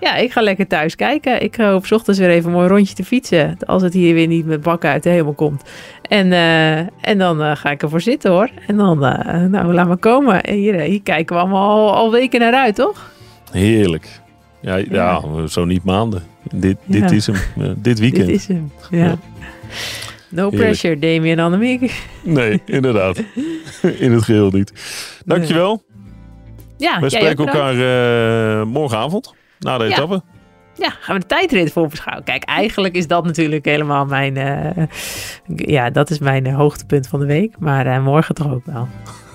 ja, 0.00 0.14
ik 0.16 0.32
ga 0.32 0.40
lekker 0.40 0.66
thuis 0.66 0.96
kijken. 0.96 1.42
Ik 1.42 1.56
hoop 1.56 1.86
's 1.86 1.92
ochtends 1.92 2.20
weer 2.20 2.30
even 2.30 2.46
een 2.50 2.56
mooi 2.56 2.68
rondje 2.68 2.94
te 2.94 3.04
fietsen. 3.04 3.56
Als 3.66 3.82
het 3.82 3.92
hier 3.92 4.14
weer 4.14 4.26
niet 4.26 4.46
met 4.46 4.62
bakken 4.62 4.90
uit 4.90 5.02
de 5.02 5.08
hemel 5.10 5.32
komt. 5.32 5.62
En, 6.08 6.32
eh, 6.32 6.78
en 6.78 7.18
dan 7.18 7.42
eh, 7.42 7.56
ga 7.56 7.70
ik 7.70 7.82
ervoor 7.82 8.00
zitten 8.00 8.30
hoor. 8.30 8.48
En 8.66 8.76
dan, 8.76 8.98
nou, 9.50 9.72
laat 9.72 9.86
maar 9.88 9.96
komen. 9.96 10.42
En 10.42 10.54
Hier, 10.54 10.80
hier 10.80 11.02
kijken 11.02 11.36
we 11.36 11.42
allemaal 11.42 11.70
al, 11.70 11.94
al 11.94 12.10
weken 12.12 12.40
naar 12.40 12.54
uit, 12.54 12.74
toch? 12.74 13.12
Heerlijk. 13.50 14.20
Ja, 14.60 14.76
ja. 14.76 15.22
zo 15.46 15.64
niet 15.64 15.84
maanden. 15.84 16.22
Dit, 16.54 16.76
dit 16.84 17.10
Ja. 17.10 17.16
is 17.16 17.26
hem. 17.26 17.36
Dit 17.82 17.98
weekend. 17.98 18.26
Dit 18.26 18.34
is 18.36 18.46
hem. 18.46 18.72
Ja. 18.90 18.98
Ja. 19.04 19.18
No 20.28 20.42
Heerlijk. 20.50 20.62
pressure, 20.62 20.98
Damien 20.98 21.38
en 21.38 21.44
Annemiek. 21.44 22.02
Nee, 22.22 22.62
inderdaad. 22.64 23.22
in 23.98 24.12
het 24.12 24.22
geheel 24.22 24.50
niet. 24.50 24.72
Dankjewel. 25.24 25.82
Ja, 26.82 27.00
We 27.00 27.10
spreken 27.10 27.46
elkaar 27.46 27.72
eh, 28.60 28.66
morgenavond. 28.66 29.34
Na 29.58 29.78
de 29.78 29.84
Ja. 29.84 29.90
etappe. 29.90 30.22
Ja, 30.74 30.90
gaan 31.00 31.14
we 31.14 31.20
de 31.20 31.26
tijdrit 31.26 31.72
voor 31.72 31.88
beschouwen. 31.88 32.24
Kijk, 32.24 32.42
eigenlijk 32.44 32.94
is 32.94 33.06
dat 33.06 33.24
natuurlijk 33.24 33.64
helemaal 33.64 34.04
mijn... 34.04 34.36
eh, 34.36 34.86
ja, 35.56 35.90
dat 35.90 36.10
is 36.10 36.18
mijn 36.18 36.46
eh, 36.46 36.54
hoogtepunt 36.56 37.06
van 37.08 37.20
de 37.20 37.26
week. 37.26 37.54
Maar 37.58 37.86
eh, 37.86 38.02
morgen 38.04 38.34
toch 38.34 38.50
ook 38.52 38.64
wel. 38.66 38.88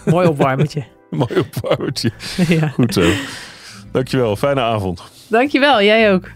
Mooi 0.05 0.27
opwarmertje. 0.27 0.83
Mooi 1.09 1.39
opbouwtje. 1.39 2.11
ja. 2.59 2.67
Goed 2.67 2.93
zo. 2.93 3.09
Dankjewel. 3.91 4.35
Fijne 4.35 4.61
avond. 4.61 5.03
Dankjewel, 5.27 5.81
jij 5.83 6.13
ook. 6.13 6.29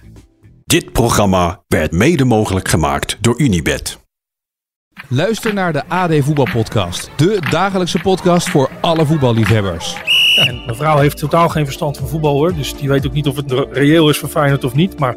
Dit 0.66 0.91
programma 0.91 1.64
werd 1.68 1.91
mede 1.91 2.26
mogelijk 2.26 2.68
gemaakt 2.68 3.18
door 3.22 3.39
Unibed. 3.41 3.99
Luister 5.07 5.53
naar 5.53 5.74
de 5.74 5.84
AD 5.88 6.12
Voetbalpodcast. 6.20 7.09
De 7.16 7.38
dagelijkse 7.49 7.99
podcast 7.99 8.49
voor 8.49 8.70
alle 8.82 9.05
voetballiefhebbers. 9.05 9.95
En 10.47 10.61
mijn 10.65 10.77
vrouw 10.77 10.97
heeft 10.97 11.17
totaal 11.17 11.49
geen 11.49 11.65
verstand 11.65 11.97
van 11.97 12.07
voetbal 12.07 12.34
hoor. 12.34 12.55
Dus 12.55 12.75
die 12.75 12.89
weet 12.89 13.07
ook 13.07 13.13
niet 13.13 13.27
of 13.27 13.36
het 13.36 13.51
re- 13.51 13.67
reëel 13.71 14.09
is 14.09 14.17
voor 14.17 14.29
Feyenoord 14.29 14.63
of 14.63 14.73
niet. 14.75 14.99
Maar 14.99 15.15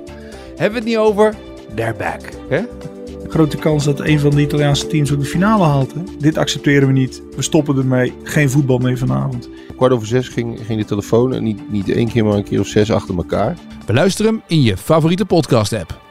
Hebben 0.48 0.70
we 0.70 0.74
het 0.78 0.84
niet 0.84 0.96
over? 0.96 1.34
They're 1.74 1.94
back. 1.94 2.20
Hè? 2.48 2.60
Grote 3.28 3.56
kans 3.56 3.84
dat 3.84 4.00
een 4.00 4.20
van 4.20 4.30
de 4.30 4.40
Italiaanse 4.40 4.86
teams 4.86 5.12
ook 5.12 5.18
de 5.20 5.24
finale 5.24 5.64
haalt. 5.64 5.94
Hè? 5.94 6.00
Dit 6.18 6.38
accepteren 6.38 6.86
we 6.88 6.92
niet. 6.94 7.22
We 7.36 7.42
stoppen 7.42 7.76
ermee. 7.76 8.12
Geen 8.22 8.50
voetbal 8.50 8.78
meer 8.78 8.98
vanavond. 8.98 9.48
kwart 9.76 9.92
over 9.92 10.06
zes 10.06 10.28
ging, 10.28 10.60
ging 10.66 10.80
de 10.80 10.86
telefoon. 10.86 11.34
En 11.34 11.42
niet, 11.42 11.70
niet 11.72 11.88
één 11.90 12.08
keer, 12.08 12.24
maar 12.24 12.34
een 12.36 12.44
keer 12.44 12.60
of 12.60 12.66
zes 12.66 12.90
achter 12.92 13.16
elkaar. 13.16 13.56
Beluister 13.86 14.24
hem 14.24 14.42
in 14.46 14.62
je 14.62 14.76
favoriete 14.76 15.24
podcast 15.24 15.72
app. 15.72 16.02